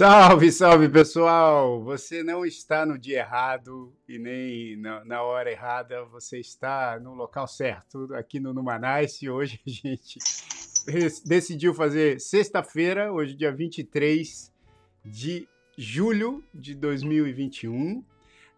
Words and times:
Salve, 0.00 0.50
salve 0.50 0.88
pessoal! 0.88 1.84
Você 1.84 2.22
não 2.22 2.42
está 2.46 2.86
no 2.86 2.96
dia 2.98 3.18
errado 3.18 3.92
e 4.08 4.18
nem 4.18 4.74
na, 4.78 5.04
na 5.04 5.22
hora 5.22 5.52
errada, 5.52 6.06
você 6.06 6.40
está 6.40 6.98
no 6.98 7.12
local 7.12 7.46
certo, 7.46 8.08
aqui 8.14 8.40
no 8.40 8.54
Numanais. 8.54 9.20
E 9.20 9.28
hoje 9.28 9.60
a 9.66 9.68
gente 9.70 10.18
decidiu 11.26 11.74
fazer 11.74 12.18
sexta-feira, 12.18 13.12
hoje, 13.12 13.34
dia 13.34 13.52
23 13.52 14.50
de 15.04 15.46
julho 15.76 16.42
de 16.54 16.74
2021, 16.74 18.02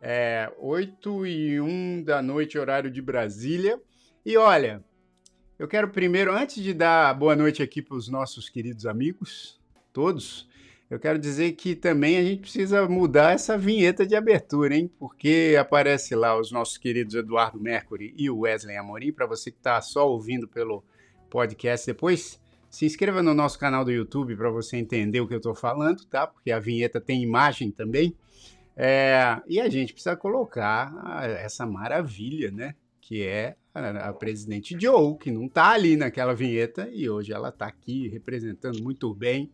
é, 0.00 0.48
8 0.60 1.26
e 1.26 1.60
1 1.60 2.04
da 2.04 2.22
noite, 2.22 2.56
horário 2.56 2.88
de 2.88 3.02
Brasília. 3.02 3.82
E 4.24 4.36
olha, 4.36 4.80
eu 5.58 5.66
quero 5.66 5.88
primeiro, 5.88 6.32
antes 6.32 6.62
de 6.62 6.72
dar 6.72 7.12
boa 7.14 7.34
noite 7.34 7.64
aqui 7.64 7.82
para 7.82 7.96
os 7.96 8.08
nossos 8.08 8.48
queridos 8.48 8.86
amigos, 8.86 9.60
todos, 9.92 10.48
eu 10.92 11.00
quero 11.00 11.18
dizer 11.18 11.52
que 11.52 11.74
também 11.74 12.18
a 12.18 12.22
gente 12.22 12.42
precisa 12.42 12.86
mudar 12.86 13.32
essa 13.32 13.56
vinheta 13.56 14.06
de 14.06 14.14
abertura, 14.14 14.76
hein? 14.76 14.90
Porque 14.98 15.56
aparece 15.58 16.14
lá 16.14 16.38
os 16.38 16.52
nossos 16.52 16.76
queridos 16.76 17.14
Eduardo 17.14 17.58
Mercury 17.58 18.12
e 18.14 18.28
Wesley 18.28 18.76
Amorim. 18.76 19.10
Para 19.10 19.24
você 19.24 19.50
que 19.50 19.56
está 19.56 19.80
só 19.80 20.06
ouvindo 20.06 20.46
pelo 20.46 20.84
podcast 21.30 21.86
depois, 21.86 22.38
se 22.68 22.84
inscreva 22.84 23.22
no 23.22 23.32
nosso 23.32 23.58
canal 23.58 23.86
do 23.86 23.90
YouTube 23.90 24.36
para 24.36 24.50
você 24.50 24.76
entender 24.76 25.18
o 25.22 25.26
que 25.26 25.32
eu 25.32 25.38
estou 25.38 25.54
falando, 25.54 26.04
tá? 26.04 26.26
Porque 26.26 26.52
a 26.52 26.58
vinheta 26.58 27.00
tem 27.00 27.22
imagem 27.22 27.70
também. 27.70 28.14
É, 28.76 29.40
e 29.48 29.62
a 29.62 29.70
gente 29.70 29.94
precisa 29.94 30.14
colocar 30.14 30.92
essa 31.38 31.64
maravilha, 31.64 32.50
né? 32.50 32.74
Que 33.00 33.22
é 33.22 33.56
a 33.74 34.12
presidente 34.12 34.76
Joe, 34.78 35.16
que 35.16 35.30
não 35.30 35.46
está 35.46 35.70
ali 35.70 35.96
naquela 35.96 36.34
vinheta 36.34 36.86
e 36.92 37.08
hoje 37.08 37.32
ela 37.32 37.48
está 37.48 37.66
aqui 37.66 38.08
representando 38.08 38.82
muito 38.82 39.14
bem 39.14 39.50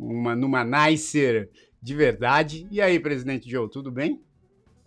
uma 0.00 0.34
numa 0.34 0.64
Nicer 0.64 1.50
de 1.82 1.94
verdade. 1.94 2.66
E 2.70 2.80
aí, 2.80 2.98
presidente 2.98 3.48
Joe, 3.48 3.70
tudo 3.70 3.90
bem? 3.90 4.20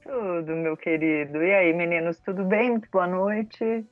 Tudo, 0.02 0.56
meu 0.56 0.76
querido. 0.76 1.42
E 1.42 1.54
aí, 1.54 1.74
meninos, 1.74 2.20
tudo 2.20 2.44
bem? 2.44 2.72
Muito 2.72 2.90
boa 2.92 3.08
noite. 3.08 3.86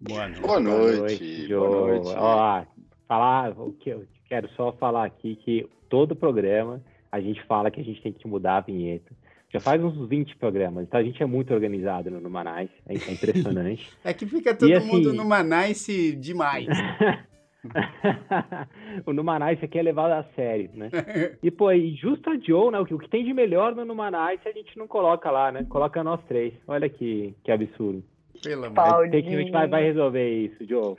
Boa 0.00 0.28
noite. 0.28 0.40
Boa 0.40 0.60
noite. 0.60 1.48
Boa 1.48 1.68
noite. 1.70 2.14
Ó, 2.16 2.64
falar, 3.06 3.58
o 3.58 3.72
que 3.72 3.90
eu 3.90 4.04
quero 4.28 4.48
só 4.50 4.72
falar 4.72 5.06
aqui 5.06 5.36
que 5.36 5.68
todo 5.88 6.14
programa 6.14 6.82
a 7.10 7.20
gente 7.20 7.42
fala 7.46 7.70
que 7.70 7.80
a 7.80 7.84
gente 7.84 8.02
tem 8.02 8.12
que 8.12 8.28
mudar 8.28 8.58
a 8.58 8.60
vinheta. 8.60 9.12
Já 9.50 9.60
faz 9.60 9.82
uns 9.82 10.06
20 10.06 10.36
programas, 10.36 10.84
então 10.84 11.00
a 11.00 11.02
gente 11.02 11.22
é 11.22 11.26
muito 11.26 11.54
organizado 11.54 12.10
no 12.10 12.20
Numanice, 12.20 12.70
é, 12.86 12.92
é 12.92 13.12
impressionante. 13.12 13.90
é 14.04 14.12
que 14.12 14.26
fica 14.26 14.54
todo 14.54 14.68
e, 14.68 14.74
assim, 14.74 14.86
mundo 14.86 15.08
no 15.08 15.22
Numanice 15.22 16.14
demais. 16.14 16.66
o 19.04 19.12
Numanice 19.12 19.64
aqui 19.64 19.78
é 19.78 19.82
levado 19.82 20.12
a 20.12 20.22
sério, 20.34 20.70
né? 20.74 20.90
E, 21.42 21.50
pô, 21.50 21.72
e 21.72 21.94
justo 21.94 22.30
a 22.30 22.38
Joe, 22.38 22.70
né? 22.70 22.78
O 22.78 22.86
que, 22.86 22.94
o 22.94 22.98
que 22.98 23.08
tem 23.08 23.24
de 23.24 23.34
melhor 23.34 23.74
no 23.74 23.84
Numanice 23.84 24.48
a 24.48 24.52
gente 24.52 24.76
não 24.78 24.86
coloca 24.86 25.30
lá, 25.30 25.50
né? 25.50 25.66
Coloca 25.68 26.02
nós 26.04 26.22
três. 26.24 26.54
Olha 26.66 26.88
que, 26.88 27.34
que 27.42 27.50
absurdo. 27.50 28.02
Pelo 28.42 28.66
amor 28.66 29.10
tem 29.10 29.22
que, 29.22 29.34
A 29.34 29.38
gente 29.38 29.50
vai, 29.50 29.66
vai 29.66 29.82
resolver 29.82 30.28
isso, 30.28 30.64
Joe. 30.66 30.96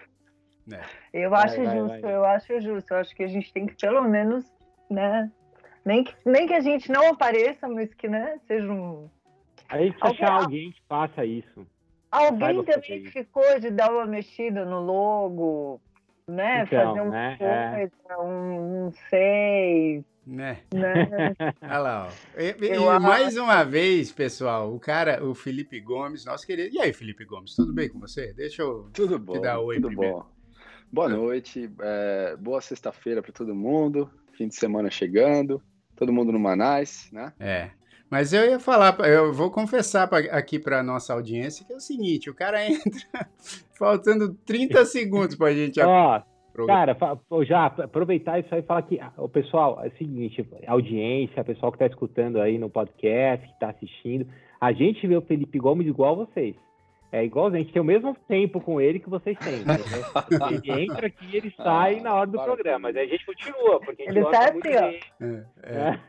É. 0.72 1.24
Eu 1.26 1.30
vai, 1.30 1.46
acho 1.46 1.64
vai, 1.64 1.78
justo, 1.78 2.02
vai, 2.02 2.16
eu 2.16 2.26
acho 2.26 2.62
justo. 2.62 2.92
Eu 2.92 2.98
acho 2.98 3.16
que 3.16 3.24
a 3.24 3.28
gente 3.28 3.52
tem 3.54 3.66
que, 3.66 3.76
pelo 3.76 4.04
menos, 4.04 4.46
né? 4.90 5.32
Nem 5.86 6.04
que, 6.04 6.14
nem 6.26 6.46
que 6.46 6.54
a 6.54 6.60
gente 6.60 6.92
não 6.92 7.10
apareça, 7.10 7.68
mas 7.68 7.94
que, 7.94 8.08
né, 8.08 8.40
seja 8.46 8.72
um. 8.72 9.10
A 9.70 9.78
gente 9.78 9.98
precisa 9.98 10.26
achar 10.26 10.42
alguém 10.42 10.72
que 10.72 10.82
faça 10.88 11.26
isso. 11.26 11.66
Alguém 12.12 12.64
também 12.64 13.06
ficou 13.06 13.60
de 13.60 13.70
dar 13.70 13.92
uma 13.92 14.06
mexida 14.06 14.66
no 14.66 14.82
logo, 14.82 15.80
né? 16.30 16.64
Então, 16.64 16.96
fazer 16.96 17.02
um 17.02 17.10
né? 17.10 17.38
coisa, 17.38 17.92
é. 18.10 18.18
um, 18.18 18.88
um 18.88 18.92
seis. 19.10 20.04
Né? 20.26 20.60
né? 20.74 21.36
Olha 21.64 21.80
lá, 21.80 22.08
ó. 22.08 22.40
E, 22.40 22.56
e 22.68 23.00
mais 23.00 23.36
uma 23.36 23.64
vez, 23.64 24.12
pessoal, 24.12 24.74
o 24.74 24.80
cara, 24.80 25.24
o 25.26 25.34
Felipe 25.34 25.80
Gomes, 25.80 26.26
nosso 26.26 26.46
querido. 26.46 26.76
E 26.76 26.80
aí, 26.80 26.94
Felipe 26.94 27.26
Gomes, 27.26 27.56
tudo 27.56 27.74
bem 27.74 27.90
com 27.90 28.00
você? 28.00 28.32
Deixa 28.34 28.62
eu 28.62 28.90
tudo 28.94 29.18
bom, 29.18 29.34
te 29.34 29.42
dar 29.42 29.60
oi 29.60 29.78
tudo 29.78 29.88
primeiro. 29.88 30.18
Bom. 30.18 30.26
Boa 30.92 31.10
noite, 31.10 31.72
é, 31.82 32.36
boa 32.38 32.62
sexta-feira 32.62 33.22
para 33.22 33.32
todo 33.32 33.54
mundo, 33.54 34.10
fim 34.34 34.48
de 34.48 34.56
semana 34.56 34.90
chegando, 34.90 35.62
todo 35.96 36.12
mundo 36.14 36.32
no 36.32 36.40
Manais, 36.40 37.10
né? 37.12 37.32
É. 37.40 37.70
Mas 38.10 38.34
eu 38.34 38.44
ia 38.50 38.60
falar, 38.60 38.98
eu 39.02 39.32
vou 39.32 39.52
confessar 39.52 40.08
pra, 40.08 40.18
aqui 40.18 40.58
para 40.58 40.82
nossa 40.82 41.14
audiência 41.14 41.66
que 41.66 41.72
é 41.72 41.76
o 41.76 41.80
seguinte: 41.80 42.30
o 42.30 42.34
cara 42.34 42.66
entra 42.66 43.28
faltando 43.78 44.34
30 44.46 44.84
segundos 44.86 45.36
para 45.36 45.48
a 45.48 45.54
gente. 45.54 45.80
Ó, 45.80 46.22
cara, 46.66 46.98
já 47.46 47.68
aproveitar 47.68 48.40
isso 48.40 48.54
aí 48.54 48.62
e 48.62 48.66
falar 48.66 48.82
que 48.82 49.00
o 49.18 49.30
pessoal, 49.30 49.80
é 49.84 49.90
o 49.90 49.98
seguinte: 49.98 50.48
audiência, 50.68 51.44
pessoal 51.44 51.72
que 51.72 51.76
está 51.76 51.88
escutando 51.88 52.42
aí 52.42 52.58
no 52.58 52.70
podcast, 52.70 53.46
que 53.46 53.54
está 53.54 53.70
assistindo, 53.70 54.28
a 54.60 54.72
gente 54.74 55.06
vê 55.06 55.16
o 55.16 55.22
Felipe 55.22 55.60
Gomes 55.60 55.88
igual 55.88 56.14
a 56.14 56.26
vocês. 56.26 56.56
É 57.12 57.24
igual 57.24 57.48
a 57.48 57.58
gente 57.58 57.74
tem 57.74 57.82
o 57.82 57.86
mesmo 57.86 58.16
tempo 58.28 58.62
com 58.62 58.80
ele 58.80 59.00
que 59.00 59.10
vocês 59.10 59.38
têm. 59.40 59.66
Né? 59.66 59.78
ele 60.64 60.84
entra 60.84 61.08
aqui 61.08 61.26
e 61.32 61.38
ele 61.38 61.54
sai 61.58 62.00
ah, 62.00 62.04
na 62.04 62.14
hora 62.14 62.28
do 62.28 62.44
programa. 62.44 62.90
Mas 62.90 62.98
a 62.98 63.06
gente 63.06 63.26
continua, 63.26 63.80
porque 63.80 64.04
a 64.04 64.06
gente 64.06 64.16
ele 64.16 64.22
gosta 64.22 64.46
tá 64.46 64.54
muito 64.54 64.68
assim, 64.68 65.00
dele. 65.20 65.46
É, 65.64 66.00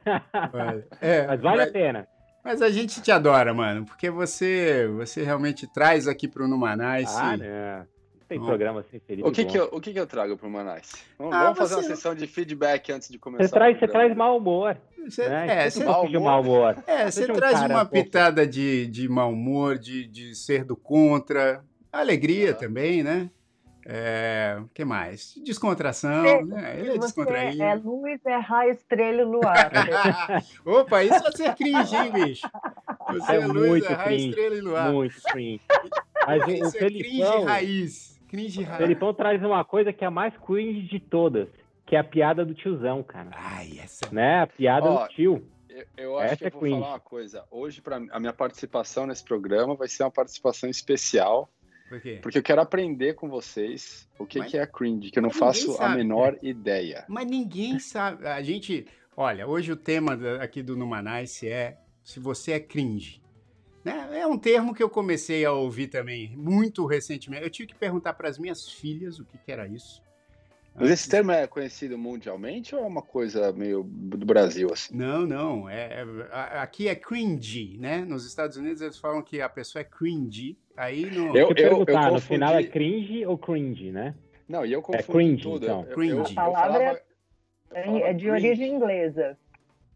é. 1.01 1.01
é, 1.23 1.27
mas 1.27 1.41
vale 1.41 1.57
mas, 1.59 1.69
a 1.69 1.73
pena. 1.73 2.09
Mas 2.45 2.63
a 2.63 2.71
gente 2.71 3.03
te 3.03 3.11
adora, 3.11 3.55
mano, 3.55 3.87
porque 3.87 4.11
você, 4.11 4.89
você 4.89 5.23
realmente 5.23 5.67
traz 5.73 6.07
aqui 6.07 6.29
pro 6.29 6.49
Numanais. 6.49 7.15
Ah, 7.17 7.37
né? 7.37 7.87
Tem 8.31 8.39
programa 8.39 8.85
sem 8.89 9.01
Felipe. 9.01 9.29
O 9.29 9.33
que, 9.33 9.45
que, 9.45 9.59
eu, 9.59 9.69
o 9.73 9.81
que, 9.81 9.93
que 9.93 9.99
eu 9.99 10.07
trago 10.07 10.37
pro 10.37 10.49
Manais? 10.49 10.93
Vamos, 11.19 11.35
ah, 11.35 11.43
vamos 11.43 11.59
fazer 11.59 11.75
uma 11.75 11.83
sessão 11.83 12.15
de 12.15 12.29
feedback 12.29 12.93
antes 12.93 13.09
de 13.09 13.19
começar. 13.19 13.43
Você 13.43 13.51
traz, 13.51 13.81
você 13.81 13.89
traz 13.89 14.17
mau 14.17 14.37
humor. 14.37 14.77
Você, 15.05 15.29
né? 15.29 15.65
é, 15.65 15.71
você, 15.71 15.85
mau 15.85 16.05
humor. 16.05 16.23
Mau 16.23 16.41
humor. 16.41 16.85
É, 16.87 17.11
você, 17.11 17.27
traz 17.27 17.61
uma 17.63 17.85
pitada 17.85 18.47
de, 18.47 18.87
de 18.87 19.09
mau 19.09 19.33
humor, 19.33 19.77
de, 19.77 20.07
de 20.07 20.37
ser 20.37 20.65
do 20.65 20.77
contra. 20.77 21.65
Alegria 21.93 22.53
ah. 22.53 22.55
também, 22.55 23.03
né? 23.03 23.29
É, 23.85 24.63
que 24.73 24.85
mais? 24.85 25.35
Descontração, 25.45 26.23
você, 26.23 26.45
né? 26.45 26.77
Ele 26.79 26.91
é 26.91 26.99
descontraído. 26.99 27.63
É 27.65 27.75
luz, 27.75 28.21
é 28.25 28.37
raio, 28.37 28.73
estrela 28.75 29.23
e 29.23 29.25
luar. 29.25 29.73
Opa, 30.65 31.03
isso 31.03 31.27
é 31.27 31.33
ser 31.33 31.55
cringe, 31.57 31.97
hein, 31.97 32.13
bicho? 32.13 32.49
Você 33.09 33.33
é, 33.33 33.37
é 33.37 33.47
luz, 33.47 33.69
muito 33.69 33.87
é 33.87 33.95
raio, 33.95 34.07
cringe, 34.07 34.29
estrela 34.29 34.55
e 34.55 34.61
luar. 34.61 34.93
Muito 34.93 35.21
cringe. 35.33 35.61
Mas 36.25 36.47
isso 36.47 36.65
o 36.65 36.69
é 36.69 36.71
Felipão, 36.71 37.33
cringe 37.33 37.45
raiz. 37.45 38.10
Cringe 38.31 38.63
raiz. 38.63 38.79
Felipão 38.79 39.13
traz 39.13 39.43
uma 39.43 39.65
coisa 39.65 39.93
que 39.93 40.05
é 40.05 40.07
a 40.07 40.11
mais 40.11 40.35
cringe 40.37 40.83
de 40.83 41.01
todas, 41.01 41.49
que 41.85 41.97
é 41.97 41.99
a 41.99 42.05
piada 42.05 42.45
do 42.45 42.55
tiozão, 42.55 43.03
cara. 43.03 43.31
Ai, 43.33 43.79
essa... 43.83 44.09
Né? 44.13 44.43
A 44.43 44.47
piada 44.47 44.89
do 44.89 45.09
tio. 45.09 45.45
Eu, 45.69 45.87
eu 45.97 46.19
acho 46.19 46.35
essa 46.35 46.51
que 46.51 46.57
eu 46.57 46.61
vou 46.61 46.71
falar 46.71 46.89
uma 46.89 47.01
coisa. 47.01 47.45
Hoje, 47.51 47.81
para 47.83 47.97
a 47.97 48.21
minha 48.21 48.33
participação 48.33 49.07
nesse 49.07 49.25
programa 49.25 49.75
vai 49.75 49.89
ser 49.89 50.05
uma 50.05 50.11
participação 50.11 50.71
especial 50.71 51.51
por 51.91 52.01
quê? 52.01 52.21
Porque 52.23 52.39
eu 52.39 52.43
quero 52.43 52.61
aprender 52.61 53.15
com 53.15 53.29
vocês 53.29 54.09
o 54.17 54.25
que, 54.25 54.39
Mas... 54.39 54.53
que 54.53 54.57
é 54.57 54.65
cringe, 54.65 55.11
que 55.11 55.19
eu 55.19 55.23
não 55.25 55.31
faço 55.31 55.73
sabe, 55.73 55.95
a 55.95 55.97
menor 55.97 56.39
ideia. 56.41 57.05
Mas 57.09 57.27
ninguém 57.27 57.81
sabe. 57.81 58.29
A 58.29 58.41
gente. 58.41 58.87
Olha, 59.17 59.45
hoje 59.45 59.73
o 59.73 59.77
tema 59.77 60.17
aqui 60.41 60.63
do 60.63 60.77
Numanice 60.77 61.49
é 61.49 61.79
se 62.05 62.21
você 62.21 62.53
é 62.53 62.61
cringe. 62.61 63.21
Né? 63.85 64.21
É 64.21 64.27
um 64.27 64.39
termo 64.39 64.75
que 64.75 64.83
eu 64.83 64.91
comecei 64.91 65.45
a 65.45 65.53
ouvir 65.53 65.89
também 65.89 66.37
muito 66.37 66.85
recentemente. 66.87 67.43
Eu 67.43 67.51
tive 67.51 67.69
que 67.69 67.75
perguntar 67.75 68.13
para 68.15 68.29
as 68.29 68.39
minhas 68.39 68.69
filhas 68.69 69.19
o 69.19 69.25
que, 69.25 69.39
que 69.39 69.51
era 69.51 69.67
isso. 69.67 70.03
Mas 70.75 70.91
esse 70.91 71.09
termo 71.09 71.33
é 71.33 71.47
conhecido 71.47 71.99
mundialmente 71.99 72.75
ou 72.75 72.83
é 72.83 72.87
uma 72.87 73.03
coisa 73.03 73.53
meio 73.53 73.83
do 73.83 74.25
Brasil 74.25 74.73
assim? 74.73 74.97
Não, 74.97 75.27
não. 75.27 75.69
É, 75.69 76.05
é, 76.31 76.59
aqui 76.59 76.89
é 76.89 76.95
cringe, 76.95 77.77
né? 77.79 77.99
Nos 77.99 78.25
Estados 78.25 78.57
Unidos 78.57 78.81
eles 78.81 78.97
falam 78.97 79.21
que 79.21 79.41
a 79.41 79.49
pessoa 79.49 79.81
é 79.81 79.85
cringe. 79.85 80.57
Aí 80.77 81.07
no. 81.11 81.37
Eu, 81.37 81.49
eu, 81.49 81.55
perguntar, 81.55 81.93
eu 81.93 81.99
confundi... 81.99 82.13
no 82.13 82.21
final 82.21 82.55
é 82.55 82.63
cringe 82.63 83.27
ou 83.27 83.37
cringe, 83.37 83.91
né? 83.91 84.15
Não, 84.49 84.65
e 84.65 84.73
eu 84.73 84.81
confundo 84.81 85.19
é 85.19 85.23
cringe, 85.23 85.43
tudo. 85.43 85.65
Então. 85.65 85.87
Eu, 85.89 85.95
cringe. 85.95 86.33
a 86.33 86.35
palavra 86.35 87.03
é, 87.73 88.11
é 88.11 88.13
de 88.13 88.27
cringe. 88.27 88.31
origem 88.31 88.75
inglesa. 88.75 89.37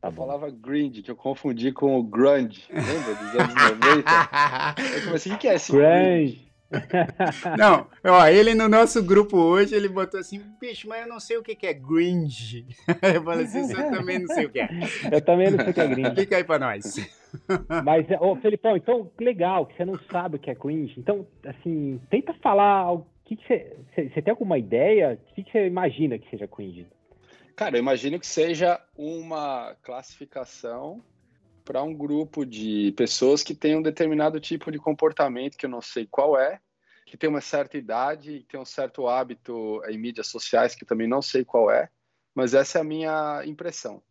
Tá 0.05 0.09
eu 0.09 0.13
falava 0.13 0.51
grind, 0.51 1.01
que 1.01 1.11
eu 1.11 1.17
confundi 1.17 1.73
com 1.73 1.99
o 1.99 2.03
grunge. 2.03 2.65
Lembra 2.69 3.15
dos 3.15 3.41
anos 3.41 3.55
90? 3.81 4.97
eu 4.97 5.05
comecei, 5.07 5.33
o 5.33 5.39
que 5.39 5.49
é 5.49 5.55
esse 5.55 5.73
grunge? 5.73 6.45
Não, 7.57 7.87
ó, 8.05 8.27
ele 8.27 8.55
no 8.55 8.69
nosso 8.69 9.03
grupo 9.03 9.39
hoje, 9.39 9.75
ele 9.75 9.89
botou 9.89 10.21
assim, 10.21 10.43
bicho, 10.61 10.89
mas 10.89 11.03
eu 11.03 11.09
não 11.09 11.21
sei 11.21 11.37
o 11.39 11.43
que, 11.43 11.55
que 11.55 11.67
é 11.67 11.73
gringe. 11.73 12.67
Eu 13.15 13.23
falei 13.23 13.45
assim, 13.45 13.71
eu 13.71 13.91
também 13.93 14.19
não 14.19 14.27
sei 14.27 14.47
o 14.47 14.51
que 14.51 14.59
é. 14.59 14.69
Eu 15.13 15.21
também 15.21 15.51
não 15.53 15.59
sei 15.61 15.71
o 15.71 15.75
que 15.75 15.81
é 15.81 15.87
gringe. 15.87 16.09
Explica 16.09 16.37
aí 16.37 16.45
pra 16.45 16.59
nós. 16.59 16.97
Mas, 17.85 18.07
ô, 18.21 18.35
Felipão, 18.37 18.77
então, 18.77 19.11
legal, 19.21 19.67
que 19.67 19.77
você 19.77 19.85
não 19.85 19.99
sabe 20.11 20.37
o 20.37 20.39
que 20.39 20.51
é 20.51 20.55
cringe. 20.55 20.95
Então, 20.99 21.25
assim, 21.47 22.01
tenta 22.11 22.35
falar, 22.43 22.93
o 22.93 23.07
que, 23.25 23.37
que 23.37 23.47
você, 23.47 23.77
você 23.95 24.21
tem 24.21 24.33
alguma 24.33 24.59
ideia? 24.59 25.17
O 25.31 25.35
que, 25.35 25.45
que 25.45 25.53
você 25.53 25.67
imagina 25.67 26.19
que 26.19 26.29
seja 26.29 26.49
cringe? 26.49 26.89
Cara, 27.57 27.77
eu 27.77 27.81
imagino 27.81 28.19
que 28.19 28.27
seja 28.27 28.81
uma 28.97 29.77
classificação 29.83 31.05
para 31.65 31.83
um 31.83 31.95
grupo 31.95 32.45
de 32.45 32.93
pessoas 32.97 33.43
que 33.43 33.55
tem 33.55 33.77
um 33.77 33.83
determinado 33.83 34.41
tipo 34.41 34.71
de 34.71 34.79
comportamento 34.79 35.57
que 35.57 35.65
eu 35.65 35.71
não 35.71 35.81
sei 35.81 36.07
qual 36.07 36.39
é, 36.39 36.61
que 37.07 37.17
tem 37.17 37.31
uma 37.31 37.41
certa 37.41 37.79
idade, 37.79 38.41
que 38.41 38.49
tem 38.49 38.61
um 38.61 38.65
certo 38.65 39.07
hábito 39.07 39.81
em 39.89 39.97
mídias 39.97 40.27
sociais 40.27 40.75
que 40.75 40.85
eu 40.85 40.89
também 40.89 41.09
não 41.09 41.23
sei 41.23 41.45
qual 41.45 41.71
é, 41.71 41.89
mas 42.35 42.55
essa 42.55 42.79
é 42.79 42.81
a 42.81 42.85
minha 42.85 43.43
impressão. 43.47 44.03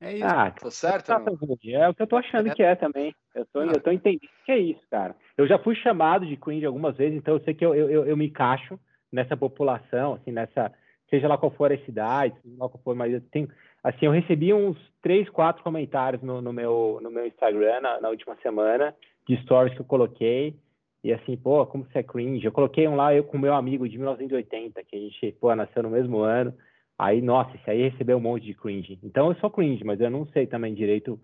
É 0.00 0.14
isso. 0.14 0.24
Ah, 0.24 0.50
tô 0.50 0.70
certo? 0.70 1.06
Tá, 1.06 1.22
é 1.64 1.88
o 1.88 1.94
que 1.94 2.02
eu 2.02 2.06
tô 2.06 2.16
achando 2.16 2.48
é. 2.48 2.54
que 2.54 2.62
é 2.62 2.74
também. 2.74 3.14
Eu 3.34 3.44
tô, 3.46 3.60
ah. 3.60 3.66
eu 3.66 3.80
tô 3.80 3.90
entendendo 3.90 4.28
que 4.46 4.52
é 4.52 4.58
isso, 4.58 4.80
cara. 4.90 5.14
Eu 5.36 5.46
já 5.46 5.58
fui 5.58 5.74
chamado 5.76 6.26
de 6.26 6.36
cringe 6.36 6.64
algumas 6.64 6.96
vezes, 6.96 7.16
então 7.16 7.34
eu 7.34 7.40
sei 7.44 7.54
que 7.54 7.64
eu, 7.64 7.74
eu, 7.74 8.06
eu 8.06 8.16
me 8.16 8.26
encaixo 8.26 8.78
nessa 9.12 9.36
população, 9.36 10.14
assim, 10.14 10.32
nessa, 10.32 10.72
seja 11.10 11.28
lá 11.28 11.36
qual 11.36 11.50
for 11.50 11.72
a 11.72 11.78
cidade, 11.78 12.34
seja 12.42 12.56
lá 12.58 12.68
qual 12.68 12.80
for, 12.82 12.94
mas 12.94 13.12
eu 13.12 13.20
tenho, 13.20 13.48
assim, 13.82 14.06
eu 14.06 14.12
recebi 14.12 14.54
uns 14.54 14.78
três, 15.02 15.28
quatro 15.28 15.62
comentários 15.62 16.22
no, 16.22 16.40
no 16.40 16.52
meu, 16.52 17.00
no 17.02 17.10
meu 17.10 17.26
Instagram 17.26 17.80
na, 17.80 18.00
na, 18.00 18.08
última 18.08 18.36
semana, 18.36 18.94
de 19.28 19.36
stories 19.42 19.74
que 19.74 19.80
eu 19.80 19.86
coloquei, 19.86 20.54
e 21.02 21.12
assim, 21.12 21.36
pô, 21.36 21.66
como 21.66 21.84
você 21.84 21.98
é 21.98 22.02
cringe. 22.02 22.44
Eu 22.44 22.52
coloquei 22.52 22.86
um 22.86 22.94
lá, 22.94 23.14
eu 23.14 23.24
com 23.24 23.38
meu 23.38 23.54
amigo 23.54 23.88
de 23.88 23.96
1980, 23.96 24.84
que 24.84 24.96
a 24.96 24.98
gente, 24.98 25.32
pô, 25.40 25.54
nasceu 25.54 25.82
no 25.82 25.90
mesmo 25.90 26.20
ano, 26.20 26.54
aí, 26.98 27.20
nossa, 27.20 27.56
esse 27.56 27.70
aí 27.70 27.88
recebeu 27.88 28.18
um 28.18 28.20
monte 28.20 28.44
de 28.44 28.54
cringe. 28.54 28.98
Então 29.02 29.28
eu 29.28 29.34
sou 29.36 29.50
cringe, 29.50 29.82
mas 29.82 30.00
eu 30.00 30.10
não 30.10 30.26
sei 30.26 30.46
também 30.46 30.74
direito 30.74 31.18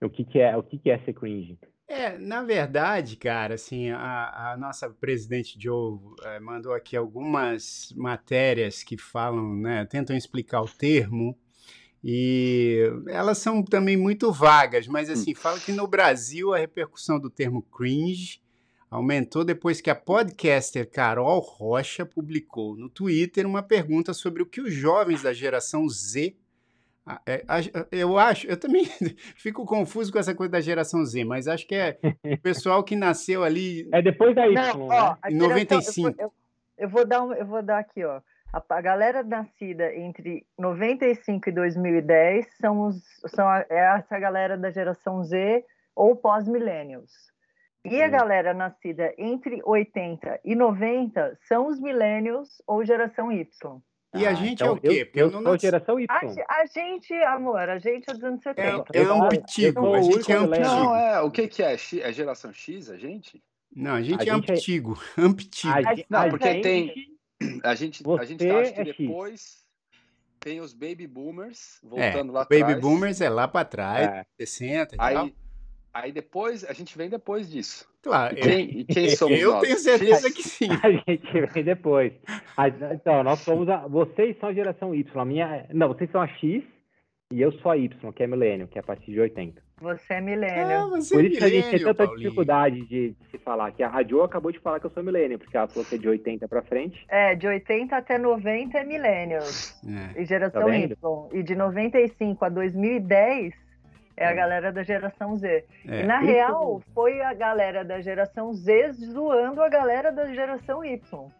o 0.00 0.08
que 0.08 0.24
que 0.24 0.40
é, 0.40 0.56
o 0.56 0.62
que 0.62 0.78
que 0.78 0.90
é 0.90 0.98
ser 0.98 1.12
cringe. 1.12 1.58
É, 1.88 2.18
na 2.18 2.42
verdade, 2.42 3.16
cara, 3.16 3.54
assim, 3.54 3.90
a, 3.90 4.52
a 4.52 4.56
nossa 4.56 4.90
presidente 4.90 5.56
Joe 5.56 5.98
é, 6.24 6.40
mandou 6.40 6.72
aqui 6.72 6.96
algumas 6.96 7.92
matérias 7.96 8.82
que 8.82 8.98
falam, 8.98 9.54
né, 9.54 9.84
tentam 9.84 10.16
explicar 10.16 10.62
o 10.62 10.68
termo, 10.68 11.38
e 12.02 12.90
elas 13.06 13.38
são 13.38 13.62
também 13.62 13.96
muito 13.96 14.32
vagas, 14.32 14.88
mas 14.88 15.08
assim, 15.08 15.30
hum. 15.30 15.36
fala 15.36 15.60
que 15.60 15.70
no 15.70 15.86
Brasil 15.86 16.52
a 16.52 16.58
repercussão 16.58 17.20
do 17.20 17.30
termo 17.30 17.62
cringe 17.62 18.40
aumentou 18.90 19.44
depois 19.44 19.80
que 19.80 19.90
a 19.90 19.94
podcaster 19.94 20.90
Carol 20.90 21.38
Rocha 21.40 22.04
publicou 22.04 22.76
no 22.76 22.88
Twitter 22.88 23.46
uma 23.46 23.62
pergunta 23.62 24.12
sobre 24.12 24.42
o 24.42 24.46
que 24.46 24.60
os 24.60 24.72
jovens 24.72 25.22
da 25.22 25.32
geração 25.32 25.88
Z 25.88 26.36
eu 27.92 28.18
acho, 28.18 28.46
eu 28.46 28.58
também 28.58 28.84
fico 29.36 29.64
confuso 29.64 30.12
com 30.12 30.18
essa 30.18 30.34
coisa 30.34 30.52
da 30.52 30.60
geração 30.60 31.04
Z, 31.04 31.24
mas 31.24 31.46
acho 31.46 31.66
que 31.66 31.74
é 31.74 31.98
o 32.24 32.38
pessoal 32.38 32.82
que 32.82 32.96
nasceu 32.96 33.44
ali. 33.44 33.88
É 33.94 34.02
depois 34.02 34.34
da 34.34 34.46
Y, 34.48 34.54
Não, 34.54 34.88
ó, 34.88 35.10
né? 35.12 35.16
em 35.30 35.36
95. 35.36 36.08
Eu, 36.08 36.14
eu, 36.18 36.32
eu, 36.78 36.88
vou 36.88 37.06
dar 37.06 37.22
um, 37.22 37.32
eu 37.32 37.46
vou 37.46 37.62
dar 37.62 37.78
aqui, 37.78 38.04
ó. 38.04 38.20
A, 38.52 38.62
a, 38.68 38.80
galera 38.80 39.22
nascida 39.22 39.94
entre 39.94 40.44
95 40.58 41.48
e 41.48 41.52
2010 41.52 42.46
são, 42.60 42.86
os, 42.86 43.02
são 43.28 43.48
a, 43.48 43.64
é 43.70 43.96
essa 43.98 44.18
galera 44.18 44.56
da 44.56 44.70
geração 44.70 45.22
Z 45.22 45.64
ou 45.94 46.16
pós-millennials. 46.16 47.10
E 47.84 48.02
a 48.02 48.08
galera 48.08 48.52
nascida 48.52 49.14
entre 49.16 49.60
80 49.64 50.40
e 50.44 50.56
90 50.56 51.38
são 51.46 51.68
os 51.68 51.80
millennials 51.80 52.60
ou 52.66 52.84
geração 52.84 53.30
Y. 53.30 53.46
E 54.14 54.24
a 54.24 54.30
ah, 54.30 54.34
gente 54.34 54.54
então, 54.54 54.68
é 54.68 54.70
o 54.70 54.80
quê? 54.80 55.04
Porque 55.04 55.20
eu, 55.20 55.26
eu, 55.26 55.32
eu 55.32 55.40
não 55.40 55.58
geração 55.58 56.00
Y. 56.00 56.06
A, 56.10 56.62
a, 56.62 56.66
gente, 56.66 57.12
amor, 57.12 57.68
a 57.68 57.78
gente 57.78 58.08
é 58.08 58.14
dos 58.14 58.24
anos 58.24 58.42
70. 58.42 58.84
É, 58.92 58.98
é 58.98 59.02
antigo, 59.02 59.94
a 59.94 60.02
gente 60.02 60.32
é 60.32 60.36
antigo. 60.36 60.60
Não, 60.60 60.96
é, 60.96 61.20
o 61.20 61.30
que 61.30 61.48
que 61.48 61.62
é? 61.62 61.74
É 61.74 62.12
geração 62.12 62.52
X, 62.52 62.88
a 62.90 62.96
gente? 62.96 63.42
Não, 63.74 63.94
a 63.94 64.02
gente 64.02 64.20
a 64.20 64.32
é 64.32 64.34
gente 64.34 64.52
antigo, 64.52 64.98
é... 65.18 65.20
antigo. 65.20 65.72
Não, 66.08 66.30
porque 66.30 66.52
gente... 66.52 66.62
tem... 66.62 67.16
A 67.62 67.74
gente, 67.74 68.02
a 68.18 68.24
gente 68.24 68.48
acho 68.48 68.72
que 68.72 68.80
é 68.80 68.84
depois... 68.84 69.40
X. 69.42 69.66
Tem 70.40 70.60
os 70.60 70.72
baby 70.72 71.06
boomers, 71.06 71.80
voltando 71.82 72.30
é, 72.30 72.34
lá 72.34 72.42
atrás. 72.42 72.62
Baby 72.62 72.80
boomers 72.80 73.20
é 73.20 73.28
lá 73.28 73.48
para 73.48 73.64
trás, 73.64 74.06
é. 74.06 74.26
60 74.38 74.94
e 74.94 74.98
aí, 75.00 75.14
tal. 75.14 75.30
Aí 75.96 76.12
depois, 76.12 76.62
a 76.62 76.74
gente 76.74 76.96
vem 76.96 77.08
depois 77.08 77.50
disso. 77.50 77.88
Claro. 78.02 78.36
E 78.36 78.40
quem, 78.42 78.80
e 78.80 78.84
quem 78.84 79.08
somos 79.08 79.40
eu 79.40 79.52
nós? 79.52 79.62
tenho 79.62 79.78
certeza 79.78 80.30
que 80.30 80.42
sim. 80.42 80.68
A 80.82 80.90
gente 81.10 81.46
vem 81.54 81.64
depois. 81.64 82.12
Então, 82.92 83.24
nós 83.24 83.38
somos 83.38 83.66
a, 83.66 83.78
vocês 83.86 84.38
são 84.38 84.50
a 84.50 84.52
geração 84.52 84.94
Y. 84.94 85.18
A 85.18 85.24
minha, 85.24 85.66
não, 85.72 85.88
vocês 85.88 86.10
são 86.10 86.20
a 86.20 86.28
X 86.28 86.62
e 87.32 87.40
eu 87.40 87.50
sou 87.50 87.70
a 87.70 87.78
Y, 87.78 88.12
que 88.12 88.22
é 88.22 88.26
milênio, 88.26 88.68
que 88.68 88.78
é 88.78 88.80
a 88.82 88.84
partir 88.84 89.10
de 89.10 89.20
80. 89.20 89.62
Você 89.80 90.14
é 90.14 90.20
milênio. 90.20 90.76
Ah, 90.76 90.86
você 90.86 91.14
Por 91.14 91.24
isso 91.24 91.38
que 91.38 91.44
a 91.44 91.48
gente 91.48 91.70
tem 91.70 91.78
tanta 91.78 92.04
Paulinho. 92.04 92.18
dificuldade 92.18 92.80
de, 92.82 93.10
de, 93.12 93.30
se 93.30 93.38
falar. 93.38 93.72
Que 93.72 93.82
a 93.82 93.88
Radio 93.88 94.22
acabou 94.22 94.52
de 94.52 94.58
falar 94.58 94.78
que 94.78 94.86
eu 94.86 94.90
sou 94.90 95.02
milênio, 95.02 95.38
porque 95.38 95.56
ela 95.56 95.66
falou 95.66 95.84
que 95.88 95.94
é 95.94 95.98
de 95.98 96.08
80 96.08 96.46
para 96.46 96.62
frente. 96.62 97.06
É, 97.08 97.34
de 97.34 97.46
80 97.46 97.96
até 97.96 98.18
90 98.18 98.76
é 98.76 98.84
milênio. 98.84 99.38
É. 99.38 100.20
E 100.20 100.26
geração 100.26 100.66
tá 100.66 100.76
Y. 100.76 101.28
E 101.32 101.42
de 101.42 101.54
95 101.54 102.44
a 102.44 102.48
2010 102.50 103.65
é 104.16 104.26
a 104.26 104.32
galera 104.32 104.72
da 104.72 104.82
geração 104.82 105.36
Z. 105.36 105.64
É. 105.86 106.00
E 106.00 106.02
na 106.04 106.18
real, 106.18 106.80
foi 106.94 107.20
a 107.20 107.34
galera 107.34 107.84
da 107.84 108.00
geração 108.00 108.52
Z 108.54 108.92
zoando 108.92 109.62
a 109.62 109.68
galera 109.68 110.10
da 110.10 110.26
geração 110.26 110.84
Y. 110.84 111.30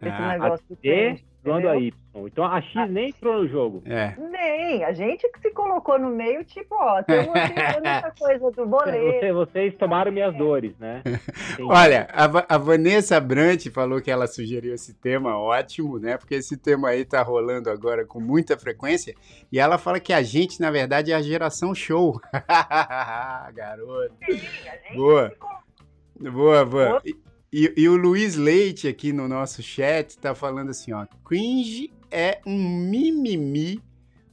Esse 0.00 0.10
ah, 0.10 0.28
negócio 0.32 0.66
do 0.68 0.76
trend, 0.76 1.24
zoando 1.42 1.68
a 1.68 1.76
Y. 1.76 1.92
Então 2.14 2.44
a 2.44 2.60
X 2.60 2.76
ah. 2.76 2.86
nem 2.86 3.08
entrou 3.08 3.42
no 3.42 3.48
jogo. 3.48 3.82
É. 3.86 4.14
Nem. 4.18 4.84
A 4.84 4.92
gente 4.92 5.28
que 5.30 5.40
se 5.40 5.50
colocou 5.50 5.98
no 5.98 6.10
meio, 6.10 6.44
tipo, 6.44 6.74
ó, 6.74 7.00
estamos 7.00 7.34
essa 7.82 8.12
coisa 8.18 8.50
do 8.50 8.66
boleto. 8.66 9.20
Você, 9.20 9.32
vocês 9.32 9.74
tomaram 9.76 10.12
minhas 10.12 10.36
dores, 10.36 10.76
né? 10.78 11.02
Olha, 11.60 12.08
a, 12.12 12.54
a, 12.54 12.58
Vanessa 12.58 13.18
Brant 13.18 13.66
falou 13.68 14.00
que 14.00 14.10
ela 14.10 14.26
sugeriu 14.26 14.74
esse 14.74 14.94
tema 14.94 15.38
ótimo, 15.38 15.98
né? 15.98 16.16
Porque 16.16 16.34
esse 16.34 16.56
tema 16.56 16.90
aí 16.90 17.04
tá 17.04 17.22
rolando 17.22 17.70
agora 17.70 18.04
com 18.04 18.20
muita 18.20 18.56
frequência. 18.58 19.14
E 19.50 19.58
ela 19.58 19.78
fala 19.78 19.98
que 19.98 20.12
a 20.12 20.22
gente, 20.22 20.60
na 20.60 20.70
verdade, 20.70 21.12
é 21.12 21.14
a 21.14 21.22
geração 21.22 21.74
show. 21.74 22.20
Garoto. 23.54 24.14
Sim, 24.24 24.40
boa. 24.96 25.32
Boa, 26.20 26.64
boa. 26.64 27.02
E, 27.52 27.70
e, 27.76 27.88
o 27.88 27.96
Luiz 27.96 28.34
Leite 28.34 28.88
aqui 28.88 29.12
no 29.12 29.28
nosso 29.28 29.62
chat 29.62 30.18
tá 30.18 30.34
falando 30.34 30.70
assim, 30.70 30.92
ó. 30.92 31.06
Cringe 31.22 31.92
é 32.10 32.40
um 32.46 32.58
mimimi 32.58 33.78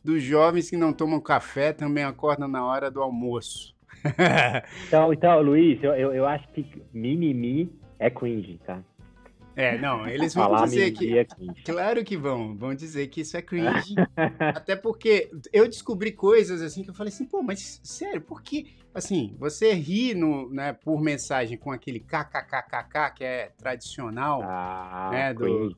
dos 0.01 0.23
jovens 0.23 0.69
que 0.69 0.77
não 0.77 0.93
tomam 0.93 1.19
café, 1.19 1.73
também 1.73 2.05
acordam 2.05 2.47
na 2.47 2.65
hora 2.65 2.89
do 2.89 3.01
almoço. 3.01 3.75
então, 4.87 5.11
então, 5.11 5.41
Luiz, 5.41 5.83
eu, 5.83 5.93
eu, 5.95 6.13
eu 6.13 6.25
acho 6.25 6.47
que 6.53 6.65
mimimi 6.93 7.69
é 7.99 8.09
cringe, 8.09 8.57
tá? 8.65 8.81
É, 9.53 9.77
não, 9.77 10.07
eles 10.07 10.33
vão 10.33 10.45
Falar 10.45 10.65
dizer 10.65 10.91
que. 10.91 11.17
É 11.17 11.27
claro 11.65 12.01
que 12.05 12.15
vão, 12.15 12.55
vão 12.55 12.73
dizer 12.73 13.07
que 13.07 13.19
isso 13.19 13.35
é 13.35 13.41
cringe. 13.41 13.93
até 14.55 14.73
porque 14.73 15.29
eu 15.51 15.67
descobri 15.67 16.13
coisas 16.13 16.61
assim 16.61 16.81
que 16.81 16.89
eu 16.89 16.93
falei 16.93 17.11
assim, 17.11 17.25
pô, 17.25 17.43
mas 17.43 17.81
sério, 17.83 18.21
por 18.21 18.41
que. 18.41 18.78
Assim, 18.93 19.35
você 19.39 19.73
ri 19.73 20.13
no, 20.13 20.49
né, 20.49 20.73
por 20.73 21.01
mensagem 21.01 21.57
com 21.57 21.71
aquele 21.71 21.99
kkkk, 21.99 23.13
que 23.15 23.23
é 23.23 23.51
tradicional, 23.57 24.41
ah, 24.43 25.09
né, 25.11 25.33
do, 25.33 25.75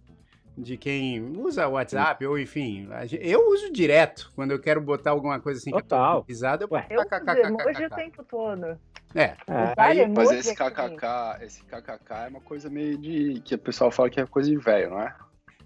de 0.57 0.77
quem 0.77 1.21
usa 1.37 1.67
o 1.67 1.73
WhatsApp, 1.73 2.25
ou 2.25 2.39
enfim, 2.39 2.87
eu 3.19 3.49
uso 3.49 3.71
direto 3.71 4.31
quando 4.35 4.51
eu 4.51 4.59
quero 4.59 4.79
botar 4.79 5.11
alguma 5.11 5.39
coisa 5.39 5.59
assim 5.59 5.71
Total. 5.71 6.13
que 6.13 6.19
eu 6.19 6.23
pisado, 6.23 6.63
eu, 6.63 6.77
eu 6.89 7.05
kkkkk. 7.05 7.85
o 7.85 7.89
tempo 7.95 8.23
todo. 8.23 8.79
É. 9.13 9.35
é. 9.47 9.73
Aí, 9.77 10.07
mas 10.07 10.31
esse 10.31 10.55
kkk, 10.55 11.43
esse 11.43 11.63
kkk 11.63 12.13
é 12.25 12.27
uma 12.29 12.41
coisa 12.41 12.69
meio 12.69 12.97
de. 12.97 13.41
que 13.41 13.55
o 13.55 13.59
pessoal 13.59 13.91
fala 13.91 14.09
que 14.09 14.21
é 14.21 14.25
coisa 14.25 14.49
de 14.49 14.57
velho, 14.57 14.91
não 14.91 15.01
é? 15.01 15.13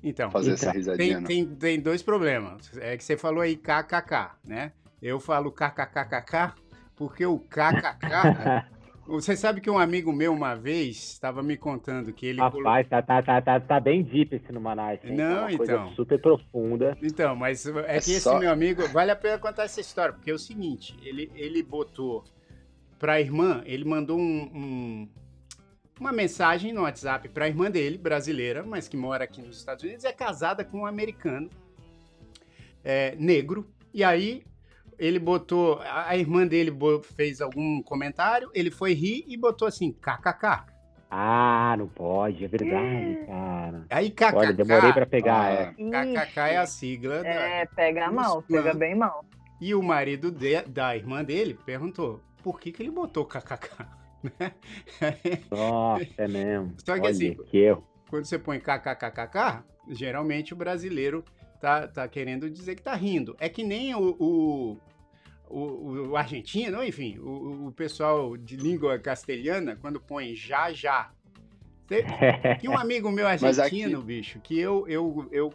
Então, 0.03 0.29
fazer 0.29 0.53
então, 0.53 0.69
essa 0.69 0.77
risadinha. 0.77 1.17
Tem, 1.23 1.45
tem, 1.45 1.55
tem, 1.55 1.79
dois 1.79 2.01
problemas. 2.01 2.75
É 2.77 2.95
que 2.97 3.03
você 3.03 3.17
falou 3.17 3.41
aí 3.41 3.55
kkk, 3.55 4.31
né? 4.43 4.71
Eu 5.01 5.19
falo 5.19 5.51
kkkk 5.51 6.53
porque 6.95 7.25
o 7.25 7.39
kkk. 7.39 8.65
você 9.07 9.35
sabe 9.35 9.61
que 9.61 9.69
um 9.69 9.77
amigo 9.77 10.11
meu 10.11 10.33
uma 10.33 10.55
vez 10.55 10.97
estava 10.97 11.43
me 11.43 11.57
contando 11.57 12.11
que 12.11 12.25
ele. 12.25 12.39
Rapaz, 12.39 12.87
colocou... 12.87 12.89
tá, 12.89 13.01
tá, 13.01 13.21
tá, 13.21 13.41
tá, 13.41 13.59
tá 13.59 13.79
bem 13.79 14.03
deep 14.03 14.35
esse 14.35 14.51
no 14.51 14.59
Manaus. 14.59 14.99
Não, 15.03 15.47
é 15.47 15.53
então. 15.53 15.91
super 15.91 16.19
profunda. 16.19 16.97
Então, 17.01 17.35
mas 17.35 17.65
é, 17.65 17.97
é 17.97 17.99
que 17.99 18.19
só... 18.19 18.31
esse 18.31 18.39
meu 18.39 18.51
amigo. 18.51 18.87
Vale 18.89 19.11
a 19.11 19.15
pena 19.15 19.37
contar 19.37 19.63
essa 19.63 19.79
história, 19.79 20.13
porque 20.13 20.31
é 20.31 20.33
o 20.33 20.39
seguinte: 20.39 20.97
ele, 21.03 21.31
ele 21.35 21.61
botou 21.61 22.23
para 22.97 23.13
a 23.13 23.21
irmã, 23.21 23.61
ele 23.65 23.85
mandou 23.85 24.17
um, 24.17 24.51
um, 24.53 25.09
uma 25.99 26.11
mensagem 26.11 26.73
no 26.73 26.81
WhatsApp 26.81 27.29
para 27.29 27.45
a 27.45 27.47
irmã 27.47 27.69
dele, 27.69 27.97
brasileira, 27.97 28.63
mas 28.63 28.87
que 28.87 28.97
mora 28.97 29.25
aqui 29.25 29.41
nos 29.41 29.57
Estados 29.57 29.83
Unidos, 29.83 30.05
é 30.05 30.11
casada 30.11 30.63
com 30.63 30.79
um 30.79 30.85
americano 30.85 31.49
é, 32.83 33.15
negro. 33.17 33.69
E 33.93 34.03
aí 34.03 34.43
ele 34.97 35.19
botou, 35.19 35.79
a 35.81 36.15
irmã 36.15 36.45
dele 36.47 36.71
fez 37.15 37.41
algum 37.41 37.81
comentário, 37.81 38.49
ele 38.53 38.71
foi 38.71 38.93
rir 38.93 39.23
e 39.27 39.37
botou 39.37 39.67
assim, 39.67 39.91
kkk. 39.91 40.73
Ah, 41.09 41.75
não 41.77 41.87
pode, 41.87 42.43
é 42.43 42.47
verdade, 42.47 43.25
cara. 43.25 43.85
Aí, 43.89 44.09
kkk. 44.09 44.35
Olha, 44.35 44.53
demorei 44.53 44.91
pra 44.91 45.05
pegar, 45.05 45.51
é. 45.51 45.73
KKK 45.73 46.39
é 46.39 46.57
a 46.57 46.65
sigla. 46.65 47.15
É, 47.25 47.65
da, 47.65 47.71
pega 47.75 48.11
mal, 48.11 48.41
pega 48.41 48.73
bem 48.73 48.95
mal. 48.95 49.23
E 49.61 49.73
o 49.73 49.81
marido 49.81 50.31
de, 50.31 50.61
da 50.63 50.95
irmã 50.95 51.23
dele 51.23 51.57
perguntou: 51.65 52.21
por 52.43 52.59
que, 52.59 52.71
que 52.71 52.83
ele 52.83 52.91
botou 52.91 53.25
kkk. 53.25 53.85
Nossa, 55.49 56.05
é 56.17 56.27
mesmo. 56.27 56.73
Só 56.83 56.95
que 56.95 57.01
Olha, 57.01 57.09
assim, 57.11 57.35
que 57.45 57.75
quando 58.09 58.25
você 58.25 58.37
põe 58.37 58.59
kkkk, 58.59 59.63
geralmente 59.89 60.53
o 60.53 60.57
brasileiro 60.57 61.23
tá, 61.59 61.87
tá 61.87 62.07
querendo 62.07 62.49
dizer 62.49 62.75
que 62.75 62.81
tá 62.81 62.93
rindo. 62.95 63.35
É 63.39 63.49
que 63.49 63.63
nem 63.63 63.93
o, 63.95 64.15
o, 64.19 64.77
o, 65.49 66.09
o 66.09 66.17
argentino, 66.17 66.83
enfim, 66.83 67.17
o, 67.19 67.67
o 67.67 67.71
pessoal 67.71 68.35
de 68.37 68.55
língua 68.55 68.99
castelhana, 68.99 69.75
quando 69.75 69.99
põe 69.99 70.35
já, 70.35 70.71
já, 70.71 71.11
tinha 72.59 72.71
um 72.71 72.77
amigo 72.77 73.11
meu 73.11 73.27
argentino, 73.27 73.99
aqui... 73.99 74.05
bicho, 74.05 74.39
que 74.39 74.59
eu, 74.59 74.87
eu, 74.87 75.27
eu 75.31 75.53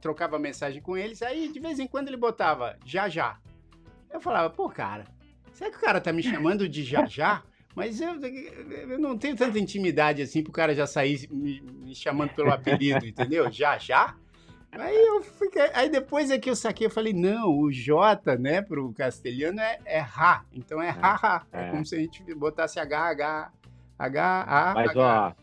trocava 0.00 0.38
mensagem 0.38 0.82
com 0.82 0.96
eles, 0.96 1.22
aí 1.22 1.50
de 1.50 1.58
vez 1.58 1.78
em 1.78 1.86
quando 1.86 2.08
ele 2.08 2.16
botava 2.16 2.76
já 2.84 3.08
já. 3.08 3.38
Eu 4.10 4.20
falava, 4.20 4.50
pô, 4.50 4.68
cara, 4.68 5.06
será 5.52 5.70
que 5.70 5.76
o 5.78 5.80
cara 5.80 6.00
tá 6.00 6.12
me 6.12 6.22
chamando 6.22 6.68
de 6.68 6.84
já 6.84 7.06
já? 7.06 7.42
Mas 7.74 8.02
eu, 8.02 8.20
eu 8.20 8.98
não 8.98 9.16
tenho 9.16 9.34
tanta 9.34 9.58
intimidade 9.58 10.20
assim 10.20 10.42
pro 10.42 10.52
cara 10.52 10.74
já 10.74 10.86
sair 10.86 11.26
me, 11.30 11.62
me 11.62 11.94
chamando 11.94 12.34
pelo 12.34 12.52
apelido, 12.52 13.06
entendeu? 13.06 13.50
Já 13.50 13.78
já? 13.78 14.14
Aí 14.78 14.96
eu 14.96 15.22
fiquei, 15.22 15.70
aí 15.74 15.90
depois 15.90 16.30
é 16.30 16.38
que 16.38 16.48
eu 16.48 16.56
saquei, 16.56 16.86
eu 16.86 16.90
falei, 16.90 17.12
não, 17.12 17.50
o 17.50 17.70
J, 17.70 18.36
né, 18.38 18.62
pro 18.62 18.90
castelhano 18.94 19.60
é, 19.60 19.78
é 19.84 19.98
Rá, 19.98 20.44
então 20.50 20.80
é 20.80 20.88
Rá, 20.88 21.14
Rá. 21.14 21.46
É. 21.52 21.66
é 21.66 21.70
como 21.70 21.84
se 21.84 21.94
a 21.94 21.98
gente 21.98 22.22
botasse 22.34 22.80
H, 22.80 22.98
H, 22.98 23.52
H, 23.98 24.42
A, 24.42 24.74
Mas, 24.74 24.90
H. 24.90 25.36
ó, 25.36 25.42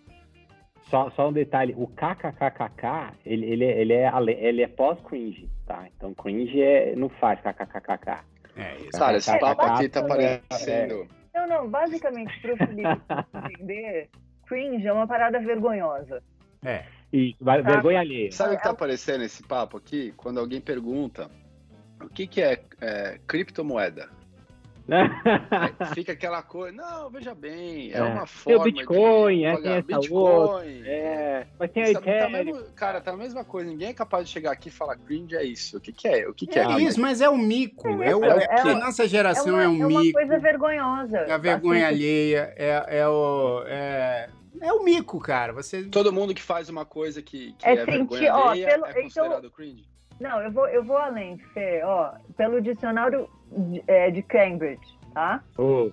só, 0.90 1.12
só 1.12 1.30
um 1.30 1.34
detalhe, 1.34 1.76
o 1.78 1.86
KKKKK, 1.86 3.14
ele, 3.24 3.46
ele, 3.46 3.66
ele 3.66 3.94
é, 3.94 4.12
ele 4.40 4.64
é 4.64 4.68
pós-cringe, 4.68 5.48
tá? 5.68 5.88
Então 5.96 6.12
cringe 6.16 6.60
é, 6.60 6.96
não 6.96 7.10
faz 7.10 7.40
KKKKK. 7.42 8.24
É, 8.56 8.76
isso. 8.78 8.98
Cara, 8.98 9.18
esse 9.18 9.40
papo 9.40 9.62
aqui 9.62 9.90
tá 9.90 10.04
parecendo... 10.04 11.08
Não, 11.36 11.48
não, 11.48 11.70
basicamente, 11.70 12.34
pro 12.42 12.58
Felipe 12.58 13.00
entender, 13.54 14.10
cringe 14.48 14.88
é 14.88 14.92
uma 14.92 15.08
parada 15.08 15.40
vergonhosa. 15.40 16.24
É. 16.66 16.84
E 17.12 17.34
tá. 17.34 17.62
vergonha 17.62 18.00
alheia. 18.00 18.32
Sabe 18.32 18.54
o 18.54 18.58
que 18.58 18.64
tá 18.64 18.72
aparecendo 18.72 19.24
esse 19.24 19.42
papo 19.44 19.78
aqui? 19.78 20.14
Quando 20.16 20.40
alguém 20.40 20.62
pergunta 20.62 21.30
o 22.02 22.10
que, 22.10 22.28
que 22.28 22.42
é, 22.42 22.62
é 22.82 23.20
criptomoeda? 23.28 24.10
fica 25.94 26.14
aquela 26.14 26.42
coisa, 26.42 26.76
não, 26.76 27.10
veja 27.12 27.36
bem, 27.36 27.92
é, 27.92 27.98
é. 27.98 28.04
uma 28.04 28.26
forma 28.26 28.64
tem 28.64 28.74
o 28.74 28.76
Bitcoin, 28.76 29.38
de 29.38 29.46
é, 29.46 29.58
tem 29.58 29.72
essa 29.74 29.82
Bitcoin, 29.84 30.82
é, 30.84 31.48
mas 31.60 31.72
tem 31.72 31.84
a 31.84 32.00
tá, 32.00 32.30
mesmo, 32.30 32.64
Cara, 32.76 33.00
tá 33.00 33.12
a 33.12 33.18
mesma 33.18 33.44
coisa, 33.44 33.70
ninguém 33.70 33.90
é 33.90 33.94
capaz 33.94 34.26
de 34.26 34.34
chegar 34.34 34.52
aqui 34.52 34.70
e 34.70 34.72
falar 34.72 34.98
cringe 34.98 35.36
é 35.36 35.44
isso, 35.44 35.78
o 35.78 35.80
que 35.80 35.92
que 35.92 36.08
é? 36.08 36.28
O 36.28 36.34
que 36.34 36.48
que 36.48 36.58
é? 36.58 36.64
É 36.64 36.80
isso, 36.80 37.00
mas 37.00 37.22
é 37.22 37.30
o 37.30 37.38
mico, 37.38 37.88
é, 38.02 38.16
o, 38.16 38.24
é, 38.24 38.48
é, 38.50 38.62
a 38.62 38.76
nossa 38.76 39.08
geração 39.08 39.60
é, 39.60 39.68
uma, 39.68 39.84
é 39.84 39.86
um 39.86 39.88
mico. 39.88 39.92
É 39.92 40.24
uma 40.24 40.28
coisa 40.28 40.40
vergonhosa. 40.40 41.18
É 41.20 41.32
a 41.32 41.38
vergonha 41.38 41.86
assim, 41.88 41.96
alheia, 41.96 42.54
é, 42.58 43.00
é 43.00 43.08
o... 43.08 43.64
É... 43.68 44.30
É 44.62 44.74
o 44.74 44.84
mico, 44.84 45.20
cara. 45.20 45.54
Você... 45.54 45.84
Todo 45.84 46.14
mundo 46.14 46.34
que 46.34 46.42
faz 46.42 46.70
uma 46.70 46.86
coisa 46.86 47.22
que, 47.22 47.54
que 47.54 47.66
é, 47.66 47.74
é 47.74 47.86
vergonha 47.86 48.36
ó, 48.36 48.54
pelo, 48.54 48.86
é 48.86 49.02
considerado 49.02 49.38
então, 49.40 49.50
cringe. 49.52 49.88
Não, 50.20 50.42
eu 50.42 50.52
vou, 50.52 50.68
eu 50.68 50.84
vou 50.84 50.98
além, 50.98 51.38
Fê. 51.54 51.82
Ó, 51.84 52.12
pelo 52.36 52.62
dicionário 52.62 53.30
de, 53.52 53.84
é, 53.88 54.12
de 54.12 54.22
Cambridge, 54.22 54.98
tá? 55.14 55.42
Oh, 55.58 55.90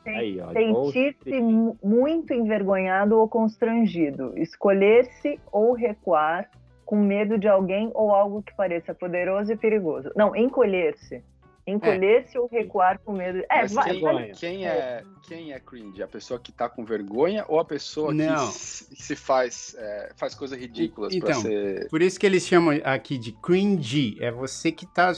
Sentir-se 0.53 1.41
muito 1.83 2.35
envergonhado 2.35 3.17
ou 3.17 3.29
constrangido. 3.29 4.37
Escolher-se 4.37 5.39
ou 5.53 5.73
recuar 5.75 6.51
com 6.85 6.97
medo 6.97 7.39
de 7.39 7.49
alguém 7.49 7.91
ou 7.95 8.13
algo 8.13 8.43
que 8.43 8.55
pareça 8.55 8.95
poderoso 8.95 9.53
e 9.53 9.57
perigoso. 9.57 10.11
Não, 10.17 10.35
encolher-se. 10.35 11.23
Encolher-se 11.67 12.37
é. 12.37 12.41
ou 12.41 12.47
recuar 12.47 13.01
com 13.01 13.13
medo. 13.13 13.43
É, 13.51 13.67
vai, 13.67 13.91
quem, 13.91 14.01
vai. 14.01 14.31
Quem, 14.31 14.67
é, 14.69 15.03
quem 15.27 15.53
é 15.53 15.59
cringe? 15.59 16.01
A 16.01 16.07
pessoa 16.07 16.39
que 16.39 16.53
tá 16.53 16.69
com 16.69 16.85
vergonha 16.85 17.45
ou 17.49 17.59
a 17.59 17.65
pessoa 17.65 18.15
Não. 18.15 18.47
que 18.47 18.53
se 18.53 19.17
faz, 19.17 19.75
é, 19.77 20.13
faz 20.17 20.33
coisas 20.37 20.57
ridículas 20.57 21.13
então, 21.13 21.35
ser... 21.35 21.89
Por 21.89 22.01
isso 22.01 22.21
que 22.21 22.27
eles 22.27 22.47
chamam 22.47 22.81
aqui 22.85 23.19
de 23.19 23.33
cringe. 23.33 24.17
É 24.21 24.31
você 24.31 24.71
que 24.71 24.87
tá. 24.87 25.13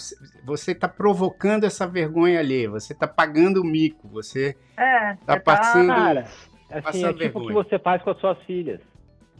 Você 0.46 0.74
tá 0.74 0.88
provocando 0.88 1.64
essa 1.64 1.86
vergonha 1.86 2.40
ali. 2.40 2.66
Você 2.66 2.94
tá 2.94 3.06
pagando 3.06 3.60
o 3.60 3.64
mico. 3.64 4.08
Você 4.08 4.56
é, 4.74 5.16
tá, 5.26 5.38
tá 5.38 5.40
passando. 5.40 5.88
Cara, 5.88 6.26
assim, 6.70 7.04
é 7.04 7.12
tipo 7.12 7.40
o 7.40 7.46
que 7.46 7.52
você 7.52 7.78
faz 7.78 8.02
com 8.02 8.10
as 8.10 8.18
suas 8.20 8.42
filhas. 8.44 8.80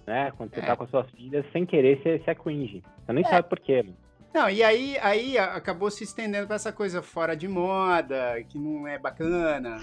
Né? 0.07 0.31
Quando 0.37 0.51
você 0.55 0.61
é. 0.61 0.67
tá 0.67 0.77
com 0.77 0.85
as 0.85 0.91
suas 0.91 1.11
filhas, 1.13 1.47
sem 1.53 1.65
querer, 1.65 2.03
você, 2.03 2.19
você 2.19 2.31
é 2.31 2.35
cringe. 2.35 2.83
Você 3.07 3.13
nem 3.15 3.25
é. 3.25 3.29
sabe 3.29 3.49
por 3.49 3.59
quê, 3.61 3.83
mano. 3.83 4.08
Não, 4.39 4.49
e 4.49 4.63
aí, 4.63 4.97
aí 4.99 5.37
acabou 5.37 5.91
se 5.91 6.05
estendendo 6.05 6.47
para 6.47 6.55
essa 6.55 6.73
coisa 6.73 7.03
fora 7.03 7.35
de 7.35 7.49
moda, 7.49 8.41
que 8.49 8.57
não 8.57 8.87
é 8.87 8.97
bacana. 8.97 9.81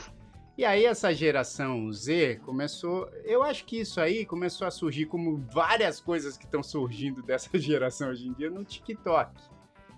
E 0.57 0.63
aí 0.63 0.85
essa 0.85 1.13
geração 1.13 1.91
Z 1.91 2.39
começou, 2.45 3.09
eu 3.25 3.43
acho 3.43 3.65
que 3.65 3.81
isso 3.81 3.99
aí 3.99 4.25
começou 4.25 4.65
a 4.65 4.71
surgir 4.71 5.07
como 5.07 5.43
várias 5.51 5.99
coisas 5.99 6.37
que 6.37 6.45
estão 6.45 6.63
surgindo 6.63 7.21
dessa 7.27 7.49
geração 7.59 8.07
hoje 8.07 8.29
em 8.29 8.31
dia 8.31 8.49
no 8.49 8.63
TikTok. 8.63 9.29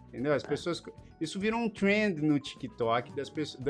Entendeu? 0.08 0.34
As 0.34 0.44
é. 0.44 0.48
pessoas, 0.48 0.82
isso 1.22 1.40
virou 1.40 1.60
um 1.60 1.70
trend 1.70 2.20
no 2.24 2.40
TikTok 2.40 3.16
das 3.16 3.30
pessoas, 3.30 3.64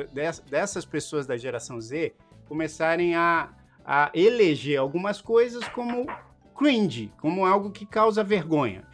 dessas 0.49 0.85
pessoas 0.85 1.27
da 1.27 1.35
geração 1.35 1.81
Z 1.81 2.13
começarem 2.47 3.13
a, 3.13 3.49
a 3.83 4.09
eleger 4.13 4.79
algumas 4.79 5.21
coisas 5.21 5.67
como 5.67 6.05
cringe, 6.57 7.11
como 7.19 7.45
algo 7.45 7.71
que 7.71 7.85
causa 7.85 8.23
vergonha. 8.23 8.86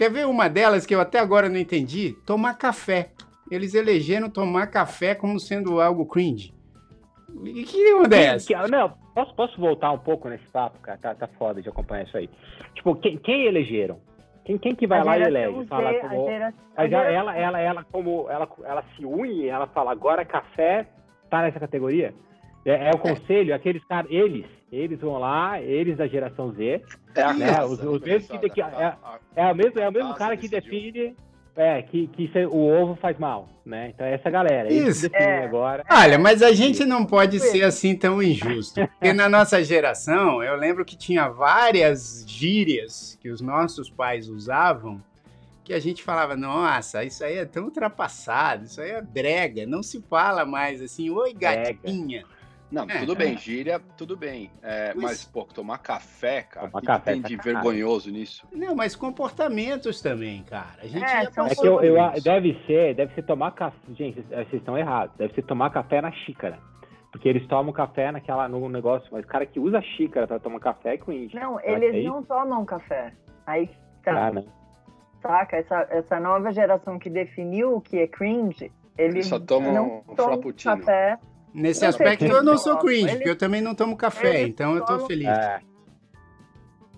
Quer 0.00 0.10
ver 0.10 0.26
uma 0.26 0.48
delas 0.48 0.86
que 0.86 0.94
eu 0.94 1.00
até 1.02 1.18
agora 1.18 1.46
não 1.46 1.58
entendi? 1.58 2.16
Tomar 2.24 2.54
café. 2.54 3.10
Eles 3.50 3.74
elegeram 3.74 4.30
tomar 4.30 4.68
café 4.68 5.14
como 5.14 5.38
sendo 5.38 5.78
algo 5.78 6.06
cringe. 6.06 6.54
E 7.44 7.64
que 7.64 7.92
onda 7.92 8.16
é 8.16 8.24
essa? 8.28 8.66
Não, 8.66 8.94
posso, 9.14 9.34
posso 9.34 9.60
voltar 9.60 9.92
um 9.92 9.98
pouco 9.98 10.30
nesse 10.30 10.48
papo, 10.48 10.78
cara? 10.78 10.96
Tá, 10.96 11.14
tá 11.14 11.28
foda 11.38 11.60
de 11.60 11.68
acompanhar 11.68 12.04
isso 12.04 12.16
aí. 12.16 12.30
Tipo, 12.74 12.96
quem, 12.96 13.18
quem 13.18 13.44
elegeram? 13.44 14.00
Quem, 14.42 14.56
quem 14.56 14.74
que 14.74 14.86
vai 14.86 15.00
a 15.00 15.04
lá 15.04 15.18
e 15.18 15.22
elege? 15.22 15.66
Fala 15.66 15.92
como, 15.92 16.26
a 16.26 16.30
geração... 16.30 16.60
ela, 16.78 17.36
ela, 17.36 17.60
ela, 17.60 17.84
como 17.92 18.26
ela, 18.30 18.48
ela 18.64 18.84
se 18.96 19.04
une, 19.04 19.48
ela 19.48 19.66
fala, 19.66 19.92
agora 19.92 20.24
café 20.24 20.86
tá 21.28 21.42
nessa 21.42 21.60
categoria? 21.60 22.14
É, 22.64 22.88
é 22.88 22.90
o 22.94 22.98
conselho, 22.98 23.54
aqueles 23.54 23.84
caras, 23.84 24.10
eles, 24.10 24.46
eles 24.72 25.00
vão 25.00 25.18
lá, 25.18 25.60
eles 25.60 25.96
da 25.96 26.06
geração 26.06 26.52
Z. 26.52 26.82
É 27.14 27.32
né, 27.32 27.64
os, 27.64 27.82
os 27.82 28.00
mesmos 28.00 28.38
que, 28.38 28.50
que 28.50 28.62
é, 28.62 28.94
é, 29.36 29.46
o 29.46 29.54
mesmo, 29.54 29.80
é 29.80 29.88
o 29.88 29.92
mesmo 29.92 30.14
cara 30.14 30.36
que 30.36 30.48
define 30.48 31.14
é, 31.56 31.82
que, 31.82 32.06
que 32.06 32.30
o 32.46 32.56
ovo 32.56 32.96
faz 32.96 33.18
mal, 33.18 33.48
né? 33.64 33.90
Então 33.94 34.06
é 34.06 34.14
essa 34.14 34.30
galera. 34.30 34.72
Isso. 34.72 35.08
É. 35.12 35.44
agora. 35.44 35.84
Olha, 35.90 36.18
mas 36.18 36.42
a 36.42 36.52
gente 36.52 36.84
não 36.84 37.04
pode 37.04 37.38
ser 37.40 37.64
assim 37.64 37.96
tão 37.96 38.22
injusto. 38.22 38.80
Porque 38.86 39.12
na 39.12 39.28
nossa 39.28 39.62
geração, 39.62 40.42
eu 40.42 40.56
lembro 40.56 40.84
que 40.84 40.96
tinha 40.96 41.28
várias 41.28 42.24
gírias 42.26 43.18
que 43.20 43.28
os 43.28 43.40
nossos 43.40 43.90
pais 43.90 44.28
usavam 44.28 45.02
que 45.62 45.74
a 45.74 45.78
gente 45.78 46.02
falava, 46.02 46.36
nossa, 46.36 47.04
isso 47.04 47.22
aí 47.22 47.36
é 47.36 47.44
tão 47.44 47.66
ultrapassado, 47.66 48.64
isso 48.64 48.80
aí 48.80 48.90
é 48.90 49.02
brega, 49.02 49.64
não 49.66 49.84
se 49.84 50.02
fala 50.02 50.44
mais 50.44 50.82
assim, 50.82 51.10
oi 51.10 51.32
gatinha. 51.32 52.22
Brega. 52.22 52.39
Não, 52.70 52.84
é, 52.84 53.00
tudo 53.00 53.16
bem, 53.16 53.34
é. 53.34 53.36
gíria, 53.36 53.80
tudo 53.96 54.16
bem. 54.16 54.50
É, 54.62 54.94
mas, 54.94 55.24
pô, 55.24 55.44
tomar 55.44 55.78
café, 55.78 56.42
cara, 56.42 56.68
tomar 56.68 56.80
que 56.80 56.86
café, 56.86 57.14
que 57.14 57.22
tem 57.22 57.36
de 57.36 57.42
vergonhoso 57.42 58.10
nisso? 58.10 58.46
Não, 58.52 58.76
mas 58.76 58.94
comportamentos 58.94 60.00
também, 60.00 60.44
cara. 60.44 60.76
A 60.80 60.86
gente 60.86 61.04
é, 61.04 61.24
é 61.24 61.54
que 61.54 61.66
eu, 61.66 61.82
eu 61.82 61.96
deve 62.22 62.56
ser, 62.66 62.94
deve 62.94 63.12
ser 63.14 63.22
tomar 63.22 63.50
café. 63.52 63.76
Gente, 63.94 64.20
vocês 64.20 64.52
estão 64.54 64.78
errados. 64.78 65.16
Deve 65.16 65.34
ser 65.34 65.42
tomar 65.42 65.70
café 65.70 66.00
na 66.00 66.12
xícara. 66.12 66.58
Porque 67.10 67.28
eles 67.28 67.44
tomam 67.48 67.72
café 67.72 68.12
naquela, 68.12 68.48
no 68.48 68.68
negócio, 68.68 69.08
mas 69.10 69.24
o 69.24 69.26
cara 69.26 69.44
que 69.44 69.58
usa 69.58 69.82
xícara 69.82 70.28
para 70.28 70.38
tomar 70.38 70.60
café 70.60 70.94
é 70.94 70.98
cringe. 70.98 71.34
Não, 71.34 71.58
eles 71.60 71.94
é 71.94 72.02
não 72.08 72.22
tomam 72.22 72.64
café. 72.64 73.12
Aí 73.46 73.68
tá. 74.04 74.28
Ah. 74.28 74.44
Saca? 75.20 75.56
Essa, 75.56 75.86
essa 75.90 76.20
nova 76.20 76.52
geração 76.52 76.98
que 76.98 77.10
definiu 77.10 77.76
o 77.76 77.80
que 77.80 77.98
é 77.98 78.06
cringe, 78.06 78.72
eles, 78.96 79.14
eles 79.14 79.26
só 79.26 79.40
tomam 79.40 79.72
não 79.72 80.04
um 80.08 80.14
tomam 80.14 80.40
café 80.52 81.18
Nesse 81.52 81.84
aspecto 81.84 82.24
eu 82.24 82.42
não 82.42 82.56
sou 82.56 82.78
cringe, 82.78 83.14
porque 83.16 83.30
eu 83.30 83.38
também 83.38 83.60
não 83.60 83.74
tomo 83.74 83.96
café, 83.96 84.42
então 84.42 84.76
eu 84.76 84.84
tô 84.84 85.06
feliz. 85.06 85.28
É. 85.28 85.60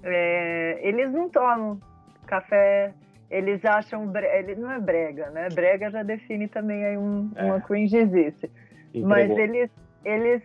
É, 0.04 0.80
eles 0.82 1.12
não 1.12 1.28
tomam 1.28 1.80
café, 2.26 2.92
eles 3.30 3.64
acham. 3.64 4.06
Bre... 4.06 4.26
Ele 4.26 4.56
não 4.56 4.70
é 4.70 4.80
brega, 4.80 5.30
né? 5.30 5.48
Brega 5.52 5.90
já 5.90 6.02
define 6.02 6.48
também 6.48 6.84
aí 6.84 6.98
um, 6.98 7.30
é. 7.36 7.44
uma 7.44 7.60
cringe 7.60 7.96
existe. 7.96 8.50
Entregou. 8.88 9.08
Mas 9.08 9.30
eles, 9.30 9.70
eles, 10.04 10.42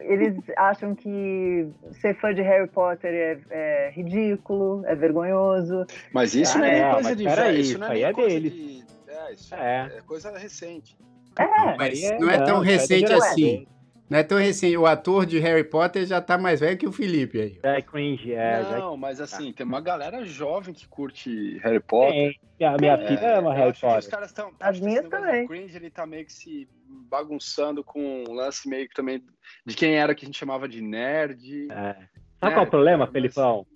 eles 0.00 0.36
acham 0.56 0.94
que 0.94 1.68
ser 2.00 2.18
fã 2.18 2.34
de 2.34 2.42
Harry 2.42 2.68
Potter 2.68 3.12
é, 3.12 3.38
é 3.50 3.90
ridículo, 3.90 4.82
é 4.86 4.94
vergonhoso. 4.94 5.86
Mas 6.12 6.34
isso 6.34 6.56
ah, 6.56 6.60
não 6.60 6.66
é, 6.66 6.78
é 6.80 6.92
coisa 6.92 7.16
de 7.16 7.24
velho, 7.24 7.58
isso 7.58 7.78
não 7.78 7.92
é, 7.92 8.00
é 8.00 8.12
deles. 8.12 8.52
De... 8.52 8.84
É, 9.06 9.32
isso 9.32 9.54
é. 9.54 9.90
é 9.98 10.00
coisa 10.06 10.36
recente. 10.36 10.96
É, 11.38 11.76
mas 11.76 12.20
não 12.20 12.30
é 12.30 12.44
tão 12.44 12.60
recente 12.60 13.12
assim. 13.12 13.66
Não 14.08 14.18
é 14.18 14.22
tão 14.22 14.38
recente. 14.38 14.76
O 14.76 14.86
ator 14.86 15.24
de 15.24 15.38
Harry 15.38 15.64
Potter 15.64 16.06
já 16.06 16.20
tá 16.20 16.36
mais 16.36 16.60
velho 16.60 16.76
que 16.76 16.86
o 16.86 16.92
Felipe 16.92 17.40
aí. 17.40 17.58
É 17.62 17.80
cringe, 17.80 18.32
é. 18.32 18.62
Não, 18.62 18.92
já... 18.92 18.96
mas 18.96 19.20
assim, 19.20 19.52
tem 19.52 19.66
uma 19.66 19.80
galera 19.80 20.24
jovem 20.24 20.74
que 20.74 20.86
curte 20.86 21.58
Harry 21.58 21.80
Potter. 21.80 22.36
É, 22.60 22.66
a 22.66 22.76
minha 22.78 22.92
é, 22.92 23.08
filha 23.08 23.38
ama 23.38 23.54
Harry 23.54 23.72
Potter. 23.72 23.98
Os 23.98 24.06
caras 24.06 24.32
tão, 24.32 24.52
As 24.60 24.78
minhas 24.78 25.08
também. 25.08 25.44
O 25.44 25.48
cringe, 25.48 25.76
ele 25.76 25.90
tá 25.90 26.06
meio 26.06 26.26
que 26.26 26.32
se 26.32 26.68
bagunçando 27.10 27.82
com 27.82 28.24
um 28.28 28.32
lance 28.32 28.68
meio 28.68 28.88
que 28.88 28.94
também 28.94 29.22
de 29.64 29.74
quem 29.74 29.96
era 29.96 30.14
que 30.14 30.24
a 30.24 30.26
gente 30.26 30.38
chamava 30.38 30.68
de 30.68 30.80
nerd. 30.80 31.68
É. 31.70 31.96
Sabe 32.40 32.52
é, 32.52 32.54
qual 32.54 32.64
é 32.64 32.68
o 32.68 32.70
problema, 32.70 33.06
Felipão? 33.06 33.66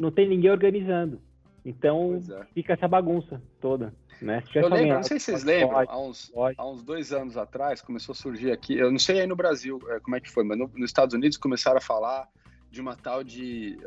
Não 0.00 0.10
tem 0.10 0.28
ninguém 0.28 0.50
organizando. 0.50 1.20
Então 1.64 2.22
é. 2.30 2.44
fica 2.54 2.74
essa 2.74 2.86
bagunça 2.86 3.42
toda. 3.60 3.94
Né? 4.20 4.42
Eu 4.54 4.68
lembro, 4.68 4.94
não 4.94 5.02
sei 5.02 5.18
se 5.20 5.26
vocês 5.26 5.44
lembram, 5.44 5.78
há 5.78 6.00
uns, 6.00 6.32
há 6.56 6.68
uns 6.68 6.82
dois 6.82 7.12
anos 7.12 7.36
atrás 7.36 7.80
começou 7.80 8.12
a 8.12 8.16
surgir 8.16 8.50
aqui, 8.50 8.76
eu 8.76 8.90
não 8.90 8.98
sei 8.98 9.20
aí 9.20 9.26
no 9.26 9.36
Brasil 9.36 9.80
é, 9.90 10.00
como 10.00 10.16
é 10.16 10.20
que 10.20 10.28
foi, 10.28 10.42
mas 10.42 10.58
no, 10.58 10.68
nos 10.74 10.90
Estados 10.90 11.14
Unidos 11.14 11.36
começaram 11.36 11.78
a 11.78 11.80
falar 11.80 12.28
de 12.70 12.80
uma 12.80 12.96
tal 12.96 13.22
de, 13.22 13.78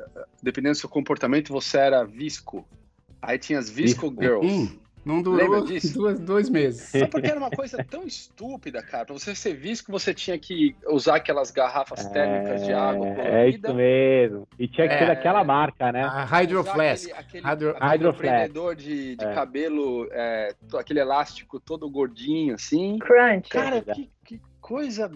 dependendo 0.42 0.74
do 0.74 0.80
seu 0.80 0.90
comportamento, 0.90 1.54
você 1.54 1.78
era 1.78 2.04
visco. 2.04 2.68
Aí 3.22 3.38
tinha 3.38 3.60
as 3.60 3.70
visco, 3.70 4.14
girls. 4.20 4.48
Hum. 4.48 4.80
Não 5.04 5.22
durou 5.22 5.66
duas, 5.96 6.20
dois 6.20 6.50
meses. 6.50 6.90
Só 6.90 7.08
porque 7.08 7.28
era 7.28 7.40
uma 7.40 7.50
coisa 7.50 7.84
tão 7.84 8.04
estúpida, 8.04 8.84
cara. 8.84 9.06
Pra 9.06 9.14
você 9.16 9.34
ser 9.34 9.54
visto 9.56 9.86
que 9.86 9.92
você 9.92 10.14
tinha 10.14 10.38
que 10.38 10.76
usar 10.88 11.16
aquelas 11.16 11.50
garrafas 11.50 12.06
térmicas 12.08 12.64
de 12.66 12.72
água 12.72 13.08
É, 13.08 13.10
é 13.46 13.50
isso 13.50 13.62
colorida. 13.62 13.74
mesmo. 13.74 14.48
E 14.60 14.68
tinha 14.68 14.88
que 14.88 14.98
ser 14.98 15.04
É. 15.06 15.08
daquela 15.08 15.44
marca, 15.44 15.92
né? 15.92 16.04
A 16.04 16.24
Hydro 16.24 16.60
usar 16.62 16.74
Flask. 16.74 17.06
Aquele, 17.12 17.20
aquele, 17.20 17.48
Hydro- 17.48 17.70
aquele 17.72 17.92
Hydro 17.94 18.14
Flask. 18.14 18.20
prendedor 18.20 18.76
de, 18.76 19.16
de 19.16 19.26
É. 19.26 19.34
cabelo, 19.34 20.08
é, 20.12 20.54
aquele 20.78 21.00
elástico 21.00 21.60
todo 21.60 21.90
gordinho, 21.90 22.54
assim. 22.56 23.00
Crunch. 23.00 23.50
Cara, 23.50 23.82
que, 23.82 24.10
que 24.24 24.40
coisa 24.60 25.12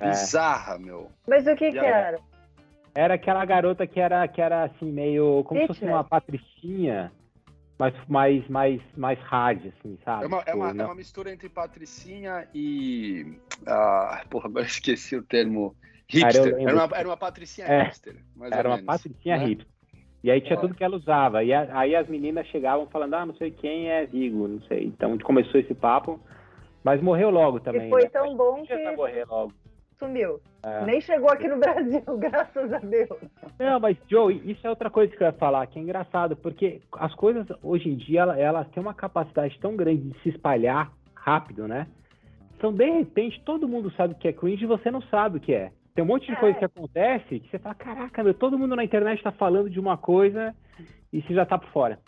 É. 0.00 0.08
bizarra, 0.10 0.78
meu. 0.78 1.10
Mas 1.28 1.46
o 1.46 1.54
que 1.54 1.70
que 1.70 1.76
E 1.76 1.84
era? 1.84 2.18
Era 2.94 3.14
aquela 3.14 3.44
garota 3.44 3.86
que 3.86 4.00
era, 4.00 4.26
que 4.26 4.40
era 4.42 4.64
assim, 4.64 4.90
meio. 4.90 5.44
Como 5.44 5.60
se 5.60 5.66
fosse 5.68 5.84
uma 5.84 6.02
patricinha, 6.02 7.12
mas 7.78 7.94
mais, 8.08 8.48
mais, 8.48 8.80
mais 8.96 9.18
hard, 9.20 9.66
assim, 9.66 9.98
sabe? 10.04 10.24
É 10.24 10.26
uma, 10.26 10.38
é, 10.38 10.44
Tipo, 10.44 10.56
uma, 10.56 10.70
é 10.70 10.84
uma 10.84 10.94
mistura 10.94 11.32
entre 11.32 11.48
patricinha 11.48 12.48
e. 12.54 13.38
Ah, 13.66 14.24
porra, 14.28 14.46
agora 14.48 14.66
esqueci 14.66 15.16
o 15.16 15.22
termo. 15.22 15.76
Hipster. 16.10 16.54
Era 16.58 16.74
uma, 16.74 16.96
era 16.96 17.08
uma 17.08 17.16
patricinha 17.16 17.66
É. 17.66 17.82
hipster. 17.84 18.16
Mais 18.34 18.50
Era 18.52 18.68
ou 18.68 18.74
uma 18.74 18.80
menos, 18.80 18.86
patricinha 18.86 19.36
né? 19.36 19.44
hipster. 19.44 19.72
E 20.24 20.30
aí 20.30 20.40
tinha 20.40 20.58
Olha. 20.58 20.60
tudo 20.62 20.74
que 20.74 20.82
ela 20.82 20.96
usava. 20.96 21.44
E 21.44 21.52
a- 21.52 21.68
aí 21.78 21.94
as 21.94 22.08
meninas 22.08 22.46
chegavam 22.48 22.86
falando, 22.88 23.14
ah, 23.14 23.26
não 23.26 23.34
sei 23.36 23.50
quem 23.50 23.88
é 23.90 24.06
Vigo, 24.06 24.48
não 24.48 24.60
sei. 24.62 24.84
Então 24.86 25.16
começou 25.18 25.60
esse 25.60 25.74
papo, 25.74 26.18
mas 26.82 27.00
morreu 27.00 27.30
logo 27.30 27.60
também. 27.60 27.86
E 27.86 27.90
foi 27.90 28.02
né? 28.04 28.08
tão 28.08 28.36
bom 28.36 28.64
que 28.64 28.96
morrer 28.96 29.24
logo. 29.26 29.52
Sumiu. 29.98 30.40
É. 30.62 30.84
Nem 30.84 31.00
chegou 31.00 31.30
aqui 31.30 31.48
no 31.48 31.58
Brasil, 31.58 32.02
graças 32.18 32.72
a 32.72 32.78
Deus. 32.78 33.08
Não, 33.58 33.80
mas 33.80 33.96
Joe, 34.08 34.40
isso 34.44 34.66
é 34.66 34.70
outra 34.70 34.90
coisa 34.90 35.14
que 35.14 35.22
eu 35.22 35.26
ia 35.26 35.32
falar, 35.32 35.66
que 35.66 35.78
é 35.78 35.82
engraçado, 35.82 36.36
porque 36.36 36.80
as 36.92 37.14
coisas 37.14 37.46
hoje 37.62 37.88
em 37.88 37.96
dia 37.96 38.20
ela- 38.22 38.38
elas 38.38 38.68
têm 38.70 38.82
uma 38.82 38.94
capacidade 38.94 39.58
tão 39.60 39.76
grande 39.76 40.02
de 40.10 40.18
se 40.22 40.28
espalhar 40.30 40.92
rápido, 41.14 41.66
né? 41.68 41.86
Então, 42.56 42.72
de 42.72 42.90
repente, 42.90 43.40
todo 43.44 43.68
mundo 43.68 43.90
sabe 43.96 44.14
o 44.14 44.16
que 44.16 44.26
é 44.28 44.32
cringe 44.32 44.64
e 44.64 44.66
você 44.66 44.90
não 44.90 45.00
sabe 45.02 45.38
o 45.38 45.40
que 45.40 45.52
é. 45.54 45.70
Tem 45.94 46.02
um 46.04 46.08
monte 46.08 46.26
de 46.26 46.32
É. 46.32 46.36
coisa 46.36 46.58
que 46.58 46.64
acontece 46.64 47.40
que 47.40 47.48
você 47.50 47.58
fala, 47.58 47.74
caraca, 47.74 48.22
meu, 48.24 48.34
todo 48.34 48.58
mundo 48.58 48.74
na 48.76 48.84
internet 48.84 49.22
tá 49.22 49.30
falando 49.32 49.68
de 49.70 49.78
uma 49.80 49.96
coisa 49.96 50.54
e 51.12 51.22
você 51.22 51.34
já 51.34 51.44
tá 51.46 51.56
por 51.58 51.68
fora. 51.70 51.98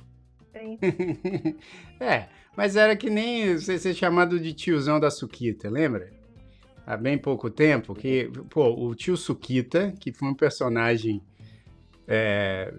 Sim. 0.52 0.78
é, 2.00 2.26
mas 2.56 2.76
era 2.76 2.96
que 2.96 3.08
nem 3.08 3.56
você 3.56 3.78
ser 3.78 3.94
chamado 3.94 4.38
de 4.40 4.52
tiozão 4.52 4.98
da 4.98 5.10
Suquita, 5.10 5.70
lembra? 5.70 6.08
Há 6.86 6.96
bem 6.96 7.16
pouco 7.18 7.48
tempo, 7.50 7.94
que, 7.94 8.30
pô, 8.48 8.68
o 8.70 8.94
tio 8.94 9.16
Suquita, 9.16 9.92
que 10.00 10.12
foi 10.12 10.28
um 10.28 10.34
personagem 10.34 11.22
é, 12.08 12.72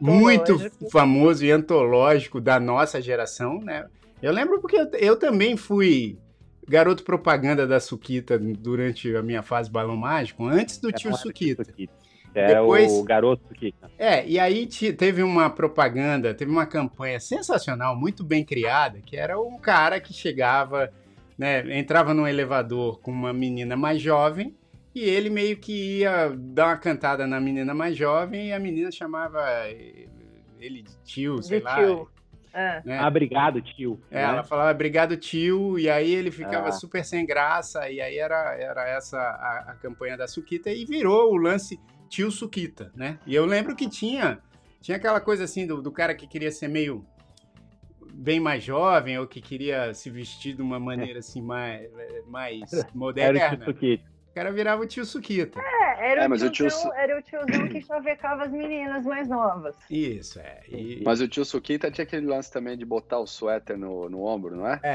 muito 0.00 0.58
famoso 0.90 1.44
e 1.44 1.50
antológico 1.50 2.40
da 2.40 2.58
nossa 2.58 3.00
geração, 3.02 3.60
né? 3.60 3.86
Eu 4.22 4.32
lembro 4.32 4.60
porque 4.60 4.76
eu, 4.76 4.88
eu 4.94 5.16
também 5.16 5.56
fui 5.56 6.18
garoto 6.66 7.02
propaganda 7.02 7.66
da 7.66 7.78
Suquita 7.80 8.38
durante 8.38 9.14
a 9.14 9.22
minha 9.22 9.42
fase 9.42 9.70
Balão 9.70 9.96
Mágico, 9.96 10.44
antes 10.46 10.78
do 10.78 10.90
tio 10.90 11.08
Era 11.08 11.14
o 11.14 11.18
Suquita. 11.18 11.64
Suquita. 11.64 11.92
Era 12.34 12.60
Depois- 12.60 12.92
o 12.92 13.02
garoto 13.04 13.42
Suquita. 13.48 13.90
É, 13.98 14.26
e 14.26 14.38
aí 14.38 14.66
te- 14.66 14.92
teve 14.92 15.22
uma 15.22 15.50
propaganda, 15.50 16.32
teve 16.34 16.50
uma 16.50 16.66
campanha 16.66 17.18
sensacional, 17.20 17.96
muito 17.96 18.22
bem 18.24 18.44
criada, 18.44 19.00
que 19.04 19.16
era 19.16 19.38
um 19.40 19.58
cara 19.58 20.00
que 20.00 20.12
chegava, 20.12 20.90
né, 21.38 21.78
entrava 21.78 22.12
num 22.12 22.26
elevador 22.26 23.00
com 23.00 23.10
uma 23.12 23.32
menina 23.32 23.76
mais 23.76 24.02
jovem 24.02 24.56
e 24.94 25.00
ele 25.04 25.30
meio 25.30 25.56
que 25.56 26.00
ia 26.00 26.30
dar 26.36 26.66
uma 26.68 26.76
cantada 26.76 27.26
na 27.26 27.40
menina 27.40 27.72
mais 27.74 27.96
jovem 27.96 28.48
e 28.48 28.52
a 28.52 28.58
menina 28.58 28.90
chamava 28.90 29.40
ele 30.58 30.82
de 30.82 30.96
tio, 31.04 31.42
sei 31.42 31.58
De 31.60 31.64
lá. 31.64 31.76
tio. 31.76 32.08
É. 32.52 32.82
né? 32.84 32.98
Ah, 32.98 33.06
obrigado, 33.06 33.60
tio. 33.62 34.00
É, 34.10 34.16
né? 34.16 34.22
ela 34.22 34.42
falava 34.42 34.72
obrigado 34.72 35.16
tio, 35.16 35.78
e 35.78 35.88
aí 35.88 36.12
ele 36.12 36.30
ficava 36.30 36.68
Ah. 36.68 36.72
super 36.72 37.04
sem 37.04 37.24
graça, 37.24 37.88
e 37.88 38.00
aí 38.00 38.18
era, 38.18 38.56
era 38.56 38.88
essa 38.88 39.18
a, 39.18 39.66
a 39.68 39.74
campanha 39.74 40.16
da 40.16 40.26
Suquita, 40.26 40.68
e 40.70 40.84
virou 40.84 41.30
o 41.32 41.36
lance 41.36 41.78
tio 42.08 42.30
Suquita, 42.32 42.90
né? 42.96 43.18
E 43.26 43.34
eu 43.34 43.44
lembro 43.46 43.76
que 43.76 43.88
tinha, 43.88 44.38
tinha 44.80 44.96
aquela 44.96 45.20
coisa 45.20 45.44
assim 45.44 45.66
do, 45.66 45.80
do 45.80 45.92
cara 45.92 46.14
que 46.14 46.26
queria 46.26 46.50
ser 46.50 46.66
meio 46.68 47.04
bem 48.12 48.40
mais 48.40 48.62
jovem, 48.62 49.18
ou 49.18 49.26
que 49.26 49.40
queria 49.40 49.92
se 49.94 50.10
vestir 50.10 50.54
de 50.54 50.62
uma 50.62 50.78
maneira 50.78 51.18
assim 51.20 51.42
mais, 51.42 51.88
mais 52.26 52.72
Era 52.72 52.86
o 52.94 52.98
moderna. 52.98 53.56
tio 53.56 53.64
Suquita. 53.66 54.18
O 54.30 54.34
cara 54.38 54.52
virava 54.52 54.82
o 54.82 54.86
tio 54.86 55.04
Suquita. 55.04 55.58
É, 55.60 56.10
era, 56.12 56.22
É, 56.22 56.26
o 56.26 56.30
mas 56.30 56.42
o 56.42 56.50
tio 56.50 56.68
tiozão, 56.68 56.94
era 56.94 57.18
o 57.18 57.22
tiozão 57.22 57.68
que 57.68 57.82
chavecava 57.82 58.44
as 58.44 58.52
meninas 58.52 59.04
mais 59.04 59.26
novas. 59.28 59.74
Isso, 59.90 60.38
é. 60.38 60.60
E, 60.68 61.02
Mas 61.04 61.20
o 61.20 61.26
tio 61.26 61.44
Suquita 61.44 61.90
tinha 61.90 62.04
aquele 62.04 62.24
lance 62.26 62.52
também 62.52 62.78
de 62.78 62.84
botar 62.84 63.18
o 63.18 63.26
suéter 63.26 63.76
no, 63.76 64.08
no 64.08 64.24
ombro, 64.24 64.54
não 64.56 64.68
é? 64.68 64.78
é, 64.84 64.94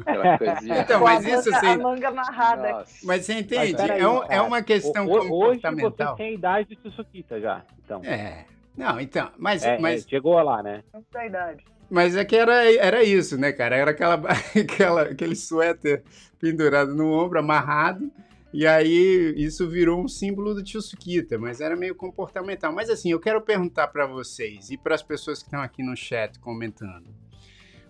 Aquela 0.00 0.38
coisinha. 0.38 0.80
Então, 0.80 1.00
mas 1.02 1.24
a 1.24 1.28
isso 1.30 1.50
manga, 1.50 1.56
assim- 1.58 1.66
a 1.68 1.78
manga 1.78 2.08
amarrada. 2.08 2.72
Nossa. 2.72 3.06
mas 3.06 3.24
você 3.24 3.34
entende? 3.34 3.76
peraí, 3.76 4.00
é, 4.00 4.08
um- 4.08 4.24
é 4.24 4.40
uma 4.42 4.60
questão 4.62 5.06
O- 5.06 5.10
o- 5.10 5.12
Hoje 5.12 5.60
você 5.60 5.68
comportamental. 5.68 6.16
tem 6.16 6.26
a 6.26 6.32
idade 6.32 6.68
do 6.70 6.76
tio 6.76 6.90
Suquita 6.90 7.40
já. 7.40 7.62
Então, 7.84 8.00
É. 8.04 8.44
Não, 8.76 8.98
então, 9.00 9.30
mas, 9.38 9.62
É, 9.64 9.78
mas 9.78 10.04
é, 10.04 10.08
chegou 10.08 10.34
lá, 10.42 10.60
né? 10.60 10.82
Não 10.92 11.04
da 11.12 11.24
idade. 11.24 11.64
Mas 11.90 12.16
é 12.16 12.24
que 12.24 12.36
era, 12.36 12.72
era 12.74 13.02
isso, 13.04 13.36
né, 13.36 13.52
cara? 13.52 13.76
Era 13.76 13.90
aquela, 13.90 14.14
aquela, 14.56 15.02
aquele 15.02 15.36
suéter 15.36 16.02
pendurado 16.38 16.94
no 16.94 17.10
ombro, 17.12 17.38
amarrado, 17.38 18.10
e 18.52 18.66
aí 18.66 19.34
isso 19.36 19.68
virou 19.68 20.00
um 20.00 20.06
símbolo 20.06 20.54
do 20.54 20.62
tio 20.62 20.80
Suquita, 20.80 21.38
mas 21.38 21.60
era 21.60 21.74
meio 21.74 21.94
comportamental. 21.94 22.72
Mas 22.72 22.88
assim, 22.88 23.10
eu 23.10 23.18
quero 23.18 23.40
perguntar 23.40 23.88
pra 23.88 24.06
vocês 24.06 24.70
e 24.70 24.76
para 24.76 24.94
as 24.94 25.02
pessoas 25.02 25.40
que 25.40 25.46
estão 25.46 25.60
aqui 25.60 25.82
no 25.82 25.96
chat 25.96 26.38
comentando. 26.38 27.08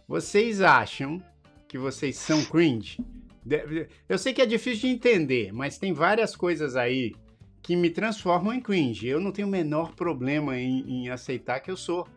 Vocês 0.08 0.60
acham 0.60 1.22
que 1.68 1.76
vocês 1.76 2.16
são 2.16 2.42
cringe? 2.44 2.98
Eu 4.08 4.16
sei 4.16 4.32
que 4.32 4.40
é 4.40 4.46
difícil 4.46 4.88
de 4.88 4.94
entender, 4.94 5.52
mas 5.52 5.76
tem 5.76 5.92
várias 5.92 6.34
coisas 6.34 6.76
aí 6.76 7.12
que 7.62 7.76
me 7.76 7.90
transformam 7.90 8.54
em 8.54 8.60
cringe. 8.60 9.06
Eu 9.06 9.20
não 9.20 9.32
tenho 9.32 9.48
o 9.48 9.50
menor 9.50 9.94
problema 9.94 10.56
em, 10.58 10.80
em 10.88 11.10
aceitar 11.10 11.60
que 11.60 11.70
eu 11.70 11.76
sou 11.76 12.08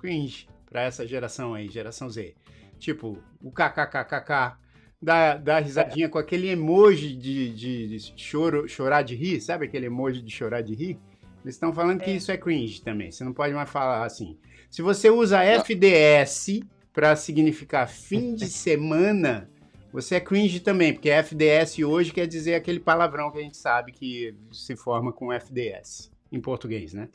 cringe 0.00 0.48
para 0.72 0.84
essa 0.84 1.06
geração 1.06 1.52
aí, 1.52 1.68
geração 1.68 2.08
Z. 2.08 2.34
Tipo, 2.78 3.18
o 3.42 3.50
kkkk, 3.52 4.56
dar, 5.00 5.38
dar 5.38 5.60
risadinha 5.60 6.08
com 6.08 6.18
aquele 6.18 6.48
emoji 6.48 7.14
de, 7.14 7.50
de, 7.54 7.88
de 7.98 8.12
choro, 8.16 8.66
chorar 8.66 9.02
de 9.02 9.14
rir, 9.14 9.40
sabe 9.42 9.66
aquele 9.66 9.86
emoji 9.86 10.22
de 10.22 10.32
chorar 10.32 10.62
de 10.62 10.74
rir? 10.74 10.98
Eles 11.44 11.56
estão 11.56 11.74
falando 11.74 12.00
que 12.00 12.10
É. 12.10 12.14
isso 12.14 12.32
é 12.32 12.38
cringe 12.38 12.80
também. 12.80 13.10
Você 13.12 13.22
não 13.22 13.34
pode 13.34 13.52
mais 13.52 13.68
falar 13.68 14.04
assim. 14.06 14.38
Se 14.70 14.80
você 14.80 15.10
usa 15.10 15.42
FDS 15.44 16.60
para 16.92 17.14
significar 17.16 17.86
fim 17.86 18.34
de 18.34 18.46
semana, 18.48 19.50
você 19.92 20.14
é 20.14 20.20
cringe 20.20 20.60
também, 20.60 20.94
porque 20.94 21.10
FDS 21.10 21.80
hoje 21.80 22.12
quer 22.12 22.26
dizer 22.26 22.54
aquele 22.54 22.80
palavrão 22.80 23.30
que 23.30 23.38
a 23.38 23.42
gente 23.42 23.58
sabe 23.58 23.92
que 23.92 24.34
se 24.50 24.74
forma 24.74 25.12
com 25.12 25.30
FDS 25.32 26.10
em 26.30 26.40
português, 26.40 26.94
né? 26.94 27.08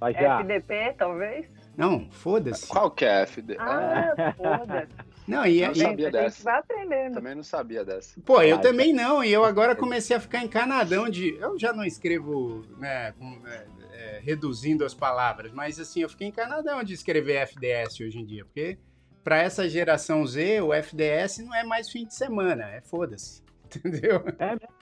Mas 0.00 0.14
já. 0.16 0.40
FDP, 0.40 0.94
talvez? 0.96 1.46
Não, 1.78 2.10
foda-se. 2.10 2.66
Qual 2.66 2.90
que 2.90 3.04
é 3.04 3.18
a 3.22 3.26
FD? 3.26 3.56
Ah, 3.58 4.34
foda-se. 4.36 4.88
Não, 5.28 5.46
e, 5.46 5.60
Eu 5.62 5.72
e- 5.72 5.74
sabia 5.74 5.90
Gente, 5.90 6.00
a 6.00 6.04
gente 6.04 6.12
dessa. 6.12 6.42
vai 6.42 6.58
aprendendo. 6.58 7.14
também 7.14 7.34
não 7.34 7.42
sabia 7.42 7.84
dessa. 7.84 8.18
Pô, 8.22 8.40
eu 8.42 8.56
Ah, 8.56 8.60
também 8.60 8.94
não, 8.94 9.22
e 9.22 9.30
eu 9.30 9.44
agora 9.44 9.76
comecei 9.76 10.16
a 10.16 10.20
ficar 10.20 10.42
encanadão 10.42 11.06
de. 11.08 11.36
Eu 11.36 11.58
já 11.58 11.70
não 11.72 11.84
escrevo, 11.84 12.64
né, 12.78 13.12
com- 13.12 13.38
é, 13.46 13.66
é, 13.92 14.20
reduzindo 14.24 14.86
as 14.86 14.94
palavras, 14.94 15.52
mas 15.52 15.78
assim, 15.78 16.00
eu 16.00 16.08
fiquei 16.08 16.28
encanadão 16.28 16.82
de 16.82 16.94
escrever 16.94 17.34
FDS 17.46 18.00
hoje 18.00 18.18
em 18.18 18.24
dia, 18.24 18.42
porque 18.46 18.78
para 19.22 19.36
essa 19.36 19.68
geração 19.68 20.26
Z, 20.26 20.62
o 20.62 20.72
FDS 20.72 21.38
não 21.44 21.54
é 21.54 21.62
mais 21.62 21.90
fim 21.90 22.06
de 22.06 22.14
semana, 22.14 22.64
é 22.70 22.80
foda-se. 22.80 23.42
Entendeu? 23.76 24.24
É 24.38 24.46
mesmo? 24.52 24.77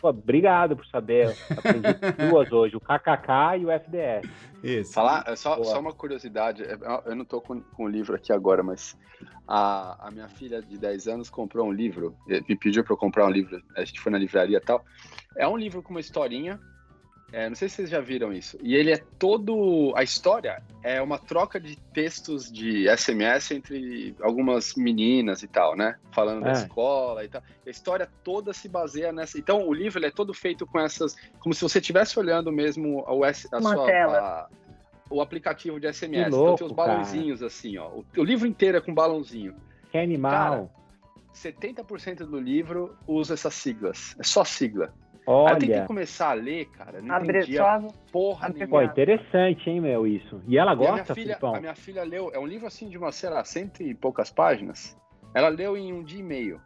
Pô, 0.00 0.08
obrigado 0.08 0.76
por 0.76 0.86
saber. 0.86 1.36
Aprendi 1.56 1.88
duas 2.28 2.52
hoje, 2.52 2.76
o 2.76 2.80
KKK 2.80 3.58
e 3.60 3.66
o 3.66 3.70
FDS. 3.70 4.28
Isso. 4.62 4.92
Falar, 4.92 5.24
é 5.26 5.36
só, 5.36 5.62
só 5.62 5.78
uma 5.78 5.92
curiosidade, 5.92 6.62
é, 6.62 6.76
eu 7.06 7.14
não 7.14 7.24
tô 7.24 7.40
com, 7.40 7.60
com 7.60 7.84
o 7.84 7.88
livro 7.88 8.16
aqui 8.16 8.32
agora, 8.32 8.62
mas 8.62 8.96
a, 9.46 10.08
a 10.08 10.10
minha 10.10 10.28
filha 10.28 10.60
de 10.60 10.76
10 10.76 11.06
anos 11.06 11.30
comprou 11.30 11.68
um 11.68 11.72
livro, 11.72 12.16
eh, 12.28 12.40
me 12.48 12.56
pediu 12.56 12.82
para 12.82 12.92
eu 12.92 12.96
comprar 12.96 13.26
um 13.26 13.30
livro, 13.30 13.62
a 13.76 13.84
gente 13.84 14.00
foi 14.00 14.10
na 14.10 14.18
livraria 14.18 14.58
e 14.58 14.60
tal. 14.60 14.84
É 15.36 15.46
um 15.46 15.56
livro 15.56 15.82
com 15.82 15.90
uma 15.90 16.00
historinha, 16.00 16.58
é, 17.32 17.48
não 17.48 17.56
sei 17.56 17.68
se 17.68 17.76
vocês 17.76 17.90
já 17.90 18.00
viram 18.00 18.32
isso, 18.32 18.56
e 18.62 18.74
ele 18.74 18.92
é 18.92 18.98
todo. 19.18 19.92
A 19.96 20.02
história 20.02 20.62
é 20.82 21.02
uma 21.02 21.18
troca 21.18 21.58
de 21.60 21.76
textos 21.92 22.50
de 22.50 22.86
SMS 22.96 23.50
entre 23.50 24.14
algumas 24.20 24.74
meninas 24.76 25.42
e 25.42 25.48
tal, 25.48 25.76
né? 25.76 25.96
Falando 26.12 26.42
da 26.44 26.50
É. 26.50 26.52
escola 26.52 27.24
e 27.24 27.28
tal. 27.28 27.42
A 27.66 27.70
história 27.70 28.08
toda 28.22 28.52
se 28.52 28.68
baseia 28.68 29.12
nessa. 29.12 29.38
Então, 29.38 29.66
o 29.66 29.72
livro 29.74 29.98
ele 29.98 30.06
é 30.06 30.10
todo 30.10 30.32
feito 30.32 30.66
com 30.66 30.78
essas. 30.78 31.16
Como 31.40 31.52
se 31.54 31.60
você 31.62 31.78
estivesse 31.78 32.18
olhando 32.18 32.50
mesmo 32.52 33.04
a, 33.06 33.12
US, 33.14 33.46
a 33.52 33.58
Uma 33.58 33.74
sua. 33.74 33.86
tela. 33.86 34.18
a- 34.18 34.48
o 35.08 35.20
aplicativo 35.20 35.78
de 35.78 35.86
SMS. 35.86 36.22
Que 36.24 36.28
então 36.28 36.40
louco, 36.40 36.58
tem 36.58 36.66
os 36.66 36.72
balãozinhos 36.72 37.40
assim, 37.42 37.76
ó. 37.78 37.88
O, 37.90 38.04
o 38.16 38.24
livro 38.24 38.44
inteiro 38.46 38.78
é 38.78 38.80
com 38.80 38.92
balãozinho. 38.92 39.54
Que 39.92 39.98
animal. 39.98 40.68
70% 41.32 42.24
do 42.26 42.40
livro 42.40 42.96
usa 43.06 43.34
essas 43.34 43.54
siglas. 43.54 44.16
É 44.18 44.22
só 44.24 44.42
sigla. 44.44 44.92
Olha. 45.26 45.48
Aí 45.48 45.54
eu 45.54 45.60
tentei 45.60 45.86
começar 45.86 46.30
a 46.30 46.34
ler, 46.34 46.66
cara, 46.66 47.02
não 47.02 47.14
Abre 47.14 47.38
entendia 47.38 47.58
só... 47.58 47.88
porra 48.12 48.48
nenhuma. 48.48 48.68
Pô, 48.68 48.82
interessante, 48.82 49.68
hein, 49.68 49.80
meu, 49.80 50.06
isso. 50.06 50.40
E 50.46 50.56
ela 50.56 50.74
gosta, 50.74 50.90
e 50.90 50.92
a 50.92 50.94
minha 50.94 51.14
filha, 51.14 51.38
A 51.42 51.60
minha 51.60 51.74
filha 51.74 52.04
leu, 52.04 52.30
é 52.32 52.38
um 52.38 52.46
livro 52.46 52.66
assim 52.66 52.88
de 52.88 52.96
uma, 52.96 53.10
sei 53.10 53.30
lá, 53.30 53.44
cento 53.44 53.82
e 53.82 53.94
poucas 53.94 54.30
páginas. 54.30 54.96
Ela 55.34 55.48
leu 55.48 55.76
em 55.76 55.92
um 55.92 56.02
dia 56.02 56.20
e 56.20 56.22
meio. 56.22 56.60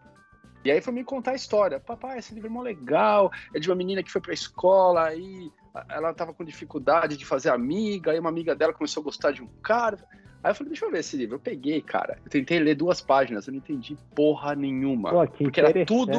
E 0.62 0.70
aí 0.70 0.80
foi 0.82 0.92
me 0.92 1.02
contar 1.02 1.32
a 1.32 1.34
história. 1.34 1.80
Papai, 1.80 2.18
esse 2.18 2.34
livro 2.34 2.48
é 2.48 2.52
mó 2.52 2.60
legal. 2.60 3.30
É 3.54 3.58
de 3.58 3.70
uma 3.70 3.74
menina 3.74 4.02
que 4.02 4.10
foi 4.10 4.20
pra 4.20 4.34
escola, 4.34 5.06
aí 5.06 5.50
ela 5.88 6.12
tava 6.12 6.34
com 6.34 6.44
dificuldade 6.44 7.16
de 7.16 7.24
fazer 7.24 7.50
amiga, 7.50 8.10
aí 8.10 8.18
uma 8.18 8.28
amiga 8.28 8.54
dela 8.54 8.72
começou 8.72 9.00
a 9.00 9.04
gostar 9.04 9.30
de 9.32 9.42
um 9.42 9.48
cara. 9.62 9.98
Aí 10.42 10.50
eu 10.50 10.54
falei, 10.54 10.70
deixa 10.70 10.86
eu 10.86 10.90
ver 10.90 11.00
esse 11.00 11.16
livro. 11.16 11.36
Eu 11.36 11.40
peguei, 11.40 11.80
cara. 11.82 12.18
Eu 12.24 12.30
tentei 12.30 12.58
ler 12.58 12.74
duas 12.74 13.00
páginas, 13.00 13.46
eu 13.46 13.52
não 13.52 13.58
entendi 13.58 13.96
porra 14.14 14.54
nenhuma. 14.54 15.10
Pô, 15.10 15.26
porque 15.26 15.60
era 15.60 15.84
tudo. 15.84 16.12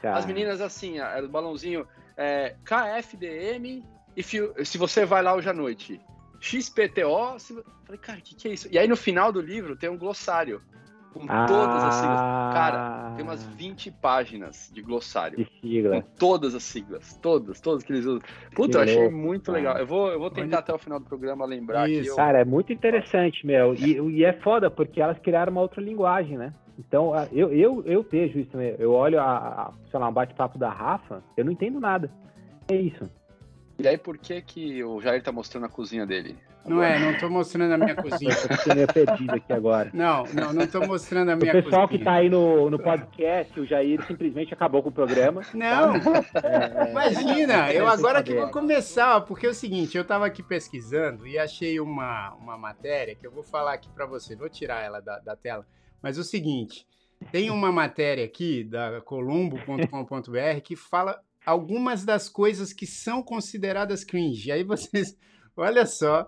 Cara. 0.00 0.16
As 0.16 0.26
meninas 0.26 0.60
assim, 0.60 0.98
era 0.98 1.24
o 1.24 1.28
balãozinho 1.28 1.86
é, 2.16 2.54
KFDM, 2.64 3.82
e 4.16 4.22
se 4.22 4.78
você 4.78 5.04
vai 5.04 5.22
lá 5.22 5.34
hoje 5.34 5.48
à 5.48 5.52
noite. 5.52 6.00
XPTO. 6.40 7.38
Se... 7.38 7.54
Falei, 7.84 7.98
cara, 8.00 8.18
o 8.18 8.22
que, 8.22 8.34
que 8.34 8.48
é 8.48 8.52
isso? 8.52 8.68
E 8.70 8.78
aí 8.78 8.86
no 8.86 8.96
final 8.96 9.32
do 9.32 9.40
livro 9.40 9.76
tem 9.76 9.88
um 9.88 9.96
glossário 9.96 10.62
com 11.14 11.24
ah, 11.28 11.46
todas 11.46 11.84
as 11.84 11.94
siglas. 11.94 12.20
Cara, 12.20 13.12
tem 13.14 13.24
umas 13.24 13.44
20 13.44 13.90
páginas 13.92 14.70
de 14.74 14.82
glossário. 14.82 15.38
De 15.38 15.48
sigla. 15.60 16.02
Com 16.02 16.08
todas 16.18 16.54
as 16.54 16.62
siglas. 16.64 17.16
Todas, 17.22 17.60
todas 17.60 17.84
que 17.84 17.92
eles 17.92 18.04
usam. 18.04 18.20
Puta, 18.54 18.78
eu 18.78 18.82
achei 18.82 19.08
muito 19.08 19.52
legal. 19.52 19.78
Eu 19.78 19.86
vou, 19.86 20.10
eu 20.10 20.18
vou 20.18 20.30
tentar 20.30 20.58
até 20.58 20.74
o 20.74 20.78
final 20.78 20.98
do 20.98 21.06
programa 21.06 21.46
lembrar 21.46 21.88
Isso. 21.88 22.10
Eu... 22.10 22.16
Cara, 22.16 22.40
é 22.40 22.44
muito 22.44 22.72
interessante, 22.72 23.46
meu. 23.46 23.74
E, 23.74 23.98
e 24.16 24.24
é 24.24 24.32
foda, 24.32 24.68
porque 24.70 25.00
elas 25.00 25.18
criaram 25.20 25.52
uma 25.52 25.60
outra 25.60 25.80
linguagem, 25.80 26.36
né? 26.36 26.52
Então, 26.76 27.12
eu, 27.32 27.52
eu, 27.52 27.84
eu 27.86 28.02
vejo 28.02 28.40
isso 28.40 28.50
também. 28.50 28.74
Eu 28.78 28.92
olho, 28.92 29.20
a, 29.20 29.36
a 29.36 29.72
sei 29.88 30.00
lá, 30.00 30.08
um 30.08 30.12
bate-papo 30.12 30.58
da 30.58 30.70
Rafa, 30.70 31.22
eu 31.36 31.44
não 31.44 31.52
entendo 31.52 31.78
nada. 31.78 32.10
É 32.68 32.74
isso. 32.74 33.08
E 33.78 33.86
aí, 33.86 33.96
por 33.96 34.18
que 34.18 34.40
que 34.42 34.82
o 34.82 35.00
Jair 35.00 35.22
tá 35.22 35.30
mostrando 35.30 35.66
a 35.66 35.68
cozinha 35.68 36.04
dele? 36.04 36.36
Não 36.66 36.82
é, 36.82 36.98
não 36.98 37.18
tô 37.18 37.28
mostrando 37.28 37.72
a 37.72 37.78
minha 37.78 37.94
cozinha. 37.96 38.32
Eu 38.32 38.64
tô 38.64 38.74
meio 38.74 38.86
perdido 38.86 39.34
aqui 39.34 39.52
agora. 39.52 39.90
Não, 39.92 40.24
não, 40.32 40.52
não 40.52 40.66
tô 40.66 40.80
mostrando 40.86 41.30
a 41.30 41.36
minha 41.36 41.52
cozinha. 41.52 41.60
O 41.60 41.64
pessoal 41.64 41.88
cozinha. 41.88 41.98
que 41.98 42.04
tá 42.04 42.12
aí 42.14 42.30
no, 42.30 42.70
no 42.70 42.78
podcast, 42.78 43.60
o 43.60 43.66
Jair 43.66 44.04
simplesmente 44.06 44.52
acabou 44.54 44.82
com 44.82 44.88
o 44.88 44.92
programa. 44.92 45.42
Não, 45.52 45.96
é, 45.96 46.90
imagina, 46.90 47.72
eu 47.72 47.86
agora 47.86 48.22
que 48.22 48.34
vou 48.34 48.48
começar, 48.48 49.20
porque 49.22 49.46
é 49.46 49.50
o 49.50 49.54
seguinte, 49.54 49.96
eu 49.96 50.04
tava 50.04 50.26
aqui 50.26 50.42
pesquisando 50.42 51.26
e 51.26 51.38
achei 51.38 51.78
uma, 51.80 52.34
uma 52.34 52.56
matéria 52.56 53.14
que 53.14 53.26
eu 53.26 53.30
vou 53.30 53.42
falar 53.42 53.74
aqui 53.74 53.88
para 53.90 54.06
você, 54.06 54.34
vou 54.34 54.48
tirar 54.48 54.82
ela 54.82 55.00
da, 55.00 55.18
da 55.18 55.36
tela, 55.36 55.66
mas 56.02 56.18
é 56.18 56.20
o 56.20 56.24
seguinte, 56.24 56.86
tem 57.30 57.50
uma 57.50 57.72
matéria 57.72 58.24
aqui 58.24 58.64
da 58.64 59.00
columbo.com.br 59.00 60.60
que 60.62 60.76
fala 60.76 61.20
algumas 61.44 62.04
das 62.04 62.28
coisas 62.28 62.72
que 62.72 62.86
são 62.86 63.22
consideradas 63.22 64.04
cringe. 64.04 64.50
Aí 64.50 64.62
vocês, 64.62 65.16
olha 65.56 65.86
só, 65.86 66.26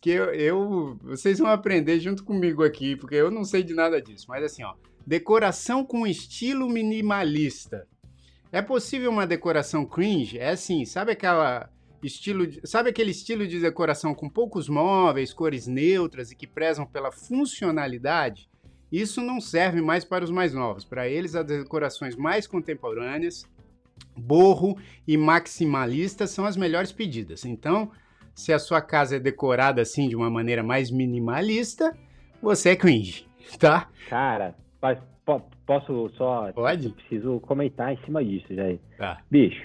que 0.00 0.10
eu, 0.10 0.24
eu, 0.34 0.98
vocês 1.02 1.38
vão 1.38 1.48
aprender 1.48 1.98
junto 2.00 2.24
comigo 2.24 2.62
aqui, 2.62 2.96
porque 2.96 3.14
eu 3.14 3.30
não 3.30 3.44
sei 3.44 3.62
de 3.62 3.74
nada 3.74 4.02
disso. 4.02 4.26
Mas 4.28 4.44
assim, 4.44 4.62
ó, 4.62 4.74
decoração 5.06 5.84
com 5.84 6.06
estilo 6.06 6.68
minimalista. 6.68 7.86
É 8.52 8.62
possível 8.62 9.10
uma 9.10 9.26
decoração 9.26 9.84
cringe? 9.84 10.38
É 10.38 10.50
assim, 10.50 10.84
sabe 10.84 11.12
aquela 11.12 11.70
estilo, 12.02 12.46
de, 12.46 12.60
sabe 12.64 12.90
aquele 12.90 13.10
estilo 13.10 13.46
de 13.46 13.58
decoração 13.60 14.14
com 14.14 14.28
poucos 14.28 14.68
móveis, 14.68 15.32
cores 15.32 15.66
neutras 15.66 16.30
e 16.30 16.36
que 16.36 16.46
prezam 16.46 16.86
pela 16.86 17.10
funcionalidade? 17.10 18.48
Isso 18.92 19.20
não 19.20 19.40
serve 19.40 19.80
mais 19.80 20.04
para 20.04 20.24
os 20.24 20.30
mais 20.30 20.52
novos. 20.52 20.84
Para 20.84 21.08
eles, 21.08 21.34
as 21.34 21.44
decorações 21.44 22.14
mais 22.14 22.46
contemporâneas 22.46 23.44
borro 24.16 24.78
e 25.06 25.16
maximalista 25.16 26.26
são 26.26 26.44
as 26.44 26.56
melhores 26.56 26.92
pedidas. 26.92 27.44
Então, 27.44 27.90
se 28.34 28.52
a 28.52 28.58
sua 28.58 28.80
casa 28.80 29.16
é 29.16 29.20
decorada 29.20 29.82
assim 29.82 30.08
de 30.08 30.16
uma 30.16 30.30
maneira 30.30 30.62
mais 30.62 30.90
minimalista, 30.90 31.96
você 32.42 32.70
é 32.70 32.76
cringe, 32.76 33.26
tá? 33.58 33.88
Cara, 34.08 34.54
posso 35.66 36.10
só. 36.16 36.52
Pode? 36.52 36.90
Preciso 36.90 37.40
comentar 37.40 37.92
em 37.92 37.98
cima 38.04 38.24
disso, 38.24 38.46
já. 38.50 38.64
Tá. 38.98 39.20
Bicho, 39.30 39.62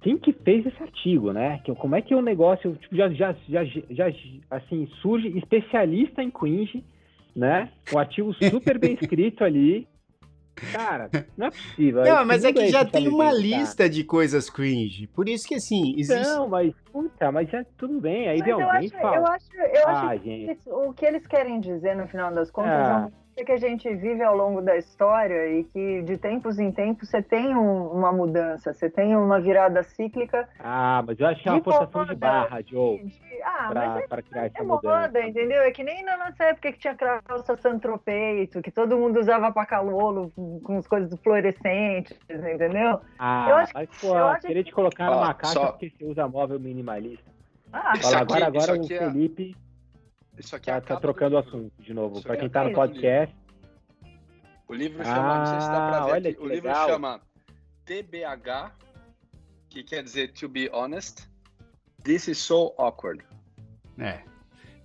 quem 0.00 0.16
que 0.16 0.32
fez 0.32 0.64
esse 0.64 0.82
artigo, 0.82 1.32
né? 1.32 1.60
Como 1.78 1.96
é 1.96 2.00
que 2.00 2.14
o 2.14 2.22
negócio 2.22 2.76
tipo, 2.76 2.94
já, 2.94 3.08
já, 3.10 3.34
já, 3.48 3.64
já 3.64 4.04
assim, 4.50 4.86
surge 5.02 5.36
especialista 5.36 6.22
em 6.22 6.30
cringe, 6.30 6.84
né? 7.34 7.70
Um 7.92 7.98
artigo 7.98 8.32
super 8.34 8.78
bem 8.78 8.94
escrito 9.00 9.42
ali. 9.42 9.86
Cara, 10.72 11.10
não 11.36 11.48
é 11.48 11.50
possível. 11.50 12.04
Não, 12.04 12.24
mas 12.24 12.44
é 12.44 12.52
que 12.52 12.68
já 12.68 12.84
tem 12.84 13.08
uma 13.08 13.30
lista 13.32 13.88
de 13.88 14.02
coisas 14.02 14.48
cringe. 14.48 15.06
Por 15.08 15.28
isso 15.28 15.46
que, 15.46 15.54
assim, 15.54 15.94
existe... 15.98 16.26
Não, 16.26 16.48
mas, 16.48 16.74
puta, 16.90 17.30
mas 17.30 17.48
já 17.50 17.64
tudo 17.76 18.00
bem. 18.00 18.28
Aí 18.28 18.38
mas 18.38 18.44
vem 18.44 18.54
alguém 18.54 18.86
acho, 18.86 18.98
fala... 18.98 19.16
Eu 19.16 19.26
acho, 19.26 19.46
eu 19.54 19.88
ah, 19.88 20.08
acho 20.08 20.20
que 20.22 20.58
o 20.66 20.92
que 20.92 21.04
eles 21.04 21.26
querem 21.26 21.60
dizer, 21.60 21.94
no 21.94 22.08
final 22.08 22.32
das 22.32 22.50
contas, 22.50 22.72
ah. 22.72 23.08
é 23.08 23.25
que 23.44 23.52
a 23.52 23.56
gente 23.58 23.94
vive 23.94 24.22
ao 24.22 24.36
longo 24.36 24.62
da 24.62 24.76
história 24.76 25.48
e 25.48 25.64
que 25.64 26.02
de 26.02 26.16
tempos 26.16 26.58
em 26.58 26.72
tempos 26.72 27.08
você 27.10 27.22
tem 27.22 27.54
um, 27.54 27.88
uma 27.88 28.10
mudança, 28.10 28.72
você 28.72 28.88
tem 28.88 29.14
uma 29.14 29.40
virada 29.40 29.82
cíclica. 29.82 30.48
Ah, 30.58 31.02
mas 31.06 31.20
eu 31.20 31.26
acho 31.26 31.42
que 31.42 31.48
é 31.48 31.52
uma 31.52 31.62
forçação 31.62 32.06
de 32.06 32.14
barra, 32.14 32.62
Joe. 32.62 33.04
De, 33.04 33.42
ah, 33.42 33.68
pra, 33.70 33.86
mas 33.86 34.02
é, 34.02 34.06
pra 34.08 34.22
criar 34.22 34.46
essa 34.46 34.58
é 34.58 34.62
moda, 34.62 35.22
entendeu? 35.22 35.62
É 35.62 35.70
que 35.70 35.84
nem 35.84 36.02
na 36.02 36.16
nossa 36.16 36.44
época 36.44 36.72
que 36.72 36.78
tinha 36.78 36.94
calça 36.94 37.56
santropeito, 37.58 38.62
que 38.62 38.70
todo 38.70 38.96
mundo 38.96 39.20
usava 39.20 39.52
pacalolo 39.52 40.32
com 40.64 40.78
as 40.78 40.86
coisas 40.86 41.18
fluorescentes, 41.20 42.16
entendeu? 42.30 43.00
Ah, 43.18 43.46
eu 43.48 43.56
acho 43.56 43.72
mas, 43.74 43.88
que, 43.90 44.00
pô, 44.00 44.16
eu 44.16 44.26
acho 44.28 44.46
querer 44.46 44.64
que... 44.64 44.70
te 44.70 44.74
colocar 44.74 45.10
numa 45.10 45.34
caixa 45.34 45.52
só... 45.52 45.72
porque 45.72 45.90
você 45.90 46.04
usa 46.04 46.26
móvel 46.26 46.58
minimalista. 46.58 47.30
Ah, 47.72 47.92
Fala, 48.00 48.20
agora, 48.20 48.46
agora 48.46 48.72
o 48.72 48.84
é 48.84 48.86
Felipe... 48.86 49.56
Isso 50.38 50.54
aqui 50.54 50.66
tá, 50.66 50.80
tá 50.80 50.96
trocando 50.96 51.36
o 51.36 51.38
assunto 51.38 51.72
de 51.78 51.94
novo. 51.94 52.22
Para 52.22 52.36
quem 52.36 52.48
tá 52.48 52.64
no 52.64 52.72
podcast. 52.72 53.34
O 54.68 54.74
livro 54.74 55.02
chama, 55.04 55.34
ah, 55.34 55.38
não 55.38 55.46
sei 55.46 55.60
se 55.60 55.68
dá 55.68 55.88
pra 55.88 56.04
ver 56.06 56.12
olha 56.12 56.30
aqui, 56.30 56.40
o 56.40 56.46
livro 56.46 56.68
legal. 56.68 56.88
chama 56.88 57.20
TBH, 57.84 58.72
que 59.68 59.84
quer 59.84 60.02
dizer 60.02 60.32
To 60.32 60.48
Be 60.48 60.68
Honest, 60.72 61.28
This 62.02 62.28
is 62.28 62.38
So 62.38 62.74
Awkward. 62.78 63.24
É. 63.98 64.22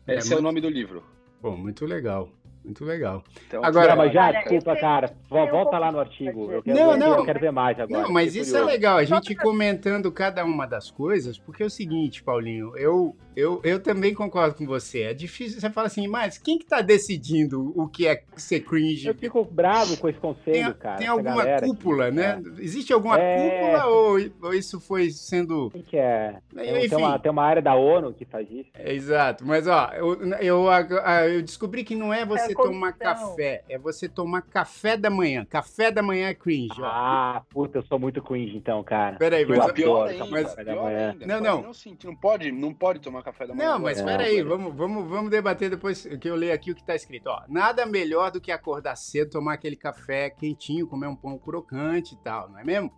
Esse 0.07 0.33
é, 0.33 0.35
é 0.35 0.39
o 0.39 0.41
nome 0.41 0.61
do 0.61 0.69
livro. 0.69 1.03
Pô, 1.41 1.57
muito 1.57 1.85
legal. 1.85 2.29
Muito 2.63 2.85
legal. 2.85 3.23
Então, 3.47 3.63
agora, 3.63 3.95
mas 3.95 4.13
já, 4.13 4.31
desculpa, 4.31 4.75
cara, 4.75 5.11
volta 5.27 5.79
lá 5.79 5.91
no 5.91 5.99
artigo. 5.99 6.51
Eu 6.51 6.61
quero, 6.61 6.77
não, 6.77 6.97
não, 6.97 7.17
eu 7.17 7.25
quero 7.25 7.39
ver 7.39 7.51
mais 7.51 7.79
agora. 7.79 8.03
Não, 8.03 8.11
mas 8.11 8.35
isso 8.35 8.55
é 8.55 8.63
legal, 8.63 8.97
a 8.97 9.03
gente 9.03 9.35
comentando 9.35 10.11
cada 10.11 10.45
uma 10.45 10.67
das 10.67 10.91
coisas, 10.91 11.37
porque 11.37 11.63
é 11.63 11.65
o 11.65 11.69
seguinte, 11.69 12.23
Paulinho, 12.23 12.77
eu, 12.77 13.15
eu, 13.35 13.59
eu 13.63 13.81
também 13.81 14.13
concordo 14.13 14.55
com 14.55 14.65
você. 14.65 15.01
É 15.01 15.13
difícil, 15.13 15.59
você 15.59 15.69
fala 15.71 15.87
assim, 15.87 16.07
mas 16.07 16.37
quem 16.37 16.59
que 16.59 16.65
tá 16.65 16.81
decidindo 16.81 17.73
o 17.75 17.87
que 17.87 18.07
é 18.07 18.23
ser 18.35 18.59
cringe? 18.59 19.07
Eu 19.07 19.15
fico 19.15 19.43
bravo 19.43 19.97
com 19.97 20.07
esse 20.07 20.19
conselho, 20.19 20.73
tem, 20.73 20.73
cara. 20.73 20.97
Tem 20.97 21.07
alguma 21.07 21.43
cúpula, 21.61 22.11
né? 22.11 22.41
É. 22.59 22.61
Existe 22.61 22.93
alguma 22.93 23.19
é... 23.19 23.49
cúpula 23.49 23.85
ou, 23.87 24.17
ou, 24.43 24.53
isso 24.53 24.79
foi 24.79 25.09
sendo... 25.09 25.67
O 25.67 25.83
que 25.83 25.97
é? 25.97 26.37
Enfim. 26.53 26.89
Tem, 26.89 26.97
uma, 26.97 27.19
tem 27.19 27.31
uma 27.31 27.43
área 27.43 27.61
da 27.61 27.73
ONU 27.73 28.13
que 28.13 28.25
faz 28.25 28.49
isso. 28.51 28.69
É, 28.75 28.93
exato, 28.93 29.45
mas 29.45 29.67
ó, 29.67 29.89
eu, 29.93 30.21
eu, 30.39 30.65
eu 31.33 31.41
descobri 31.41 31.83
que 31.83 31.95
não 31.95 32.13
é 32.13 32.23
você 32.25 32.50
você 32.53 32.69
tomar 32.69 32.93
café, 32.93 33.63
é 33.69 33.77
você 33.77 34.09
tomar 34.09 34.41
café 34.41 34.97
da 34.97 35.09
manhã. 35.09 35.45
Café 35.45 35.91
da 35.91 36.01
manhã 36.01 36.29
é 36.29 36.33
cringe. 36.33 36.81
Ó. 36.81 36.85
Ah, 36.85 37.43
puta, 37.49 37.79
eu 37.79 37.83
sou 37.83 37.99
muito 37.99 38.21
cringe 38.21 38.55
então, 38.55 38.83
cara. 38.83 39.17
Peraí, 39.17 39.45
mas... 39.45 39.59
É 39.67 39.73
pior 39.73 40.09
ainda, 40.09 40.25
mas... 40.25 40.49
Café 40.49 40.63
da 40.63 40.75
manhã. 40.75 41.15
Não, 41.25 41.39
não. 41.39 41.61
Não, 41.61 41.73
sim, 41.73 41.97
não, 42.03 42.15
pode, 42.15 42.51
não 42.51 42.73
pode 42.73 42.99
tomar 42.99 43.23
café 43.23 43.47
da 43.47 43.53
manhã. 43.53 43.71
Não, 43.71 43.79
mas 43.79 44.01
peraí, 44.01 44.41
vamos, 44.41 44.75
vamos, 44.75 45.09
vamos 45.09 45.31
debater 45.31 45.69
depois 45.69 46.05
que 46.05 46.29
eu 46.29 46.35
ler 46.35 46.51
aqui 46.51 46.71
o 46.71 46.75
que 46.75 46.83
tá 46.83 46.95
escrito. 46.95 47.27
Ó, 47.27 47.41
nada 47.47 47.85
melhor 47.85 48.31
do 48.31 48.41
que 48.41 48.51
acordar 48.51 48.95
cedo, 48.95 49.31
tomar 49.31 49.53
aquele 49.53 49.75
café 49.75 50.29
quentinho, 50.29 50.87
comer 50.87 51.07
um 51.07 51.15
pão 51.15 51.37
crocante 51.37 52.15
e 52.15 52.17
tal, 52.17 52.49
não 52.49 52.59
é 52.59 52.63
mesmo? 52.63 52.91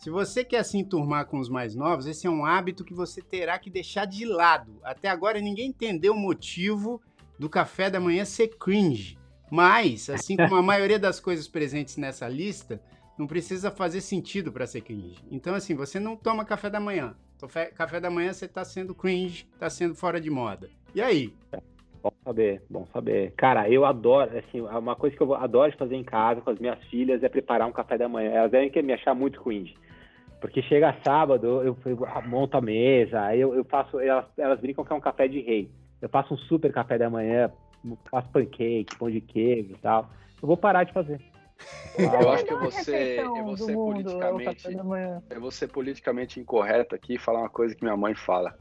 Se 0.00 0.08
você 0.08 0.42
quer 0.42 0.64
se 0.64 0.78
enturmar 0.78 1.26
com 1.26 1.38
os 1.38 1.50
mais 1.50 1.74
novos, 1.74 2.06
esse 2.06 2.26
é 2.26 2.30
um 2.30 2.42
hábito 2.42 2.86
que 2.86 2.94
você 2.94 3.20
terá 3.20 3.58
que 3.58 3.68
deixar 3.68 4.06
de 4.06 4.24
lado. 4.24 4.80
Até 4.82 5.08
agora 5.10 5.38
ninguém 5.42 5.68
entendeu 5.68 6.14
o 6.14 6.18
motivo 6.18 7.02
do 7.40 7.48
café 7.48 7.88
da 7.88 7.98
manhã 7.98 8.22
ser 8.26 8.48
cringe. 8.58 9.18
Mas, 9.50 10.10
assim 10.10 10.36
como 10.36 10.54
a 10.56 10.62
maioria 10.62 10.98
das 10.98 11.18
coisas 11.18 11.48
presentes 11.48 11.96
nessa 11.96 12.28
lista, 12.28 12.78
não 13.18 13.26
precisa 13.26 13.70
fazer 13.70 14.02
sentido 14.02 14.52
para 14.52 14.66
ser 14.66 14.82
cringe. 14.82 15.24
Então, 15.30 15.54
assim, 15.54 15.74
você 15.74 15.98
não 15.98 16.14
toma 16.14 16.44
café 16.44 16.68
da 16.68 16.78
manhã. 16.78 17.14
Café 17.74 17.98
da 17.98 18.10
manhã 18.10 18.30
você 18.30 18.44
está 18.44 18.62
sendo 18.62 18.94
cringe, 18.94 19.48
está 19.54 19.70
sendo 19.70 19.94
fora 19.94 20.20
de 20.20 20.28
moda. 20.28 20.68
E 20.94 21.00
aí? 21.00 21.32
Bom 22.02 22.12
saber, 22.22 22.62
bom 22.68 22.86
saber. 22.92 23.32
Cara, 23.38 23.70
eu 23.70 23.86
adoro, 23.86 24.30
assim, 24.36 24.60
uma 24.60 24.94
coisa 24.94 25.16
que 25.16 25.22
eu 25.22 25.34
adoro 25.34 25.74
fazer 25.78 25.96
em 25.96 26.04
casa 26.04 26.42
com 26.42 26.50
as 26.50 26.58
minhas 26.58 26.78
filhas 26.84 27.22
é 27.22 27.28
preparar 27.30 27.66
um 27.66 27.72
café 27.72 27.96
da 27.96 28.06
manhã. 28.06 28.32
Elas 28.32 28.50
devem 28.50 28.70
me 28.82 28.92
achar 28.92 29.14
muito 29.14 29.42
cringe. 29.42 29.74
Porque 30.42 30.60
chega 30.62 30.96
sábado, 31.02 31.62
eu, 31.62 31.76
eu 31.86 32.06
monto 32.26 32.58
a 32.58 32.60
mesa, 32.60 33.34
eu, 33.34 33.54
eu 33.54 33.64
faço, 33.64 33.98
elas, 33.98 34.26
elas 34.36 34.60
brincam 34.60 34.84
que 34.84 34.92
é 34.92 34.96
um 34.96 35.00
café 35.00 35.26
de 35.26 35.40
rei. 35.40 35.70
Eu 36.00 36.08
faço 36.08 36.34
um 36.34 36.36
super 36.36 36.72
café 36.72 36.98
da 36.98 37.10
manhã, 37.10 37.50
faço 38.10 38.28
pancake, 38.30 38.96
pão 38.98 39.10
de 39.10 39.20
queijo 39.20 39.72
e 39.72 39.78
tal. 39.78 40.10
Eu 40.40 40.48
vou 40.48 40.56
parar 40.56 40.84
de 40.84 40.92
fazer. 40.92 41.20
Eu 41.98 42.30
acho 42.30 42.44
que 42.44 42.54
vou 42.54 42.70
ser, 42.70 43.18
eu 43.18 43.44
vou 43.44 43.56
ser 43.56 43.74
politicamente, 43.74 44.66
eu 45.30 45.40
vou 45.40 45.50
ser 45.50 45.68
politicamente 45.68 46.40
incorreto 46.40 46.94
aqui 46.94 47.14
e 47.14 47.18
falar 47.18 47.40
uma 47.40 47.50
coisa 47.50 47.74
que 47.74 47.82
minha 47.82 47.96
mãe 47.96 48.14
fala. 48.14 48.56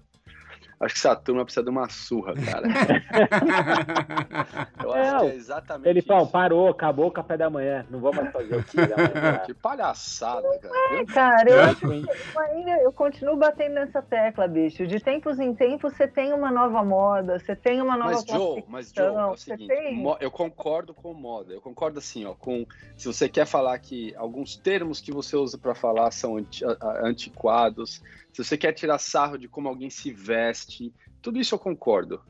Acho 0.80 0.94
que 0.94 1.00
essa 1.00 1.14
turma 1.14 1.44
precisa 1.44 1.62
de 1.62 1.70
uma 1.70 1.90
surra, 1.90 2.34
cara. 2.36 2.66
eu 4.82 4.94
acho 4.94 5.20
que 5.20 5.26
é 5.26 5.36
exatamente 5.36 5.84
Felipão, 5.84 6.22
isso. 6.22 6.32
parou, 6.32 6.70
acabou 6.70 7.08
o 7.08 7.12
café 7.12 7.36
da 7.36 7.50
manhã. 7.50 7.86
Não 7.90 8.00
vou 8.00 8.14
mais 8.14 8.32
fazer 8.32 8.56
o 8.56 8.64
que 8.64 8.78
manhã. 8.78 9.42
Que 9.46 9.54
palhaçada, 9.54 10.48
cara. 10.60 11.02
É, 11.02 11.06
cara, 11.06 11.50
eu, 11.50 11.62
acho 11.62 11.80
que 11.80 11.86
eu 11.86 12.42
ainda 12.42 12.72
eu 12.82 12.94
continuo 12.94 13.36
batendo 13.36 13.74
nessa 13.74 14.02
tecla, 14.02 14.48
bicho. 14.48 14.88
De 14.88 15.02
tempos 15.02 15.38
em 15.38 15.54
tempos 15.54 15.98
você 15.98 16.08
tem 16.08 16.32
uma 16.32 16.50
nova 16.50 16.82
moda, 16.84 17.40
você 17.40 17.56
tem 17.56 17.82
uma 17.82 17.98
nova 17.98 18.12
Mas, 18.12 18.26
Joe, 18.26 18.64
mas, 18.68 18.94
Joe, 18.96 19.06
é 19.06 19.26
o 19.26 19.36
seguinte, 19.36 19.68
tem... 19.68 20.02
eu 20.22 20.32
concordo 20.32 20.94
com 20.94 21.14
moda. 21.14 21.54
Eu 21.54 21.60
concordo 21.60 22.00
assim, 22.00 22.24
ó, 22.24 22.34
com 22.34 22.66
se 22.96 23.06
você 23.06 23.28
quer 23.28 23.46
falar 23.46 23.78
que 23.80 24.16
alguns 24.16 24.56
termos 24.56 25.02
que 25.02 25.12
você 25.12 25.36
usa 25.36 25.58
para 25.58 25.76
falar 25.76 26.10
são 26.12 26.38
antiquados, 27.04 28.02
se 28.44 28.50
você 28.50 28.58
quer 28.58 28.72
tirar 28.72 28.98
sarro 28.98 29.38
de 29.38 29.48
como 29.48 29.68
alguém 29.68 29.90
se 29.90 30.12
veste, 30.14 30.94
tudo 31.22 31.40
isso 31.40 31.56
eu 31.56 31.60
concordo. 31.60 32.22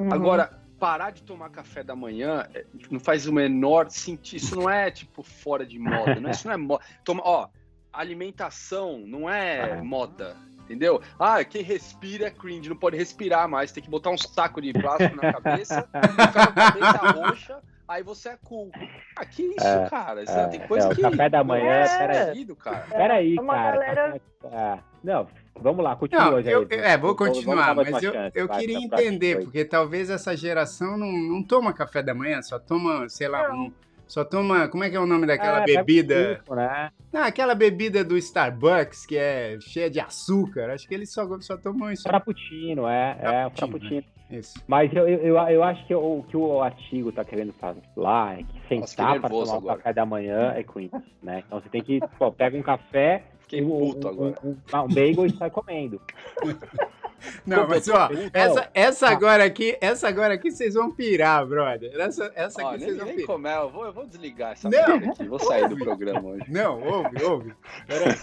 Uhum. 0.00 0.12
Agora, 0.12 0.62
parar 0.78 1.10
de 1.10 1.22
tomar 1.24 1.50
café 1.50 1.82
da 1.82 1.96
manhã 1.96 2.48
é, 2.54 2.64
não 2.90 3.00
faz 3.00 3.26
o 3.26 3.32
menor 3.32 3.90
sentido. 3.90 4.36
Isso 4.36 4.54
não 4.54 4.70
é 4.70 4.90
tipo 4.90 5.22
fora 5.22 5.66
de 5.66 5.78
moda, 5.78 6.20
não 6.20 6.28
é, 6.28 6.32
isso 6.32 6.46
não 6.46 6.54
é 6.54 6.56
moda. 6.56 6.84
Toma, 7.04 7.22
ó, 7.24 7.48
alimentação 7.92 8.98
não 9.04 9.28
é 9.28 9.82
moda, 9.82 10.36
entendeu? 10.60 11.02
Ah, 11.18 11.42
quem 11.44 11.62
respira 11.62 12.28
é 12.28 12.30
cringe, 12.30 12.68
não 12.68 12.76
pode 12.76 12.96
respirar 12.96 13.48
mais, 13.48 13.72
tem 13.72 13.82
que 13.82 13.90
botar 13.90 14.10
um 14.10 14.18
saco 14.18 14.62
de 14.62 14.72
plástico 14.72 15.16
na 15.16 15.32
cabeça, 15.32 15.82
ficar 15.90 16.32
com 16.32 16.40
a 16.40 16.52
cabeça 16.52 17.12
roxa 17.12 17.62
aí 17.88 18.02
você 18.02 18.28
é 18.28 18.38
cool. 18.44 18.70
Ah, 19.16 19.24
que 19.24 19.42
isso, 19.42 19.66
é, 19.66 19.88
cara? 19.88 20.22
Isso 20.22 20.32
é, 20.32 20.46
tem 20.48 20.60
coisa 20.68 20.88
é, 20.88 20.94
que. 20.94 21.00
café 21.00 21.28
da 21.28 21.42
manhã, 21.42 21.72
é, 21.72 21.98
peraí. 21.98 22.46
Cara. 22.56 22.86
Peraí, 22.90 23.34
é 23.34 23.46
cara. 23.46 23.70
Galera... 23.72 24.20
É, 24.44 24.78
não, 25.02 25.26
vamos 25.60 25.84
lá, 25.84 25.96
continua. 25.96 26.30
Não, 26.30 26.40
eu, 26.40 26.66
é, 26.70 26.96
vou 26.96 27.14
continuar, 27.14 27.74
mas 27.74 28.02
eu, 28.02 28.12
eu 28.34 28.46
vai, 28.46 28.60
queria 28.60 28.78
entender, 28.78 29.44
porque 29.44 29.64
talvez 29.64 30.10
essa 30.10 30.36
geração 30.36 30.96
não, 30.96 31.10
não 31.10 31.42
toma 31.42 31.72
café 31.72 32.02
da 32.02 32.14
manhã, 32.14 32.40
só 32.42 32.58
toma, 32.58 33.08
sei 33.08 33.28
lá, 33.28 33.52
um, 33.52 33.72
só 34.06 34.24
toma. 34.24 34.68
Como 34.68 34.82
é 34.82 34.90
que 34.90 34.96
é 34.96 35.00
o 35.00 35.06
nome 35.06 35.26
daquela 35.26 35.62
é, 35.62 35.64
bebida? 35.64 36.42
Né? 36.50 36.90
Não, 37.12 37.22
aquela 37.22 37.54
bebida 37.54 38.02
do 38.02 38.16
Starbucks 38.16 39.04
que 39.04 39.16
é 39.16 39.58
cheia 39.60 39.90
de 39.90 40.00
açúcar. 40.00 40.70
Acho 40.70 40.88
que 40.88 40.94
eles 40.94 41.12
só, 41.12 41.26
só 41.40 41.56
tomam 41.56 41.92
isso. 41.92 42.04
Frappuccino, 42.04 42.88
é. 42.88 43.18
é, 43.20 43.46
o 43.46 43.50
frappuccino. 43.50 44.04
Isso. 44.30 44.62
Mas 44.66 44.92
eu, 44.94 45.08
eu, 45.08 45.36
eu 45.36 45.62
acho 45.62 45.86
que 45.86 45.94
o 45.94 46.22
que 46.28 46.36
o 46.36 46.60
artigo 46.60 47.08
está 47.08 47.24
querendo 47.24 47.52
falar 47.54 48.40
é 48.40 48.42
que 48.42 48.68
sentar 48.68 49.20
para 49.20 49.30
tomar 49.30 49.56
o 49.56 49.62
café 49.62 49.92
da 49.92 50.04
manhã 50.04 50.52
é 50.54 50.62
Queen, 50.62 50.90
né? 51.22 51.42
Então 51.46 51.60
você 51.60 51.68
tem 51.70 51.82
que, 51.82 52.00
pô, 52.18 52.30
pega 52.30 52.56
um 52.56 52.62
café, 52.62 53.24
Fiquei 53.48 53.62
puto 53.62 54.06
um, 54.06 54.10
agora. 54.10 54.34
Um, 54.44 54.48
um, 54.50 54.52
um 54.52 54.88
bagel 54.88 55.26
e 55.26 55.36
sai 55.36 55.50
comendo. 55.50 56.00
Não, 57.44 57.66
mas 57.66 57.88
ó, 57.88 58.08
essa, 58.32 58.70
essa 58.72 59.08
agora 59.08 59.42
aqui, 59.44 59.76
essa 59.80 60.06
agora 60.06 60.34
aqui 60.34 60.52
vocês 60.52 60.74
vão 60.74 60.92
pirar, 60.92 61.44
brother. 61.44 61.92
Essa, 61.98 62.30
essa 62.34 62.62
aqui 62.62 62.78
vocês 62.78 62.96
vão 62.96 63.06
nem 63.06 63.16
pirar. 63.16 63.26
Comer, 63.26 63.56
eu 63.56 63.70
vou, 63.70 63.86
eu 63.86 63.92
vou 63.92 64.06
desligar 64.06 64.52
essa 64.52 64.70
não, 64.70 65.10
aqui, 65.10 65.24
vou 65.24 65.38
sair 65.40 65.64
ouve. 65.64 65.74
do 65.74 65.84
programa 65.84 66.28
hoje. 66.28 66.44
Não, 66.48 66.80
ouve, 66.80 67.24
ouve. 67.24 67.54
Peraí, 67.88 68.14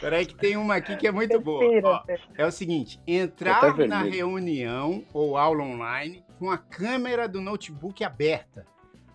peraí 0.00 0.26
que 0.26 0.34
tem 0.34 0.56
uma 0.56 0.74
aqui 0.74 0.96
que 0.96 1.06
é 1.06 1.12
muito 1.12 1.38
boa. 1.38 1.64
Ó, 1.84 2.02
é 2.36 2.44
o 2.44 2.50
seguinte, 2.50 3.00
entrar 3.06 3.76
na 3.86 4.02
reunião 4.02 5.04
ou 5.12 5.36
aula 5.36 5.62
online 5.62 6.24
com 6.38 6.50
a 6.50 6.58
câmera 6.58 7.28
do 7.28 7.40
notebook 7.40 8.02
aberta. 8.02 8.66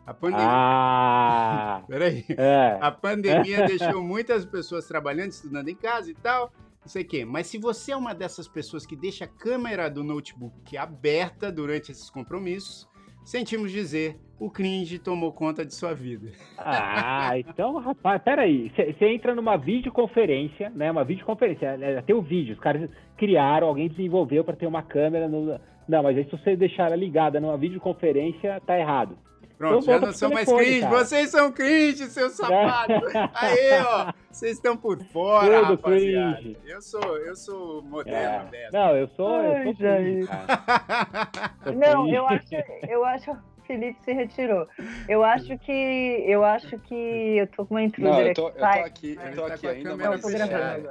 A 0.05 0.13
pandemia. 0.13 0.45
Ah, 0.47 1.83
Peraí. 1.89 2.25
É. 2.29 2.77
A 2.81 2.91
pandemia 2.91 3.65
deixou 3.65 4.03
muitas 4.03 4.45
pessoas 4.45 4.87
trabalhando, 4.87 5.31
estudando 5.31 5.69
em 5.69 5.75
casa 5.75 6.11
e 6.11 6.13
tal 6.13 6.51
não 6.85 6.89
sei 6.89 7.01
o 7.01 7.07
quê. 7.07 7.25
Mas 7.25 7.47
se 7.47 7.57
você 7.57 7.91
é 7.91 7.97
uma 7.97 8.13
dessas 8.13 8.47
pessoas 8.47 8.85
que 8.85 8.95
deixa 8.95 9.25
a 9.25 9.27
câmera 9.27 9.89
do 9.89 10.03
notebook 10.03 10.77
aberta 10.77 11.51
durante 11.51 11.91
esses 11.91 12.09
compromissos, 12.11 12.87
sentimos 13.23 13.71
dizer, 13.71 14.19
o 14.39 14.51
cringe 14.51 14.99
tomou 14.99 15.33
conta 15.33 15.65
de 15.65 15.73
sua 15.73 15.95
vida. 15.95 16.31
Ah, 16.57 17.37
então, 17.39 17.77
rapaz, 17.79 18.21
peraí. 18.21 18.71
Você 18.75 19.07
entra 19.07 19.33
numa 19.33 19.57
videoconferência, 19.57 20.69
né? 20.69 20.91
Uma 20.91 21.03
videoconferência, 21.03 21.75
né, 21.75 22.01
tem 22.03 22.15
o 22.15 22.21
vídeo, 22.21 22.53
os 22.53 22.59
caras 22.59 22.87
criaram, 23.17 23.67
alguém 23.67 23.89
desenvolveu 23.89 24.43
para 24.43 24.55
ter 24.55 24.67
uma 24.67 24.83
câmera 24.83 25.27
no. 25.27 25.59
Não, 25.87 26.03
mas 26.03 26.17
aí 26.17 26.25
se 26.25 26.31
você 26.31 26.55
deixar 26.55 26.87
ela 26.87 26.95
ligada 26.95 27.39
numa 27.39 27.57
videoconferência, 27.57 28.61
tá 28.65 28.77
errado. 28.77 29.17
Pronto, 29.57 29.85
já 29.85 29.99
não 29.99 30.11
são 30.11 30.29
mais 30.29 30.51
cringe. 30.51 30.81
Cara. 30.81 30.97
Vocês 30.97 31.29
são 31.29 31.51
cringe, 31.51 32.05
seus 32.07 32.33
sapatos. 32.33 33.13
Aí, 33.33 33.81
ó. 33.81 34.13
Vocês 34.29 34.57
estão 34.57 34.75
por 34.75 35.01
fora, 35.05 35.61
Tudo 35.61 35.71
rapaziada. 35.71 36.37
Cringe. 36.37 36.57
Eu 36.65 36.81
sou, 36.81 37.17
eu 37.17 37.35
sou 37.35 37.81
moderno 37.83 38.49
é. 38.53 38.69
Não, 38.71 38.95
eu 38.95 39.07
sou, 39.07 39.35
Ai, 39.35 39.61
eu 39.61 39.63
sou 39.63 39.75
cringe, 39.75 40.29
Não, 41.75 42.09
eu 42.09 42.27
acho, 42.27 42.55
eu 42.87 43.05
acho... 43.05 43.37
Felipe 43.65 43.97
se 44.03 44.13
retirou. 44.13 44.67
Eu 45.09 45.23
acho 45.23 45.57
que. 45.57 45.71
Eu 45.71 46.45
acho 46.45 46.77
que. 46.77 46.93
Eu 46.93 47.47
tô 47.47 47.65
com 47.65 47.73
uma 47.73 47.81
intruder 47.81 48.11
Não, 48.11 48.21
eu 48.21 48.33
tô, 48.35 48.49
eu 48.49 48.53
tô 48.53 48.63
aqui, 48.63 49.19
eu 49.19 49.35
tô 49.35 49.45
aqui 49.45 49.67
tá 49.67 49.69
ainda, 49.73 49.97
mas. 49.97 50.05
Eu 50.05 50.21
tô 50.21 50.37
gravando. 50.37 50.89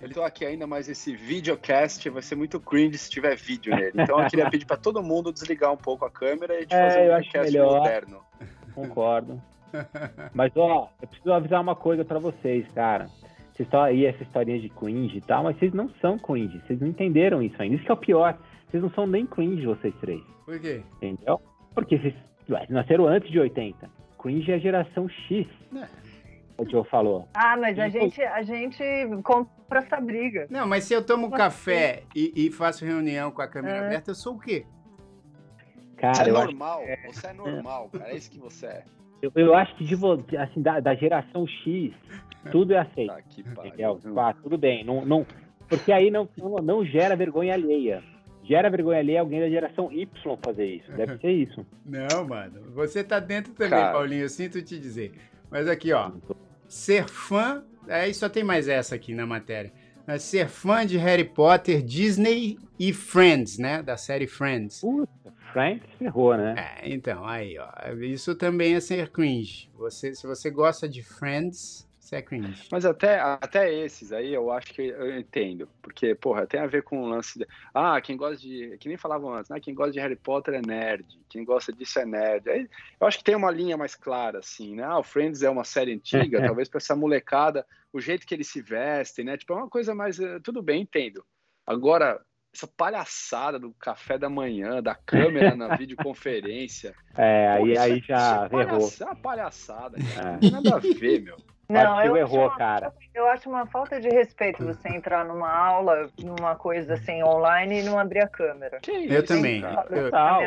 Eu 0.00 0.10
tô 0.10 0.22
aqui 0.22 0.44
ainda, 0.44 0.66
mas 0.66 0.88
esse 0.88 1.14
videocast 1.14 2.08
vai 2.10 2.22
ser 2.22 2.34
muito 2.34 2.60
cringe 2.60 2.98
se 2.98 3.10
tiver 3.10 3.36
vídeo 3.36 3.74
nele. 3.74 3.92
Então 3.94 4.20
eu 4.20 4.28
queria 4.28 4.50
pedir 4.50 4.66
para 4.66 4.76
todo 4.76 5.02
mundo 5.02 5.32
desligar 5.32 5.72
um 5.72 5.76
pouco 5.76 6.04
a 6.04 6.10
câmera 6.10 6.54
e 6.54 6.56
a 6.58 6.60
gente 6.60 6.74
é, 6.74 6.88
fazer 6.88 7.00
um 7.00 7.16
videocast 7.16 7.56
moderno. 7.56 8.20
Concordo. 8.74 9.42
Mas 10.34 10.52
ó, 10.56 10.90
eu 11.00 11.08
preciso 11.08 11.32
avisar 11.32 11.60
uma 11.60 11.74
coisa 11.74 12.04
para 12.04 12.18
vocês, 12.18 12.66
cara. 12.74 13.06
Vocês 13.52 13.66
estão 13.66 13.82
aí 13.82 14.04
essa 14.04 14.22
historinha 14.22 14.60
de 14.60 14.68
cringe 14.68 15.18
e 15.18 15.20
tal, 15.20 15.44
mas 15.44 15.56
vocês 15.56 15.72
não 15.72 15.88
são 16.00 16.18
cringe. 16.18 16.60
Vocês 16.66 16.80
não 16.80 16.88
entenderam 16.88 17.40
isso 17.40 17.60
ainda. 17.60 17.76
Isso 17.76 17.84
que 17.84 17.90
é 17.90 17.94
o 17.94 17.98
pior. 17.98 18.36
Vocês 18.68 18.82
não 18.82 18.90
são 18.90 19.06
nem 19.06 19.24
cringe, 19.24 19.64
vocês 19.64 19.94
três. 20.00 20.20
Por 20.44 20.60
quê? 20.60 20.82
Entendeu? 20.96 21.40
Porque 21.72 21.96
vocês 21.96 22.14
nasceram 22.68 23.06
antes 23.06 23.30
de 23.30 23.38
80. 23.38 23.88
Cringe 24.18 24.50
é 24.50 24.54
a 24.56 24.58
geração 24.58 25.08
X. 25.08 25.46
É 25.74 25.86
o 26.56 26.68
Joe 26.68 26.84
falou. 26.84 27.28
Ah, 27.34 27.56
mas 27.56 27.78
a 27.78 27.88
gente, 27.88 28.22
a 28.22 28.42
gente 28.42 28.82
compra 29.22 29.80
essa 29.80 30.00
briga. 30.00 30.46
Não, 30.50 30.66
mas 30.66 30.84
se 30.84 30.94
eu 30.94 31.04
tomo 31.04 31.24
Como 31.24 31.36
café 31.36 32.02
e, 32.14 32.32
e, 32.34 32.50
faço 32.50 32.84
reunião 32.84 33.30
com 33.30 33.42
a 33.42 33.48
câmera 33.48 33.76
é. 33.78 33.86
aberta, 33.86 34.10
eu 34.10 34.14
sou 34.14 34.34
o 34.34 34.38
quê? 34.38 34.64
Cara, 35.96 36.14
você 36.14 36.30
é 36.30 36.32
normal, 36.32 36.80
acho... 36.80 36.90
É. 36.90 36.96
você 37.06 37.26
é 37.26 37.32
normal, 37.32 37.90
cara, 37.90 38.10
é 38.10 38.16
isso 38.16 38.30
que 38.30 38.38
você 38.38 38.66
é. 38.66 38.84
Eu, 39.22 39.32
eu 39.34 39.54
acho 39.54 39.74
que 39.76 39.84
de, 39.84 40.36
assim, 40.36 40.60
da, 40.60 40.80
da, 40.80 40.94
geração 40.94 41.46
X, 41.46 41.92
tudo 42.52 42.74
é 42.74 42.78
aceito. 42.78 43.08
Tá 43.08 43.18
aqui, 43.18 43.44
ah, 44.16 44.34
tudo 44.42 44.58
bem, 44.58 44.84
não, 44.84 45.04
não, 45.04 45.26
porque 45.68 45.92
aí 45.92 46.10
não, 46.10 46.28
não, 46.36 46.56
não 46.56 46.84
gera 46.84 47.16
vergonha 47.16 47.54
alheia 47.54 48.02
gera 48.44 48.70
vergonha 48.70 48.98
ali 48.98 49.16
alguém 49.16 49.40
da 49.40 49.48
geração 49.48 49.90
Y 49.90 50.06
fazer 50.44 50.66
isso. 50.66 50.92
Deve 50.92 51.18
ser 51.18 51.30
isso. 51.30 51.66
Não, 51.84 52.26
mano. 52.26 52.60
Você 52.74 53.02
tá 53.02 53.18
dentro 53.18 53.52
também, 53.54 53.70
Cara. 53.70 53.92
Paulinho. 53.92 54.22
Eu 54.22 54.28
sinto 54.28 54.62
te 54.62 54.78
dizer. 54.78 55.12
Mas 55.50 55.66
aqui, 55.66 55.92
ó. 55.92 56.10
Ser 56.68 57.08
fã. 57.08 57.64
Aí 57.88 58.14
só 58.14 58.28
tem 58.28 58.42
mais 58.42 58.68
essa 58.68 58.94
aqui 58.94 59.14
na 59.14 59.26
matéria. 59.26 59.72
Mas 60.06 60.22
ser 60.22 60.48
fã 60.48 60.84
de 60.84 60.98
Harry 60.98 61.24
Potter, 61.24 61.82
Disney 61.82 62.58
e 62.78 62.92
Friends, 62.92 63.58
né? 63.58 63.82
Da 63.82 63.96
série 63.96 64.26
Friends. 64.26 64.80
Puta, 64.80 65.32
Friends 65.52 65.84
ferrou, 65.98 66.36
né? 66.36 66.54
É, 66.58 66.88
então, 66.92 67.24
aí, 67.26 67.56
ó. 67.58 67.70
Isso 68.02 68.34
também 68.34 68.74
é 68.74 68.80
ser 68.80 69.10
cringe. 69.10 69.70
Você, 69.78 70.14
se 70.14 70.26
você 70.26 70.50
gosta 70.50 70.88
de 70.88 71.02
Friends, 71.02 71.88
é 72.12 72.22
cringe. 72.22 72.66
Mas 72.72 72.84
até, 72.84 73.20
até 73.20 73.72
esses 73.72 74.12
aí 74.12 74.34
eu 74.34 74.50
acho 74.50 74.72
que 74.72 74.82
eu 74.82 75.16
entendo. 75.16 75.68
Porque, 75.80 76.14
porra, 76.14 76.46
tem 76.46 76.60
a 76.60 76.66
ver 76.66 76.82
com 76.82 77.02
o 77.02 77.06
lance 77.06 77.38
de. 77.38 77.46
Ah, 77.72 78.00
quem 78.00 78.16
gosta 78.16 78.36
de. 78.36 78.76
Que 78.78 78.88
nem 78.88 78.96
falavam 78.96 79.32
antes, 79.32 79.48
né? 79.48 79.60
Quem 79.60 79.74
gosta 79.74 79.92
de 79.92 80.00
Harry 80.00 80.16
Potter 80.16 80.54
é 80.54 80.60
nerd. 80.60 81.06
Quem 81.28 81.44
gosta 81.44 81.72
disso 81.72 81.98
é 82.00 82.04
nerd. 82.04 82.48
Aí, 82.50 82.68
eu 83.00 83.06
acho 83.06 83.18
que 83.18 83.24
tem 83.24 83.36
uma 83.36 83.50
linha 83.50 83.76
mais 83.76 83.94
clara, 83.94 84.40
assim, 84.40 84.74
né? 84.74 84.84
Ah, 84.84 84.98
o 84.98 85.04
Friends 85.04 85.42
é 85.42 85.50
uma 85.50 85.64
série 85.64 85.92
antiga, 85.92 86.40
talvez 86.44 86.68
para 86.68 86.78
essa 86.78 86.96
molecada, 86.96 87.64
o 87.92 88.00
jeito 88.00 88.26
que 88.26 88.34
eles 88.34 88.48
se 88.48 88.60
vestem, 88.60 89.24
né? 89.24 89.36
Tipo, 89.36 89.52
é 89.52 89.56
uma 89.56 89.70
coisa 89.70 89.94
mais. 89.94 90.18
Eh, 90.18 90.40
tudo 90.40 90.60
bem, 90.62 90.82
entendo. 90.82 91.24
Agora, 91.66 92.20
essa 92.54 92.68
palhaçada 92.68 93.58
do 93.58 93.72
café 93.74 94.16
da 94.16 94.30
manhã, 94.30 94.80
da 94.80 94.94
câmera 94.94 95.56
na 95.56 95.74
videoconferência. 95.76 96.94
É, 97.16 97.48
aí, 97.48 97.76
aí 97.76 98.00
já 98.00 98.48
é 98.50 98.56
errou. 98.56 98.90
É 99.00 99.04
uma 99.04 99.16
palhaçada, 99.16 99.96
cara. 100.14 100.38
É. 100.40 100.50
Nada 100.50 100.76
a 100.76 100.78
ver, 100.78 101.22
meu. 101.22 101.36
Não, 101.68 102.02
eu 102.02 102.16
errou, 102.16 102.46
uma, 102.46 102.56
cara. 102.56 102.92
Eu 103.14 103.26
acho 103.28 103.48
uma 103.48 103.66
falta 103.66 104.00
de 104.00 104.08
respeito 104.08 104.64
você 104.64 104.88
entrar 104.88 105.24
numa 105.24 105.50
aula, 105.50 106.08
numa 106.22 106.54
coisa 106.54 106.94
assim 106.94 107.22
online 107.22 107.80
e 107.80 107.82
não 107.82 107.98
abrir 107.98 108.20
a 108.20 108.28
câmera. 108.28 108.80
Que 108.80 108.92
isso, 108.92 109.14
eu 109.14 109.24
também. 109.24 109.62
Eu, 109.90 110.04
total, 110.04 110.42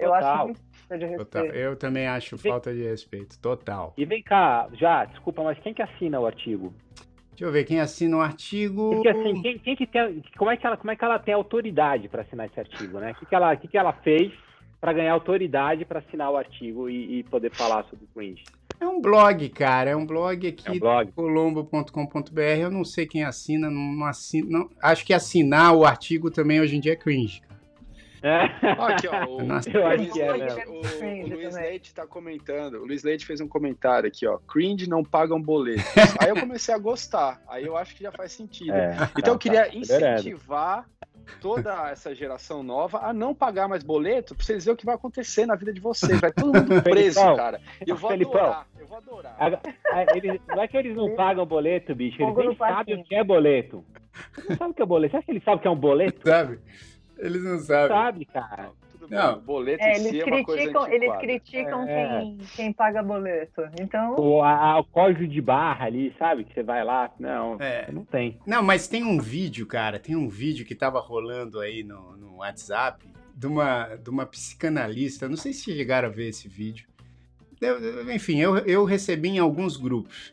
eu 0.00 0.14
acho 0.14 0.44
muito 0.44 0.60
falta 0.60 0.98
de 0.98 1.04
respeito. 1.06 1.30
Total. 1.30 1.46
Eu 1.46 1.76
também 1.76 2.06
acho 2.06 2.38
falta 2.38 2.72
de 2.74 2.82
respeito, 2.82 3.38
total. 3.38 3.94
E 3.96 4.04
vem 4.04 4.22
cá, 4.22 4.68
já, 4.72 5.04
desculpa, 5.04 5.42
mas 5.42 5.58
quem 5.60 5.72
que 5.72 5.82
assina 5.82 6.20
o 6.20 6.26
artigo? 6.26 6.74
Deixa 7.30 7.44
eu 7.44 7.52
ver, 7.52 7.64
quem 7.64 7.80
assina 7.80 8.18
o 8.18 8.20
artigo. 8.20 8.90
Porque, 8.90 9.08
assim, 9.08 9.40
quem, 9.40 9.58
quem 9.58 9.74
que 9.74 9.86
tem, 9.86 10.22
como, 10.36 10.50
é 10.50 10.58
que 10.58 10.66
ela, 10.66 10.76
como 10.76 10.90
é 10.90 10.96
que 10.96 11.04
ela 11.04 11.18
tem 11.18 11.32
autoridade 11.32 12.06
para 12.06 12.20
assinar 12.20 12.46
esse 12.46 12.60
artigo, 12.60 12.98
né? 12.98 13.12
O 13.12 13.14
que, 13.14 13.24
que, 13.24 13.34
ela, 13.34 13.56
que, 13.56 13.66
que 13.66 13.78
ela 13.78 13.94
fez 13.94 14.30
para 14.80 14.92
ganhar 14.92 15.12
autoridade 15.12 15.84
para 15.84 15.98
assinar 15.98 16.30
o 16.30 16.36
artigo 16.36 16.88
e, 16.88 17.18
e, 17.18 17.22
poder 17.24 17.50
falar 17.52 17.84
sobre 17.84 18.04
o 18.06 18.08
cringe? 18.14 18.42
É 18.80 18.86
um 18.86 19.00
blog, 19.00 19.46
cara. 19.50 19.90
É 19.90 19.96
um 19.96 20.06
blog 20.06 20.48
aqui, 20.48 20.66
É 20.68 20.72
um 20.72 20.78
blog. 20.78 21.12
colombo.com.br. 21.12 22.40
Eu 22.58 22.70
não 22.70 22.84
sei 22.84 23.06
quem 23.06 23.22
assina, 23.24 23.70
não 23.70 24.04
assina. 24.06 24.46
Não, 24.48 24.70
acho 24.82 25.04
que 25.04 25.12
assinar 25.12 25.74
o 25.74 25.84
artigo 25.84 26.30
também 26.30 26.60
hoje 26.60 26.76
em 26.76 26.80
dia 26.80 26.92
é 26.92 26.96
cringe. 26.96 27.42
cara. 27.42 27.50
Ó, 28.78 28.86
aqui, 28.86 29.06
ó, 29.08 29.26
o, 29.28 29.42
Nossa. 29.44 29.70
Eu 29.70 29.82
o 29.82 29.86
acho 29.86 29.96
Luiz 29.98 30.12
que 30.12 30.20
é, 30.22 30.32
Leite- 30.32 30.56
né? 30.56 30.64
o- 30.66 30.78
o 30.78 30.80
Cringe 30.80 31.34
Luiz 31.34 31.50
também. 31.54 31.68
Leite 31.70 31.94
tá 31.94 32.06
comentando. 32.06 32.74
O 32.76 32.86
Luiz 32.86 33.02
Leite 33.02 33.26
fez 33.26 33.40
um 33.42 33.48
comentário 33.48 34.08
aqui, 34.08 34.26
ó. 34.26 34.38
Cringe 34.38 34.88
não 34.88 35.04
pagam 35.04 35.40
boletos. 35.40 35.84
Aí 36.18 36.30
eu 36.30 36.36
comecei 36.40 36.74
a 36.74 36.78
gostar. 36.78 37.42
Aí 37.48 37.66
eu 37.66 37.76
acho 37.76 37.94
que 37.94 38.02
já 38.02 38.12
faz 38.12 38.32
sentido. 38.32 38.72
É, 38.72 38.92
Então 39.12 39.22
tá, 39.22 39.30
eu 39.32 39.38
queria 39.38 39.66
tá 39.66 39.74
incentivar 39.76 40.86
toda 41.40 41.90
essa 41.90 42.14
geração 42.14 42.62
nova 42.62 42.98
a 42.98 43.12
não 43.12 43.34
pagar 43.34 43.68
mais 43.68 43.82
boleto 43.82 44.34
pra 44.34 44.44
vocês 44.44 44.64
verem 44.64 44.74
o 44.74 44.76
que 44.76 44.86
vai 44.86 44.94
acontecer 44.94 45.46
na 45.46 45.54
vida 45.56 45.72
de 45.72 45.80
vocês. 45.80 46.20
Vai 46.20 46.32
todo 46.32 46.52
mundo 46.54 46.80
preso, 46.82 47.18
Felipão, 47.20 47.36
cara. 47.36 47.60
Eu 47.86 47.96
vou 47.96 48.10
Felipão. 48.10 48.40
adorar. 48.40 48.66
Eu 48.78 48.86
vou 48.86 48.96
adorar. 48.98 49.36
Agora, 49.38 49.62
eles- 50.14 50.40
não 50.48 50.62
é 50.62 50.68
que 50.68 50.76
eles 50.76 50.96
não 50.96 51.14
pagam 51.14 51.46
boleto, 51.46 51.94
bicho. 51.94 52.22
Eles 52.22 52.36
nem 52.36 52.56
sabem 52.56 53.00
o 53.00 53.04
que 53.04 53.14
é 53.14 53.24
boleto. 53.24 53.84
Eles 54.36 54.48
não 54.50 54.56
sabem 54.56 54.72
o 54.72 54.74
que 54.74 54.82
é 54.82 54.86
boleto. 54.86 55.10
Você 55.12 55.16
acha 55.18 55.26
que 55.26 55.32
eles 55.32 55.44
sabem 55.44 55.58
o 55.58 55.62
que 55.62 55.68
é 55.68 55.70
um 55.70 55.76
boleto? 55.76 56.28
Sabe? 56.28 56.58
Eles 57.18 57.42
Não 57.44 57.58
sabem. 57.58 57.88
sabe, 57.96 58.24
cara. 58.24 58.70
Não. 59.10 59.38
O 59.38 59.40
boleto 59.40 59.82
É, 59.82 59.92
em 59.92 59.94
si 59.96 60.08
eles 60.08 60.20
é 60.20 60.24
uma 60.24 60.44
coisa 60.44 60.60
criticam, 60.62 60.92
eles 60.92 61.16
criticam 61.18 61.82
É. 61.88 62.20
quem, 62.20 62.38
quem 62.56 62.72
paga 62.72 63.02
boleto. 63.02 63.62
Então, 63.80 64.14
O, 64.18 64.40
a- 64.42 64.54
a- 64.74 64.78
o 64.80 64.84
código 64.84 65.26
de 65.26 65.40
barra 65.40 65.86
ali, 65.86 66.14
sabe? 66.18 66.44
Que 66.44 66.54
você 66.54 66.62
vai 66.62 66.84
lá. 66.84 67.10
Não, 67.18 67.56
É. 67.60 67.90
não 67.90 68.04
tem. 68.04 68.38
Não, 68.46 68.62
mas 68.62 68.86
tem 68.88 69.02
um 69.04 69.18
vídeo, 69.20 69.66
cara, 69.66 69.98
tem 69.98 70.14
um 70.16 70.28
vídeo 70.28 70.64
que 70.64 70.74
tava 70.74 71.00
rolando 71.00 71.58
aí 71.60 71.82
no, 71.82 72.16
no 72.16 72.36
WhatsApp 72.36 73.04
de 73.34 73.46
uma, 73.46 73.96
de 73.96 74.08
uma 74.10 74.24
psicanalista, 74.26 75.28
não 75.28 75.36
sei 75.36 75.52
se 75.52 75.64
chegaram 75.74 76.08
a 76.08 76.10
ver 76.10 76.28
esse 76.28 76.46
vídeo. 76.48 76.86
Eu- 77.60 78.10
enfim, 78.12 78.38
eu, 78.40 78.56
eu 78.58 78.84
recebi 78.84 79.28
em 79.30 79.38
alguns 79.38 79.76
grupos 79.76 80.32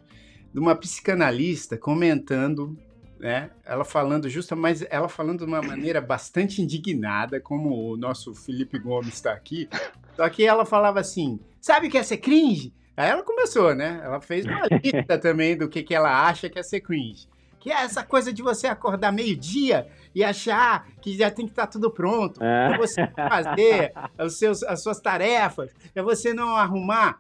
de 0.53 0.59
uma 0.59 0.75
psicanalista 0.75 1.77
comentando, 1.77 2.77
né? 3.19 3.49
Ela 3.65 3.83
falando 3.83 4.29
justa, 4.29 4.55
mas 4.55 4.85
ela 4.89 5.09
falando 5.09 5.39
de 5.39 5.45
uma 5.45 5.61
maneira 5.61 6.01
bastante 6.01 6.61
indignada, 6.61 7.39
como 7.39 7.91
o 7.91 7.97
nosso 7.97 8.33
Felipe 8.33 8.77
Gomes 8.79 9.15
está 9.15 9.31
aqui. 9.33 9.69
Só 10.15 10.27
que 10.29 10.45
ela 10.45 10.65
falava 10.65 10.99
assim: 10.99 11.39
sabe 11.59 11.87
o 11.87 11.89
que 11.89 11.97
é 11.97 12.03
ser 12.03 12.17
cringe? 12.17 12.73
Aí 12.95 13.09
ela 13.09 13.23
começou, 13.23 13.75
né? 13.75 14.01
Ela 14.03 14.19
fez 14.19 14.45
uma 14.45 14.67
lista 14.83 15.17
também 15.19 15.55
do 15.55 15.69
que, 15.69 15.83
que 15.83 15.93
ela 15.93 16.27
acha 16.27 16.49
que 16.49 16.57
é 16.57 16.63
ser 16.63 16.81
cringe. 16.81 17.27
Que 17.59 17.71
é 17.71 17.83
essa 17.83 18.03
coisa 18.03 18.31
de 18.31 18.41
você 18.41 18.67
acordar 18.67 19.11
meio-dia 19.11 19.87
e 20.15 20.23
achar 20.23 20.87
que 21.01 21.15
já 21.17 21.29
tem 21.29 21.45
que 21.45 21.51
estar 21.51 21.67
tudo 21.67 21.91
pronto 21.91 22.39
Ah, 22.41 22.69
para 22.69 22.77
você 22.77 23.07
fazer 23.07 23.91
os 24.19 24.37
seus, 24.37 24.63
as 24.63 24.81
suas 24.81 24.99
tarefas, 24.99 25.71
é 25.93 26.01
você 26.01 26.33
não 26.33 26.55
arrumar 26.55 27.19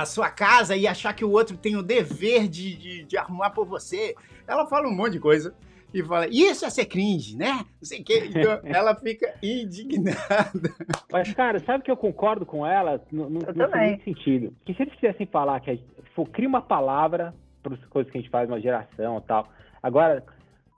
a 0.00 0.06
sua 0.06 0.28
casa 0.28 0.76
e 0.76 0.86
achar 0.88 1.12
que 1.14 1.24
o 1.24 1.30
outro 1.30 1.56
tem 1.56 1.76
o 1.76 1.82
dever 1.82 2.48
de, 2.48 2.74
de, 2.74 3.04
de 3.04 3.16
arrumar 3.16 3.50
por 3.50 3.64
você. 3.64 4.14
Ela 4.46 4.66
fala 4.66 4.88
um 4.88 4.94
monte 4.94 5.12
de 5.12 5.20
coisa 5.20 5.54
e 5.92 6.02
fala, 6.02 6.26
isso 6.28 6.64
é 6.64 6.70
ser 6.70 6.86
cringe, 6.86 7.36
né? 7.36 7.64
Não 7.80 7.84
sei 7.84 8.00
o 8.00 8.04
quê. 8.04 8.24
Então, 8.28 8.60
ela 8.64 8.96
fica 8.96 9.32
indignada. 9.40 10.74
Mas, 11.12 11.32
cara, 11.32 11.60
sabe 11.60 11.84
que 11.84 11.90
eu 11.90 11.96
concordo 11.96 12.44
com 12.44 12.66
ela 12.66 13.00
no, 13.12 13.30
no, 13.30 13.40
Eu 13.42 13.54
no 13.54 13.68
também. 13.68 14.00
sentido? 14.00 14.52
Que 14.64 14.74
se 14.74 14.82
eles 14.82 14.94
quisessem 14.94 15.26
falar 15.26 15.60
que 15.60 15.70
a 15.70 15.74
gente, 15.76 15.86
for, 16.14 16.28
cria 16.28 16.48
uma 16.48 16.62
palavra 16.62 17.32
para 17.62 17.74
as 17.74 17.84
coisas 17.86 18.10
que 18.10 18.18
a 18.18 18.20
gente 18.20 18.30
faz, 18.30 18.48
uma 18.48 18.60
geração 18.60 19.18
e 19.18 19.20
tal. 19.22 19.48
Agora, 19.80 20.24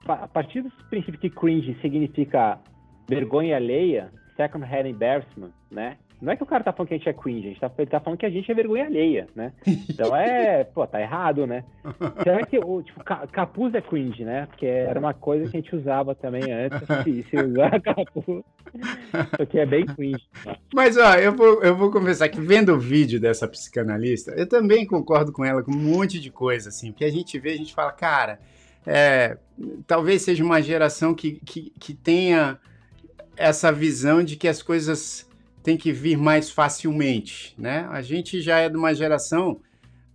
a 0.07 0.27
partir 0.27 0.61
do 0.61 0.69
princípio 0.91 1.19
que 1.19 1.31
cringe 1.31 1.75
significa 1.81 2.59
vergonha 3.09 3.55
alheia, 3.55 4.11
second 4.35 4.63
hand 4.63 4.87
embarrassment, 4.87 5.51
né? 5.71 5.97
Não 6.19 6.31
é 6.33 6.35
que 6.35 6.41
o 6.41 6.47
cara 6.47 6.63
tá 6.63 6.73
falando 6.73 6.87
que 6.87 6.95
a 6.95 6.97
gente 6.97 7.09
é 7.09 7.13
cringe, 7.13 7.45
a 7.45 7.49
gente 7.49 7.59
tá, 7.59 7.71
ele 7.77 7.89
tá 7.91 7.99
falando 7.99 8.19
que 8.19 8.25
a 8.25 8.29
gente 8.29 8.51
é 8.51 8.55
vergonha 8.55 8.85
alheia, 8.85 9.27
né? 9.35 9.53
Então 9.87 10.15
é, 10.15 10.63
pô, 10.73 10.85
tá 10.87 10.99
errado, 10.99 11.45
né? 11.45 11.63
Será 12.23 12.43
que 12.45 12.57
o 12.57 12.81
tipo, 12.81 13.03
ca- 13.03 13.27
capuz 13.27 13.73
é 13.75 13.81
cringe, 13.81 14.23
né? 14.23 14.47
Porque 14.47 14.65
era 14.65 14.99
uma 14.99 15.13
coisa 15.13 15.49
que 15.49 15.57
a 15.57 15.61
gente 15.61 15.75
usava 15.75 16.15
também 16.15 16.51
antes, 16.51 16.79
se, 17.03 17.23
se 17.29 17.37
usar 17.37 17.79
capuz. 17.81 18.43
Isso 18.73 19.41
aqui 19.43 19.59
é 19.59 19.65
bem 19.65 19.85
cringe. 19.85 20.25
Mas, 20.73 20.97
ó, 20.97 21.13
eu 21.15 21.33
vou, 21.35 21.61
eu 21.63 21.75
vou 21.75 21.91
confessar 21.91 22.29
que 22.29 22.41
vendo 22.41 22.73
o 22.73 22.79
vídeo 22.79 23.19
dessa 23.19 23.47
psicanalista, 23.47 24.31
eu 24.31 24.47
também 24.47 24.85
concordo 24.87 25.31
com 25.31 25.45
ela 25.45 25.61
com 25.61 25.71
um 25.71 25.77
monte 25.77 26.19
de 26.19 26.31
coisa, 26.31 26.69
assim, 26.69 26.91
porque 26.91 27.05
a 27.05 27.11
gente 27.11 27.37
vê, 27.37 27.51
a 27.51 27.57
gente 27.57 27.73
fala, 27.75 27.91
cara, 27.91 28.39
é, 28.85 29.37
talvez 29.85 30.23
seja 30.23 30.43
uma 30.43 30.61
geração 30.61 31.13
que, 31.13 31.33
que, 31.45 31.71
que 31.79 31.93
tenha 31.93 32.57
essa 33.35 33.71
visão 33.71 34.23
de 34.23 34.35
que 34.35 34.47
as 34.47 34.63
coisas 34.63 35.26
têm 35.67 35.75
que 35.75 35.91
vir 35.91 36.17
mais 36.17 36.49
facilmente, 36.49 37.53
né? 37.57 37.85
A 37.91 38.01
gente 38.01 38.39
já 38.39 38.57
é 38.59 38.69
de 38.69 38.77
uma 38.77 38.93
geração, 38.95 39.59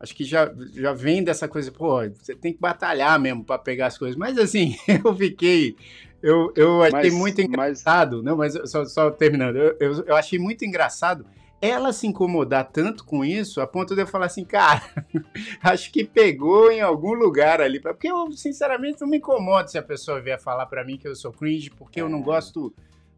acho 0.01 0.15
que 0.15 0.25
já, 0.25 0.51
já 0.75 0.95
vem 0.95 1.23
dessa 1.23 1.47
coisa, 1.47 1.71
pô, 1.71 1.99
você 2.09 2.35
tem 2.35 2.55
que 2.55 2.59
batalhar 2.59 3.21
mesmo 3.21 3.45
para 3.45 3.59
pegar 3.59 3.89
as 3.89 3.99
coisas. 3.99 4.17
Mas, 4.17 4.39
assim, 4.39 4.75
eu 5.05 5.15
fiquei, 5.15 5.77
eu, 6.23 6.51
eu 6.57 6.83
achei 6.83 7.11
Mas- 7.11 7.13
muito 7.13 7.37
mas 7.37 7.47
engraçado, 7.47 8.23
não, 8.23 8.35
mas 8.35 8.55
só, 8.65 8.87
só 8.87 9.11
terminando, 9.11 9.57
eu, 9.57 9.77
eu, 9.79 10.05
eu 10.07 10.17
achei 10.17 10.39
muito 10.39 10.65
engraçado 10.65 11.27
ela 11.61 11.93
se 11.93 12.07
incomodar 12.07 12.71
tanto 12.73 13.05
com 13.05 13.23
isso, 13.23 13.61
a 13.61 13.67
ponto 13.67 13.95
de 13.95 14.01
eu 14.01 14.07
falar 14.07 14.27
assim, 14.27 14.47
cara, 14.47 14.81
acho 15.63 15.93
que 15.93 16.03
pegou 16.03 16.73
em 16.73 16.81
algum 16.81 17.13
lugar 17.13 17.61
ali, 17.61 17.79
porque 17.79 18.09
eu, 18.11 18.33
sinceramente, 18.33 19.03
não 19.03 19.07
me 19.09 19.19
incomodo 19.19 19.71
se 19.71 19.77
a 19.77 19.83
pessoa 19.83 20.19
vier 20.19 20.41
falar 20.41 20.65
pra 20.65 20.83
mim 20.83 20.97
que 20.97 21.07
eu 21.07 21.15
sou 21.15 21.31
cringe, 21.31 21.69
porque 21.69 22.01
eu 22.01 22.09
não 22.09 22.21
É. 22.21 22.23
gosto 22.23 22.73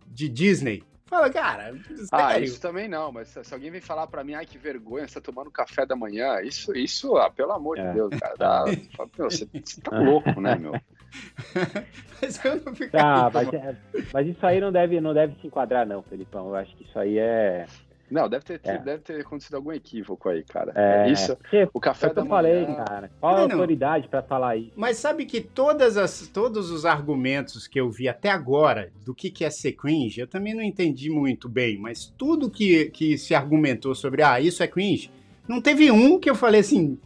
de 0.09 0.29
Disney. 0.29 0.83
Fala, 1.15 1.31
cara, 1.31 1.73
Ah, 2.11 2.41
isso 2.41 2.61
também 2.61 2.89
não, 2.89 3.13
mas 3.13 3.29
se, 3.29 3.55
alguém 3.55 3.71
vem 3.71 3.81
falar 3.81 4.09
pra 4.09 4.25
mim, 4.25 4.35
ai 4.35 4.45
que 4.45 4.59
vergonha, 4.59 5.07
você 5.07 5.15
tá 5.15 5.21
tomando 5.21 5.49
café 5.49 5.87
da 5.87 5.95
manhã, 5.95 6.41
isso, 6.41 6.77
isso, 6.77 7.17
ah, 7.17 7.31
pelo 7.31 7.53
amor 7.53 7.79
É. 7.79 7.87
de 7.87 7.95
Deus, 7.95 8.11
cara, 8.19 8.35
dá, 8.37 8.65
fala, 8.97 9.09
meu, 9.17 9.31
você, 9.31 9.47
você 9.47 9.81
tá 9.81 9.97
louco, 10.01 10.41
né, 10.41 10.57
meu? 10.57 10.73
Mas 12.21 12.45
eu 12.45 12.57
não 12.65 12.75
fico 12.75 12.91
Tá, 12.91 13.31
mas, 13.33 13.53
é- 13.53 13.77
mas 14.13 14.27
isso 14.27 14.45
aí 14.45 14.61
não 14.61 14.73
deve, 14.73 15.01
não 15.01 15.15
deve 15.15 15.41
se 15.41 15.47
enquadrar, 15.47 15.87
não, 15.87 16.03
Felipão. 16.03 16.49
Eu 16.49 16.57
acho 16.57 16.75
que 16.77 16.83
isso 16.83 16.99
aí 16.99 17.19
é. 17.19 17.67
Não, 18.11 18.29
deve 18.29 18.45
ter, 18.45 18.61
É. 18.63 18.79
deve 18.79 19.03
ter 19.03 19.21
acontecido 19.21 19.55
algum 19.55 19.73
equívoco 19.73 20.29
aí, 20.29 20.45
cara. 20.45 20.73
é 20.75 21.11
Isso, 21.11 21.35
Porque, 21.37 21.69
o 21.73 21.81
café 21.81 22.07
é 22.07 22.09
o 22.09 22.11
que 22.11 22.17
da 22.17 22.23
eu 22.23 22.27
falei, 22.27 22.67
manhã... 22.67 22.85
cara. 22.85 23.11
Qual 23.21 23.37
a 23.37 23.41
autoridade 23.43 24.09
pra 24.09 24.23
falar 24.23 24.57
isso? 24.57 24.73
Mas 24.77 24.99
sabe 24.99 25.25
que 25.25 25.41
todas 25.41 25.97
as, 25.97 26.29
todos 26.29 26.71
os 26.71 26.85
argumentos 26.85 27.67
que 27.67 27.81
eu 27.81 27.91
vi 27.91 28.09
até 28.09 28.31
agora 28.31 28.93
do 29.05 29.15
que, 29.15 29.31
que 29.31 29.45
é 29.45 29.51
ser 29.51 29.73
cringe, 29.73 30.21
eu 30.21 30.27
também 30.27 30.55
não 30.55 30.63
entendi 30.63 31.11
muito 31.11 31.49
bem, 31.49 31.79
mas 31.79 32.07
tudo 32.19 32.51
que, 32.51 32.87
que 32.91 33.17
se 33.17 33.35
argumentou 33.35 33.95
sobre, 33.95 34.23
ah, 34.23 34.41
isso 34.41 34.63
é 34.63 34.67
cringe, 34.67 35.11
não 35.49 35.61
teve 35.61 35.91
um 35.91 36.19
que 36.19 36.29
eu 36.29 36.35
falei 36.35 36.61
assim, 36.61 36.99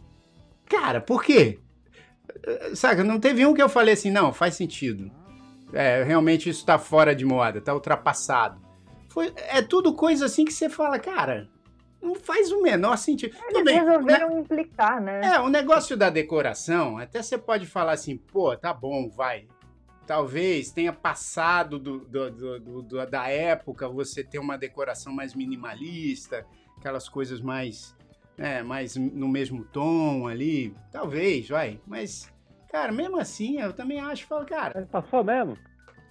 cara, 0.65 1.01
por 1.01 1.23
quê? 1.23 1.59
Saca, 2.73 3.03
não 3.03 3.19
teve 3.19 3.45
um 3.45 3.53
que 3.53 3.61
eu 3.61 3.69
falei 3.69 3.93
assim, 3.93 4.11
não, 4.11 4.31
faz 4.31 4.55
sentido. 4.55 5.09
É, 5.73 6.03
realmente 6.03 6.49
isso 6.49 6.65
tá 6.65 6.77
fora 6.77 7.15
de 7.15 7.25
moda, 7.25 7.61
tá 7.61 7.73
ultrapassado. 7.73 8.59
Foi, 9.09 9.33
é 9.35 9.61
tudo 9.61 9.93
coisa 9.93 10.25
assim 10.25 10.45
que 10.45 10.53
você 10.53 10.69
fala, 10.69 10.99
cara, 10.99 11.49
não 12.01 12.15
faz 12.15 12.51
o 12.51 12.61
menor 12.61 12.97
sentido. 12.97 13.35
Tudo 13.35 13.59
eles 13.59 13.73
né? 13.73 13.81
resolveram 13.81 14.39
implicar, 14.39 15.01
né? 15.01 15.21
É, 15.35 15.39
o 15.39 15.49
negócio 15.49 15.97
da 15.97 16.09
decoração, 16.09 16.97
até 16.97 17.21
você 17.21 17.37
pode 17.37 17.65
falar 17.65 17.93
assim, 17.93 18.17
pô, 18.17 18.55
tá 18.55 18.73
bom, 18.73 19.09
vai. 19.09 19.47
Talvez 20.05 20.71
tenha 20.71 20.91
passado 20.93 21.77
do, 21.77 21.99
do- 21.99 22.31
do- 22.31 22.59
do- 22.59 22.81
do- 22.81 23.05
da 23.05 23.27
época 23.29 23.87
você 23.87 24.23
ter 24.23 24.39
uma 24.39 24.57
decoração 24.57 25.13
mais 25.13 25.35
minimalista, 25.35 26.45
aquelas 26.77 27.07
coisas 27.07 27.41
mais, 27.41 27.95
né, 28.37 28.63
mais 28.63 28.95
no 28.95 29.27
mesmo 29.27 29.63
tom 29.65 30.27
ali. 30.27 30.75
Talvez, 30.91 31.49
vai. 31.49 31.79
Mas, 31.85 32.31
cara, 32.71 32.91
mesmo 32.91 33.19
assim, 33.19 33.59
eu 33.59 33.71
também 33.73 33.99
acho, 33.99 34.25
falo, 34.25 34.45
cara, 34.45 34.87
Passou 34.91 35.23
mesmo? 35.23 35.55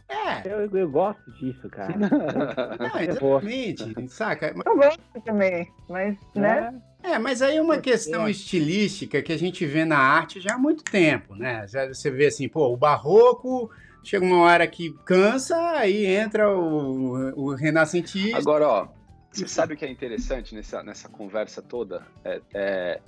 É, 0.09 0.43
Eu, 0.45 0.71
eu 0.71 0.91
gosto 0.91 1.31
disso, 1.33 1.69
cara. 1.69 1.95
não, 2.79 3.01
exatamente, 3.01 4.09
saca? 4.09 4.55
Eu 4.65 4.77
gosto 4.77 5.01
também, 5.25 5.71
mas, 5.89 6.17
né? 6.35 6.75
É, 7.03 7.19
mas 7.19 7.43
aí 7.43 7.57
é 7.57 7.63
uma 7.63 7.79
questão 7.79 8.29
estilística 8.29 9.23
que 9.23 9.33
a 9.33 9.39
gente 9.39 9.65
vê 9.67 9.85
na 9.85 9.99
arte 9.99 10.41
já 10.41 10.55
há 10.55 10.59
muito 10.59 10.83
tempo, 10.83 11.35
né? 11.35 11.67
Já 11.69 11.87
Você 11.87 12.11
vê 12.11 12.27
assim, 12.27 12.49
pô, 12.49 12.73
o 12.73 12.77
barroco 12.77 13.71
chega 14.03 14.25
uma 14.25 14.41
hora 14.43 14.67
que 14.67 14.93
cansa, 15.05 15.57
aí 15.73 16.07
entra 16.07 16.51
o, 16.51 17.33
o 17.37 17.55
renascentista. 17.55 18.39
Agora, 18.39 18.69
ó, 18.69 18.89
você 19.31 19.47
sabe 19.47 19.75
o 19.75 19.77
que 19.77 19.85
é 19.85 19.91
interessante 19.91 20.55
nessa, 20.55 20.83
nessa 20.83 21.09
conversa 21.09 21.63
toda? 21.63 22.03
É, 22.25 22.41
é, 22.55 23.01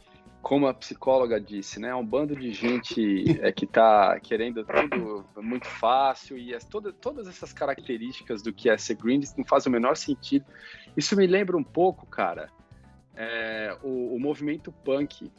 como 0.43 0.66
a 0.66 0.74
psicóloga 0.74 1.41
disse, 1.41 1.78
né? 1.78 1.95
Um 1.95 2.05
bando 2.05 2.34
de 2.34 2.53
gente 2.53 3.38
é, 3.41 3.53
que 3.53 3.66
tá 3.66 4.18
querendo 4.20 4.64
tudo 4.64 5.24
muito 5.36 5.66
fácil 5.66 6.38
e 6.38 6.55
as, 6.55 6.64
toda, 6.64 6.93
todas 6.93 7.28
essas 7.28 7.53
características 7.53 8.43
do 8.43 8.53
que 8.53 8.70
é 8.70 8.76
ser 8.76 8.97
green 8.97 9.20
não 9.36 9.45
fazem 9.45 9.70
o 9.70 9.72
menor 9.72 9.97
sentido. 9.97 10.45
Isso 10.97 11.16
me 11.16 11.26
lembra 11.26 11.57
um 11.57 11.64
pouco, 11.64 12.07
cara, 12.07 12.51
é, 13.14 13.76
o, 13.82 14.14
o 14.14 14.20
movimento 14.20 14.72
punk 14.72 15.30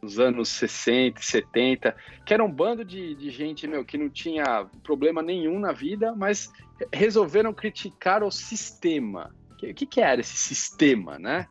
dos 0.00 0.18
anos 0.18 0.50
60, 0.50 1.22
70, 1.22 1.96
que 2.26 2.34
era 2.34 2.44
um 2.44 2.50
bando 2.50 2.84
de, 2.84 3.14
de 3.14 3.30
gente, 3.30 3.66
meu, 3.66 3.84
que 3.84 3.96
não 3.96 4.10
tinha 4.10 4.66
problema 4.82 5.22
nenhum 5.22 5.58
na 5.58 5.72
vida, 5.72 6.14
mas 6.14 6.52
resolveram 6.92 7.52
criticar 7.54 8.22
o 8.22 8.30
sistema. 8.30 9.34
O 9.50 9.56
que, 9.56 9.86
que 9.86 10.00
era 10.02 10.20
esse 10.20 10.36
sistema, 10.36 11.18
né? 11.18 11.48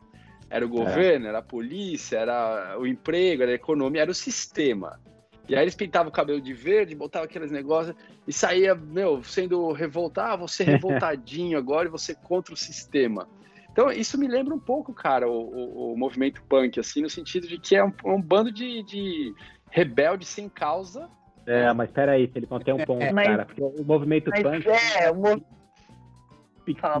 Era 0.54 0.64
o 0.64 0.68
governo, 0.68 1.26
é. 1.26 1.30
era 1.30 1.38
a 1.38 1.42
polícia, 1.42 2.16
era 2.16 2.78
o 2.78 2.86
emprego, 2.86 3.42
era 3.42 3.50
a 3.50 3.56
economia, 3.56 4.02
era 4.02 4.10
o 4.12 4.14
sistema. 4.14 5.00
E 5.48 5.56
aí 5.56 5.62
eles 5.62 5.74
pintavam 5.74 6.10
o 6.10 6.12
cabelo 6.12 6.40
de 6.40 6.52
verde, 6.52 6.94
botavam 6.94 7.26
aqueles 7.26 7.50
negócios 7.50 7.96
e 8.24 8.32
saía, 8.32 8.72
meu, 8.72 9.20
sendo 9.24 9.72
revoltado, 9.72 10.32
ah, 10.32 10.36
você 10.36 10.62
revoltadinho 10.62 11.58
agora 11.58 11.88
e 11.88 11.90
você 11.90 12.14
contra 12.14 12.54
o 12.54 12.56
sistema. 12.56 13.28
Então, 13.72 13.90
isso 13.90 14.16
me 14.16 14.28
lembra 14.28 14.54
um 14.54 14.58
pouco, 14.60 14.94
cara, 14.94 15.28
o, 15.28 15.32
o, 15.32 15.92
o 15.92 15.98
movimento 15.98 16.40
punk, 16.44 16.78
assim, 16.78 17.02
no 17.02 17.10
sentido 17.10 17.48
de 17.48 17.58
que 17.58 17.74
é 17.74 17.84
um, 17.84 17.92
um 18.04 18.22
bando 18.22 18.52
de, 18.52 18.84
de 18.84 19.34
rebeldes 19.72 20.28
sem 20.28 20.48
causa. 20.48 21.10
É, 21.44 21.72
mas 21.72 21.90
peraí, 21.90 22.28
Felipão, 22.28 22.60
tem 22.60 22.72
um 22.72 22.84
ponto, 22.84 23.02
é, 23.02 23.12
mas, 23.12 23.26
cara, 23.26 23.44
porque 23.44 23.60
o 23.60 23.84
movimento 23.84 24.30
mas, 24.30 24.40
punk... 24.40 24.68
É, 24.68 25.10
o 25.10 25.16
movimento... 25.16 25.46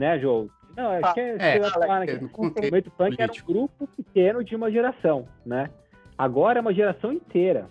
Né, 0.00 0.18
João? 0.18 0.50
Não, 0.76 0.90
acho 0.90 1.14
que 1.14 1.20
é, 1.20 1.36
é, 1.38 1.58
é, 1.58 1.70
falar, 1.70 2.08
é, 2.08 2.14
o 2.16 2.42
movimento 2.42 2.90
punk 2.90 3.16
era 3.18 3.32
um 3.32 3.46
grupo 3.46 3.86
pequeno 3.96 4.42
de 4.42 4.56
uma 4.56 4.70
geração, 4.70 5.26
né? 5.44 5.70
Agora 6.16 6.58
é 6.58 6.60
uma 6.60 6.74
geração 6.74 7.12
inteira 7.12 7.66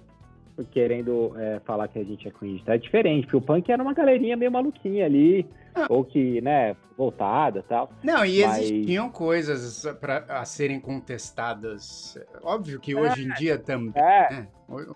querendo 0.72 1.34
é, 1.38 1.60
falar 1.66 1.88
que 1.88 1.98
a 1.98 2.04
gente 2.04 2.28
é 2.28 2.32
cringe. 2.32 2.64
Tá? 2.64 2.76
É 2.76 2.78
diferente, 2.78 3.24
porque 3.24 3.38
o 3.38 3.42
punk 3.42 3.72
era 3.72 3.82
uma 3.82 3.94
galerinha 3.94 4.38
meio 4.38 4.52
maluquinha 4.52 5.06
ali. 5.06 5.46
Ou 5.90 6.04
que, 6.04 6.42
né, 6.42 6.76
voltada 6.98 7.60
e 7.60 7.64
tal. 7.64 7.92
Não, 8.04 8.26
e 8.26 8.46
mas... 8.46 8.60
existiam 8.60 9.10
coisas 9.10 9.86
pra, 10.00 10.26
a 10.30 10.46
serem 10.46 10.80
contestadas. 10.80 12.18
Óbvio 12.42 12.80
que 12.80 12.96
hoje 12.96 13.26
em 13.26 13.32
é. 13.32 13.36
dia 13.36 13.58
também. 13.58 13.94
É. 13.96 14.30
Né? 14.32 14.48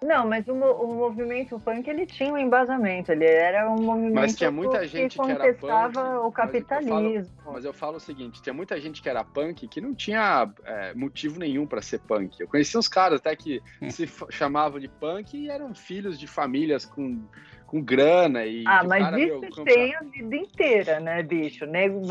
Não, 0.02 0.28
mas 0.28 0.48
o, 0.48 0.54
o, 0.54 0.96
movimento 0.96 1.60
punk 1.60 1.88
ele 1.88 2.06
tinha 2.06 2.34
um 2.34 2.38
embasamento, 2.38 3.12
ele 3.12 3.26
era 3.26 3.70
um 3.70 3.82
movimento 3.82 4.16
mas 4.16 4.36
tinha 4.36 4.50
muita 4.50 4.88
gente 4.88 5.12
que 5.12 5.18
contestava 5.18 5.92
que 5.92 6.10
punk, 6.10 6.26
o 6.26 6.32
capitalismo. 6.32 6.96
Mas 6.96 7.06
eu, 7.06 7.24
falo, 7.26 7.54
mas 7.54 7.66
eu, 7.66 7.74
falo, 7.74 7.98
o 7.98 8.00
seguinte: 8.00 8.42
tinha 8.42 8.54
muita 8.54 8.80
gente 8.80 9.02
que 9.02 9.10
era 9.10 9.24
punk 9.24 9.68
que 9.68 9.82
não 9.82 9.94
tinha 9.94 10.50
é, 10.64 10.94
motivo 10.94 11.40
nenhum 11.40 11.68
para 11.68 11.82
ser 11.82 12.00
punk. 12.00 12.40
Eu 12.40 12.48
conheci 12.48 12.78
uns 12.78 12.88
caras 12.88 13.20
até 13.20 13.36
que 13.36 13.62
se 13.90 14.08
chamavam 14.30 14.80
de 14.80 14.88
punk 14.88 15.38
e 15.38 15.50
eram 15.50 15.76
filhos 15.76 16.18
de 16.18 16.28
famílias 16.28 16.86
com 16.86 17.22
com 17.68 17.82
grana 17.82 18.46
e. 18.46 18.64
Ah, 18.66 18.84
mas 18.84 19.04
cara, 19.04 19.20
isso 19.20 19.40
meu, 19.40 19.66
tem 19.66 19.94
a 19.94 20.00
vida 20.00 20.36
inteira, 20.36 21.00
né, 21.02 21.22
bicho? 21.22 21.66
Nego, 21.66 22.02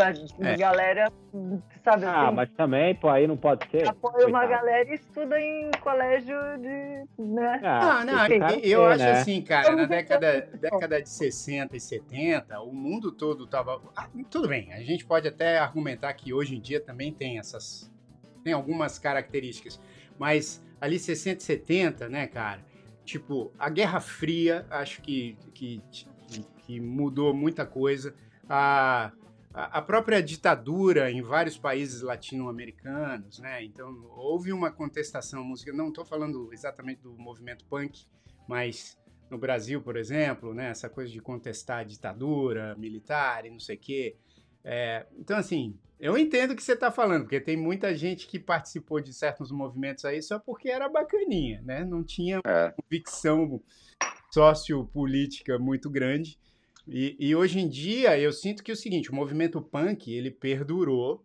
é. 0.40 0.57
galera, 0.57 1.11
sabe 1.82 2.04
Ah, 2.04 2.26
assim, 2.26 2.36
mas 2.36 2.50
também, 2.50 2.94
pô, 2.94 3.09
aí 3.09 3.26
não 3.26 3.38
pode 3.38 3.68
ser. 3.70 3.88
Apoia 3.88 4.26
uma 4.26 4.46
galera 4.46 4.88
e 4.88 4.94
estuda 4.94 5.40
em 5.40 5.70
colégio 5.80 6.36
de. 6.59 7.04
Né? 7.18 7.61
Ah, 7.64 8.04
não, 8.04 8.14
não 8.14 8.50
eu, 8.59 8.82
eu 8.82 8.86
acho 8.86 8.98
né? 8.98 9.12
assim, 9.12 9.42
cara, 9.42 9.74
na 9.74 9.86
década, 9.86 10.48
década 10.61 11.02
de 11.02 11.09
60 11.09 11.74
e 11.74 11.80
70, 11.80 12.61
o 12.61 12.72
mundo 12.72 13.11
todo 13.11 13.46
tava. 13.46 13.80
Ah, 13.96 14.09
tudo 14.30 14.46
bem, 14.46 14.72
a 14.74 14.80
gente 14.80 15.07
pode 15.07 15.26
até 15.26 15.59
argumentar 15.59 16.12
que 16.12 16.34
hoje 16.34 16.54
em 16.54 16.61
dia 16.61 16.80
também 16.80 17.12
tem 17.12 17.38
essas. 17.38 17.90
Tem 18.44 18.52
algumas 18.52 18.98
características. 18.98 19.80
Mas 20.18 20.62
ali 20.80 20.98
60 20.98 21.38
e 21.38 21.42
70, 21.42 22.09
né, 22.09 22.26
cara? 22.26 22.61
Tipo, 23.07 23.52
a 23.57 23.70
Guerra 23.70 24.00
Fria, 24.00 24.66
acho 24.68 25.00
que, 25.00 25.38
que, 25.54 25.80
que 26.59 26.80
mudou 26.80 27.32
muita 27.32 27.64
coisa. 27.64 28.12
A, 28.48 29.12
a 29.54 29.80
própria 29.80 30.20
ditadura 30.20 31.09
em 31.09 31.22
vários 31.22 31.57
países 31.57 32.02
latino-americanos, 32.02 33.38
né? 33.38 33.62
Então, 33.64 33.88
houve 34.16 34.52
uma 34.52 34.72
contestação 34.72 35.44
música. 35.44 35.72
Não 35.72 35.88
estou 35.88 36.04
falando 36.04 36.52
exatamente 36.52 37.00
do 37.00 37.16
movimento 37.16 37.64
punk, 37.66 38.04
mas 38.48 38.98
no 39.30 39.38
Brasil, 39.38 39.80
por 39.80 39.96
exemplo, 39.96 40.52
né? 40.52 40.70
Essa 40.70 40.90
coisa 40.90 41.12
de 41.12 41.20
contestar 41.20 41.78
a 41.78 41.84
ditadura 41.84 42.74
militar 42.76 43.46
e 43.46 43.50
não 43.50 43.61
sei 43.61 43.76
o 43.76 43.80
quê. 43.80 44.16
É, 44.64 45.07
então, 45.16 45.38
assim, 45.38 45.78
eu 45.99 46.16
entendo 46.18 46.53
o 46.53 46.57
que 46.57 46.62
você 46.62 46.72
está 46.72 46.90
falando, 46.90 47.22
porque 47.22 47.40
tem 47.40 47.57
muita 47.57 47.94
gente 47.94 48.26
que 48.26 48.38
participou 48.38 49.01
de 49.01 49.14
certos 49.14 49.51
movimentos 49.51 50.05
aí 50.05 50.20
só 50.22 50.38
porque 50.38 50.68
era 50.68 50.88
bacaninha, 50.88 51.62
né? 51.62 51.84
Não 51.84 52.05
tinha 52.05 52.40
é. 52.44 52.70
convicção 52.70 53.62
sociopolítica 54.30 55.59
muito 55.59 55.88
grande. 55.88 56.38
E, 56.86 57.16
e, 57.18 57.34
hoje 57.34 57.59
em 57.59 57.68
dia 57.68 58.18
eu 58.18 58.32
sinto 58.32 58.62
que 58.62 58.70
é 58.70 58.74
o 58.74 58.76
seguinte, 58.76 59.11
o 59.11 59.14
movimento 59.14 59.61
punk, 59.61 60.12
ele 60.12 60.30
perdurou, 60.30 61.24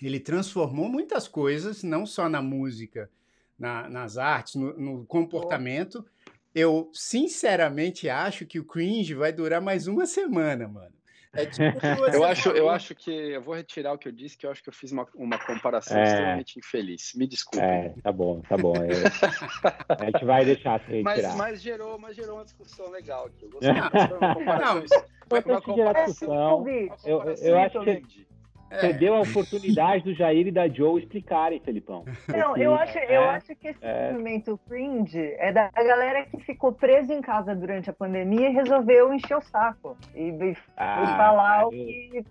ele 0.00 0.18
transformou 0.18 0.88
muitas 0.88 1.28
coisas, 1.28 1.82
não 1.82 2.06
só 2.06 2.28
na 2.28 2.40
música, 2.40 3.10
na, 3.58 3.88
nas 3.88 4.16
artes, 4.16 4.54
no, 4.54 4.78
no 4.78 5.04
comportamento. 5.04 6.06
Eu, 6.54 6.90
sinceramente, 6.94 8.08
acho 8.08 8.46
que 8.46 8.58
o 8.58 8.64
cringe 8.64 9.14
vai 9.14 9.32
durar 9.32 9.60
mais 9.60 9.86
uma 9.86 10.06
semana, 10.06 10.66
mano. 10.66 10.94
É 11.32 11.46
tipo 11.46 11.62
eu 12.12 12.24
acho, 12.24 12.50
eu 12.50 12.68
acho 12.68 12.94
que 12.94 13.10
eu 13.10 13.40
vou 13.40 13.54
retirar 13.54 13.92
o 13.92 13.98
que 13.98 14.08
eu 14.08 14.12
disse, 14.12 14.36
que 14.36 14.46
eu 14.46 14.50
acho 14.50 14.62
que 14.62 14.68
eu 14.68 14.72
fiz 14.72 14.90
uma, 14.90 15.06
uma 15.14 15.38
comparação 15.38 15.96
é, 15.96 16.02
extremamente 16.02 16.58
infeliz. 16.58 17.12
Me 17.14 17.26
desculpe. 17.26 17.64
É, 17.64 17.94
tá 18.02 18.10
bom, 18.10 18.40
tá 18.42 18.56
bom. 18.56 18.74
Eu, 18.76 19.96
a 19.96 20.04
gente 20.06 20.24
vai 20.24 20.44
deixar 20.44 20.80
você 20.80 21.02
retirar. 21.02 21.04
Mas, 21.04 21.36
mas, 21.36 21.62
gerou, 21.62 21.98
mas 21.98 22.16
gerou 22.16 22.36
uma 22.36 22.44
discussão 22.44 22.90
legal 22.90 23.26
aqui. 23.26 23.44
Eu 23.44 23.50
gostei. 23.50 23.70
uma 24.20 24.34
comparação, 24.34 25.04
não, 25.30 25.46
uma 25.48 25.60
comparação, 25.62 26.66
eu, 27.04 27.22
eu 27.40 27.58
acho 27.58 27.80
que 27.80 28.29
é. 28.70 28.92
deu 28.92 29.14
a 29.14 29.20
oportunidade 29.20 30.04
do 30.04 30.14
Jair 30.14 30.46
e 30.46 30.52
da 30.52 30.68
Joe 30.68 31.00
explicarem, 31.00 31.60
Felipão. 31.60 32.04
Não, 32.28 32.56
eu 32.56 32.74
acho, 32.74 32.96
eu 32.98 33.22
é, 33.22 33.28
acho 33.30 33.56
que 33.56 33.68
esse 33.68 33.78
é. 33.82 34.12
movimento 34.12 34.58
cringe 34.68 35.18
é 35.38 35.52
da 35.52 35.70
galera 35.70 36.24
que 36.26 36.38
ficou 36.44 36.72
presa 36.72 37.12
em 37.12 37.20
casa 37.20 37.54
durante 37.54 37.90
a 37.90 37.92
pandemia 37.92 38.48
e 38.48 38.52
resolveu 38.52 39.12
encher 39.12 39.36
o 39.36 39.40
saco. 39.40 39.96
E, 40.14 40.28
e 40.28 40.56
ah, 40.76 41.16
falar 41.16 41.66
o 41.66 41.70
que. 41.70 42.24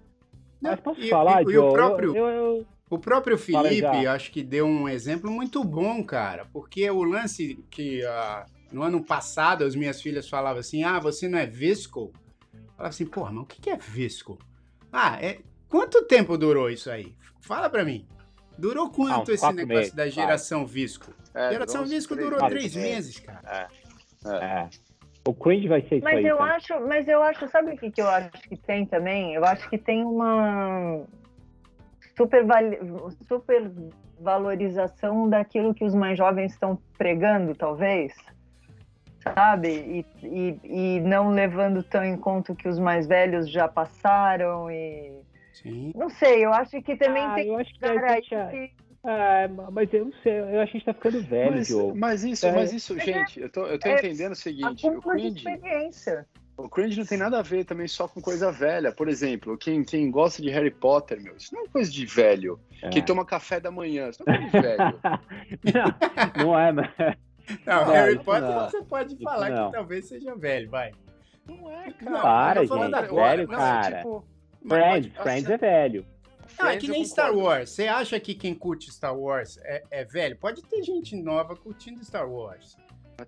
Mas 0.62 0.80
posso 0.80 1.02
e, 1.02 1.10
falar, 1.10 1.42
e, 1.42 1.46
Joe? 1.46 1.54
E 1.54 1.58
o 1.58 1.74
próprio, 1.74 2.16
eu, 2.16 2.28
eu... 2.28 2.66
o 2.90 2.98
próprio 2.98 3.38
Felipe, 3.38 4.08
acho 4.08 4.32
que 4.32 4.42
deu 4.42 4.66
um 4.66 4.88
exemplo 4.88 5.30
muito 5.30 5.64
bom, 5.64 6.04
cara. 6.04 6.46
Porque 6.54 6.90
o 6.90 7.04
lance 7.04 7.64
que 7.70 8.02
uh, 8.04 8.46
no 8.72 8.82
ano 8.82 9.04
passado 9.04 9.64
as 9.64 9.76
minhas 9.76 10.02
filhas 10.02 10.30
falavam 10.30 10.60
assim: 10.60 10.84
ah, 10.84 11.00
você 11.00 11.28
não 11.28 11.38
é 11.38 11.46
visco? 11.46 12.12
Eu 12.54 12.60
falava 12.76 12.90
assim, 12.90 13.06
porra, 13.06 13.32
mas 13.32 13.44
o 13.44 13.46
que 13.46 13.70
é 13.70 13.76
visco? 13.76 14.40
Ah, 14.92 15.18
é, 15.22 15.40
Quanto 15.70 16.04
tempo 16.06 16.38
durou 16.38 16.70
isso 16.70 16.90
aí? 16.90 17.16
Fala 17.42 17.70
para 17.70 17.86
mim. 17.86 18.08
Durou 18.58 18.90
quanto 18.90 19.32
ah, 19.32 19.34
esse 19.34 19.46
negócio 19.54 19.68
meses, 19.68 19.94
da 19.94 20.08
geração 20.08 20.60
quatro. 20.60 20.74
Visco? 20.74 21.14
É, 21.34 21.52
geração 21.52 21.86
Visco 21.86 22.16
três, 22.16 22.30
durou 22.30 22.50
três 22.50 22.76
meses, 22.76 23.20
cara. 23.20 23.70
É. 24.26 24.30
é. 24.30 24.36
é. 24.36 24.70
O 25.26 25.34
cringe 25.34 25.68
vai 25.68 25.82
ser 25.82 25.98
isso 25.98 26.04
mas 26.04 26.18
aí, 26.18 26.26
eu 26.26 26.38
cara. 26.38 26.56
acho, 26.56 26.80
mas 26.88 27.08
eu 27.08 27.22
acho, 27.22 27.48
sabe 27.50 27.74
o 27.74 27.78
que, 27.78 27.92
que 27.92 28.02
eu 28.02 28.10
acho 28.10 28.32
que 28.32 28.58
tem 28.58 28.86
também? 28.86 29.36
Eu 29.36 29.46
acho 29.46 29.70
que 29.70 29.78
tem 29.78 30.04
uma 30.04 31.06
super, 32.18 32.46
super 33.28 33.72
valorização 34.20 35.30
daquilo 35.30 35.74
que 35.74 35.86
os 35.86 35.94
mais 35.94 36.18
jovens 36.18 36.54
estão 36.54 36.82
pregando, 36.98 37.54
talvez 37.54 38.14
sabe? 39.36 39.70
E, 40.22 40.26
e, 40.26 40.60
e, 40.64 41.02
não 41.02 41.30
levando 41.30 41.84
tão 41.84 42.04
em 42.04 42.18
conta 42.18 42.54
o 42.54 42.56
que 42.56 42.68
os 42.68 42.80
mais 42.80 43.08
velhos 43.08 43.50
já 43.50 43.68
passaram 43.68 44.72
e 44.72 45.14
Sim. 45.62 45.92
Não 45.96 46.10
sei, 46.10 46.46
eu 46.46 46.54
acho 46.54 46.82
que 46.82 46.96
também 46.96 47.24
ah, 47.24 47.36
tem 47.36 47.48
eu 47.48 47.58
acho 47.58 47.74
que 47.74 47.80
cara 47.80 48.22
que... 48.22 48.72
Ah, 49.04 49.48
mas 49.72 49.94
eu 49.94 50.06
não 50.06 50.14
sei, 50.22 50.40
eu 50.40 50.60
acho 50.60 50.72
que 50.72 50.78
a 50.78 50.80
gente 50.80 50.86
tá 50.86 50.94
ficando 50.94 51.24
velho, 51.24 51.56
mas. 51.56 51.70
Mas 51.96 52.24
isso, 52.26 52.46
é. 52.46 52.52
mas 52.52 52.74
isso, 52.74 53.00
gente, 53.00 53.40
eu 53.40 53.50
tô, 53.50 53.66
eu 53.66 53.80
tô 53.80 53.88
é, 53.88 53.94
entendendo 53.94 54.34
o 54.34 54.36
seguinte, 54.36 54.86
o 54.86 55.02
cringe, 55.02 55.46
o 56.58 56.68
cringe 56.68 57.00
não 57.00 57.06
tem 57.06 57.18
nada 57.18 57.40
a 57.40 57.42
ver 57.42 57.64
também 57.64 57.88
só 57.88 58.08
com 58.08 58.20
coisa 58.20 58.52
velha. 58.52 58.92
Por 58.92 59.08
exemplo, 59.08 59.58
quem, 59.58 59.84
quem 59.86 60.12
gosta 60.12 60.42
de 60.42 60.50
Harry 60.50 60.72
Potter, 60.72 61.22
meu, 61.22 61.36
isso 61.38 61.56
não 61.56 61.64
é 61.64 61.68
coisa 61.70 61.90
de 61.90 62.06
velho. 62.06 62.60
É. 62.82 62.90
Quem 62.90 63.02
toma 63.02 63.26
café 63.26 63.60
da 63.60 63.72
manhã, 63.72 64.10
isso 64.10 64.22
não 64.26 64.34
é 64.34 64.38
coisa 64.38 64.52
de 64.52 64.62
velho. 64.62 65.00
não, 66.36 66.44
não 66.44 66.60
é, 66.60 66.72
mas... 66.74 66.90
Não, 67.66 67.86
não 67.86 67.94
Harry 67.94 68.20
Potter 68.20 68.50
não. 68.50 68.70
você 68.70 68.84
pode 68.84 69.18
falar 69.24 69.50
não. 69.50 69.68
que 69.68 69.78
talvez 69.78 70.08
seja 70.08 70.36
velho, 70.36 70.70
vai. 70.70 70.92
Não 71.48 71.72
é, 71.72 71.92
cara. 71.92 72.12
Não, 72.12 72.22
para, 72.22 72.66
gente, 72.66 72.92
da... 72.92 73.02
velho, 73.02 73.48
cara. 73.48 73.98
Tipo, 73.98 74.26
Friends, 74.68 75.14
Friends 75.16 75.50
é 75.50 75.58
velho. 75.58 76.06
Não, 76.58 76.68
é 76.68 76.78
que 76.78 76.88
nem 76.88 77.06
Star 77.06 77.34
Wars. 77.36 77.70
Você 77.70 77.88
acha 77.88 78.20
que 78.20 78.36
quem 78.36 78.54
curte 78.54 78.92
Star 78.92 79.18
Wars 79.18 79.58
é, 79.64 79.84
é 79.92 80.06
velho? 80.06 80.36
Pode 80.36 80.62
ter 80.64 80.84
gente 80.84 81.16
nova 81.16 81.56
curtindo 81.56 82.04
Star 82.04 82.30
Wars. 82.30 82.76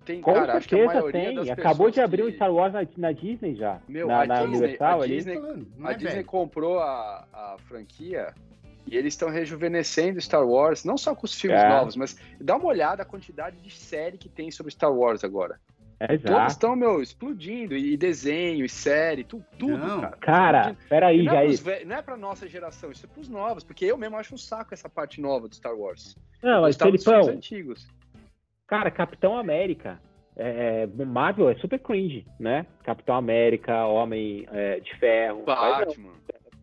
Tem, 0.06 0.22
Com 0.22 0.34
cara, 0.34 0.54
certeza 0.54 1.12
tem. 1.12 1.50
Acabou 1.52 1.92
de 1.92 2.00
abrir 2.00 2.24
que... 2.24 2.30
um 2.30 2.34
Star 2.34 2.54
Wars 2.54 2.74
na, 2.74 2.88
na 2.98 3.12
Disney 3.12 3.56
já. 3.56 3.82
Meu, 3.88 4.08
na, 4.08 4.22
a, 4.22 4.26
na 4.26 4.36
Disney, 4.42 4.58
Universal, 4.58 5.02
a 5.02 5.08
Disney, 5.08 5.38
a 5.84 5.92
é 5.92 5.96
Disney 5.96 6.24
comprou 6.24 6.80
a, 6.80 7.28
a 7.34 7.58
franquia 7.68 8.34
e 8.88 8.98
eles 8.98 9.14
estão 9.14 9.30
rejuvenescendo 9.30 10.20
Star 10.20 10.46
Wars, 10.46 10.84
não 10.84 10.98
só 10.98 11.14
com 11.14 11.26
os 11.26 11.34
filmes 11.40 11.62
é. 11.62 11.70
novos, 11.70 11.96
mas 11.96 12.18
dá 12.40 12.56
uma 12.56 12.68
olhada 12.68 13.04
a 13.04 13.06
quantidade 13.06 13.58
de 13.58 13.72
série 13.72 14.18
que 14.18 14.30
tem 14.30 14.50
sobre 14.50 14.72
Star 14.72 14.94
Wars 14.94 15.24
agora. 15.24 15.60
É, 16.04 16.18
Todos 16.18 16.54
estão, 16.54 16.76
meu, 16.76 16.99
explodindo. 16.99 17.76
E 17.76 17.95
desenho, 17.95 18.66
e 18.66 18.70
série, 18.70 19.24
tu, 19.24 19.45
tudo, 19.60 19.78
não, 19.78 20.02
cara. 20.02 20.18
Cara, 20.20 20.78
peraí, 20.89 21.22
não 21.22 21.34
é 21.36 21.47
Jair. 21.47 21.86
não 21.86 21.95
é 21.95 22.02
pra 22.02 22.18
nossa 22.18 22.47
geração, 22.47 22.91
isso 22.91 23.06
é 23.06 23.10
pros 23.10 23.30
novos. 23.30 23.64
Porque 23.64 23.86
eu 23.86 23.95
mesmo 23.99 24.18
acho 24.18 24.34
um 24.34 24.38
saco 24.38 24.74
essa 24.74 24.89
parte 24.89 25.22
nova 25.22 25.47
do 25.47 25.54
Star 25.54 25.76
Wars. 25.76 26.18
Não, 26.41 26.62
mas 26.64 26.76
Felipão... 26.76 27.30
antigos. 27.30 27.88
Cara, 28.66 28.89
Capitão 28.89 29.38
América. 29.38 30.02
É, 30.36 30.88
é, 30.99 31.06
Marvel 31.06 31.52
é 31.52 31.56
super 31.56 31.78
cringe, 31.78 32.26
né? 32.39 32.66
Capitão 32.84 33.14
América, 33.14 33.86
Homem 33.86 34.47
é, 34.52 34.80
de 34.80 34.97
Ferro. 34.97 35.43
Batman. 35.43 36.14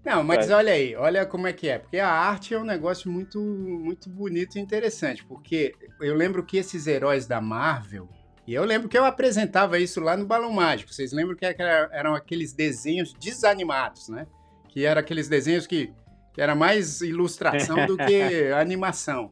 Não, 0.04 0.24
mas 0.24 0.50
é. 0.50 0.54
olha 0.54 0.72
aí, 0.72 0.96
olha 0.96 1.24
como 1.26 1.46
é 1.46 1.52
que 1.52 1.68
é. 1.68 1.78
Porque 1.78 1.98
a 1.98 2.08
arte 2.08 2.54
é 2.54 2.58
um 2.58 2.64
negócio 2.64 3.08
muito, 3.08 3.38
muito 3.40 4.10
bonito 4.10 4.56
e 4.56 4.60
interessante. 4.60 5.24
Porque 5.24 5.76
eu 6.00 6.16
lembro 6.16 6.44
que 6.44 6.56
esses 6.56 6.88
heróis 6.88 7.26
da 7.26 7.40
Marvel, 7.40 8.08
e 8.48 8.54
eu 8.54 8.64
lembro 8.64 8.88
que 8.88 8.96
eu 8.96 9.04
apresentava 9.04 9.78
isso 9.78 10.00
lá 10.00 10.16
no 10.16 10.24
Balão 10.24 10.50
Mágico. 10.50 10.90
Vocês 10.90 11.12
lembram 11.12 11.36
que 11.36 11.44
eram 11.44 12.14
aqueles 12.14 12.54
desenhos 12.54 13.12
desanimados, 13.12 14.08
né? 14.08 14.26
Que 14.70 14.86
eram 14.86 15.00
aqueles 15.00 15.28
desenhos 15.28 15.66
que, 15.66 15.92
que 16.32 16.40
era 16.40 16.54
mais 16.54 17.02
ilustração 17.02 17.84
do 17.84 17.94
que 17.98 18.50
animação. 18.58 19.30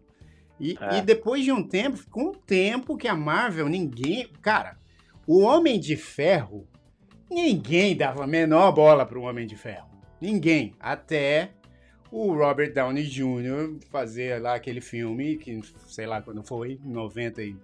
E, 0.61 0.77
é. 0.79 0.99
e 0.99 1.01
depois 1.01 1.43
de 1.43 1.51
um 1.51 1.67
tempo, 1.67 1.97
ficou 1.97 2.29
um 2.29 2.35
tempo 2.35 2.95
que 2.95 3.09
a 3.09 3.15
Marvel, 3.15 3.71
ninguém. 3.71 4.31
Cara, 4.43 4.77
o 5.27 5.41
Homem 5.41 5.81
de 5.81 5.97
Ferro, 5.97 6.69
ninguém 7.31 7.97
dava 7.97 8.25
a 8.25 8.27
menor 8.27 8.71
bola 8.73 9.07
para 9.07 9.19
o 9.19 9.23
Homem 9.23 9.47
de 9.47 9.57
Ferro. 9.57 9.89
Ninguém. 10.21 10.75
Até 10.79 11.53
o 12.13 12.35
Robert 12.35 12.75
Downey 12.75 13.05
Jr. 13.05 13.79
fazer 13.91 14.43
lá 14.43 14.57
aquele 14.57 14.83
filme, 14.83 15.39
que 15.39 15.59
sei 15.87 16.05
lá 16.05 16.21
quando 16.21 16.43
foi, 16.43 16.79
90 16.85 17.43
e 17.43 17.57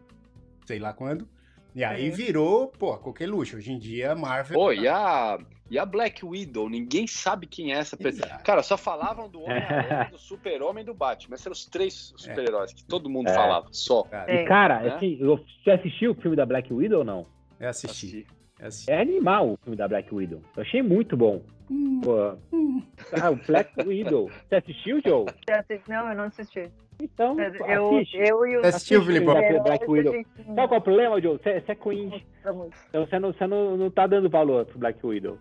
sei 0.65 0.79
lá 0.79 0.95
quando. 0.95 1.29
E 1.75 1.83
aí 1.83 2.11
virou, 2.11 2.69
pô, 2.69 2.97
qualquer 2.99 3.29
luxo. 3.29 3.57
Hoje 3.57 3.73
em 3.73 3.79
dia, 3.79 4.15
Marvel. 4.15 4.59
Pô, 4.59 4.73
e 4.73 4.87
a, 4.87 5.39
e 5.71 5.79
a 5.79 5.87
Black 5.87 6.25
Widow? 6.25 6.69
Ninguém 6.69 7.07
sabe 7.07 7.47
quem 7.47 7.73
é 7.73 7.79
essa 7.79 7.97
pessoa. 7.97 8.27
Exato. 8.27 8.45
Cara, 8.45 8.63
só 8.63 8.77
falavam 8.77 9.29
do 9.29 9.41
Homem, 9.41 9.57
do 10.11 10.19
Super-Homem 10.19 10.83
e 10.83 10.87
do 10.87 10.95
Batman. 10.95 11.35
Esses 11.35 11.47
eram 11.47 11.53
os 11.55 11.65
três 11.65 12.13
super-heróis 12.17 12.75
que 12.75 12.85
todo 12.85 13.09
mundo 13.09 13.29
é. 13.29 13.35
falava, 13.35 13.69
só. 13.71 14.07
E, 14.29 14.45
cara, 14.45 14.85
é. 14.85 14.95
assim, 14.95 15.19
você 15.19 15.71
assistiu 15.71 16.13
o 16.13 16.15
filme 16.15 16.37
da 16.37 16.45
Black 16.45 16.73
Widow 16.73 16.99
ou 16.99 17.05
não? 17.05 17.27
Eu 17.59 17.71
assisti. 17.71 18.27
assisti. 18.61 18.91
É 18.91 19.01
animal 19.01 19.53
o 19.53 19.57
filme 19.63 19.77
da 19.77 19.89
Black 19.89 20.15
Widow. 20.15 20.43
Eu 20.55 20.63
achei 20.63 20.83
muito 20.83 21.17
bom. 21.17 21.43
Hum. 21.71 22.01
Pô. 22.03 22.37
Hum. 22.53 22.83
Ah, 23.19 23.31
o 23.31 23.37
Black 23.37 23.73
Widow. 23.83 24.31
Você 24.49 24.57
assistiu, 24.57 25.01
Joe? 25.05 25.27
Não, 25.89 26.09
eu 26.11 26.17
não 26.17 26.25
assisti. 26.25 26.71
Então, 27.01 27.37
eu, 27.41 27.97
assiste. 27.97 28.17
eu 28.17 28.47
e 28.47 28.57
o 28.57 28.67
assistiu, 28.67 29.05
Filipão? 29.05 29.35
Black 29.63 29.91
Widow. 29.91 30.13
Sabe 30.13 30.55
qual 30.55 30.75
é 30.75 30.79
o 30.79 30.81
problema, 30.81 31.21
Joe? 31.21 31.39
Você, 31.39 31.63
é 31.67 31.75
cringe. 31.75 32.25
Então 32.41 33.07
você 33.07 33.19
não, 33.19 33.33
você 33.33 33.47
não, 33.47 33.77
não 33.77 33.91
tá 33.91 34.07
dando 34.07 34.31
valor 34.31 34.65
pro 34.67 34.79
Black 34.79 35.05
Widow. 35.05 35.39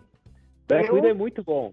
Black 0.68 0.88
eu... 0.88 0.94
Widow 0.94 1.10
é 1.10 1.14
muito 1.14 1.42
bom. 1.42 1.72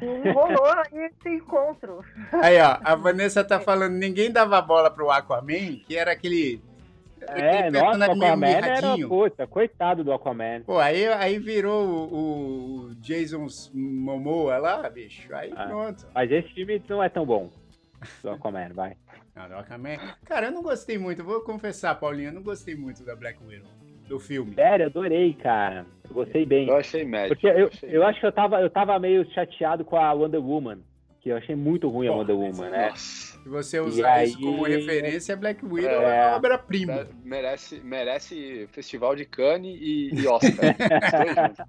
Rolou 0.00 0.66
aí 0.66 1.06
esse 1.06 1.28
encontro. 1.28 2.04
Aí, 2.32 2.58
ó, 2.60 2.78
a 2.82 2.94
Vanessa 2.96 3.44
tá 3.44 3.60
falando, 3.60 3.92
ninguém 3.92 4.32
dava 4.32 4.60
bola 4.60 4.90
pro 4.90 5.10
Aquaman, 5.10 5.76
que 5.86 5.96
era 5.96 6.12
aquele 6.12 6.60
é, 7.28 7.70
nossa, 7.70 7.98
o 7.98 8.02
Aquaman 8.12 8.46
era, 8.46 8.96
puta, 9.08 9.46
coitado 9.46 10.02
do 10.02 10.12
Aquaman. 10.12 10.62
Pô, 10.62 10.78
aí, 10.78 11.06
aí 11.06 11.38
virou 11.38 11.84
o, 11.84 12.86
o 12.88 12.94
Jason 12.96 13.46
Momoa 13.72 14.58
lá, 14.58 14.88
bicho, 14.90 15.32
aí 15.34 15.52
ah, 15.54 15.66
pronto. 15.66 16.06
Mas 16.14 16.30
esse 16.30 16.48
filme 16.52 16.82
não 16.88 17.02
é 17.02 17.08
tão 17.08 17.24
bom, 17.24 17.50
do 18.22 18.30
Aquaman, 18.30 18.68
vai. 18.74 18.96
Não, 19.34 19.48
do 19.48 19.54
Aquaman... 19.54 19.96
Cara, 20.24 20.46
eu 20.46 20.52
não 20.52 20.62
gostei 20.62 20.98
muito, 20.98 21.24
vou 21.24 21.40
confessar, 21.40 21.94
Paulinho, 21.94 22.28
eu 22.28 22.34
não 22.34 22.42
gostei 22.42 22.74
muito 22.74 23.04
da 23.04 23.16
Black 23.16 23.38
Widow, 23.44 23.68
do 24.08 24.18
filme. 24.18 24.54
Sério, 24.54 24.86
adorei, 24.86 25.34
cara. 25.34 25.86
Eu 26.08 26.14
gostei 26.14 26.44
bem. 26.44 26.68
Eu 26.68 26.76
achei 26.76 27.04
médio. 27.04 27.28
Porque 27.28 27.46
eu, 27.46 27.52
eu, 27.52 27.70
eu 27.82 28.04
acho 28.04 28.20
que 28.20 28.26
eu 28.26 28.32
tava, 28.32 28.60
eu 28.60 28.70
tava 28.70 28.98
meio 28.98 29.24
chateado 29.32 29.84
com 29.84 29.96
a 29.96 30.12
Wonder 30.12 30.42
Woman 30.42 30.80
que 31.22 31.28
eu 31.28 31.36
achei 31.36 31.54
muito 31.54 31.88
ruim 31.88 32.08
Porra, 32.08 32.16
a 32.16 32.20
Wonder 32.20 32.36
Woman, 32.36 32.70
né? 32.70 32.92
Se 32.96 33.48
você 33.48 33.78
usar 33.78 34.24
isso 34.24 34.40
como 34.40 34.64
referência, 34.64 35.36
Black 35.36 35.64
Widow 35.64 35.88
é, 35.88 36.16
é 36.16 36.26
uma 36.26 36.36
obra-prima. 36.36 37.06
Merece, 37.24 37.80
merece 37.80 38.66
Festival 38.72 39.14
de 39.14 39.24
Cannes 39.24 39.78
e, 39.80 40.10
e 40.12 40.26
Oscar. 40.26 40.74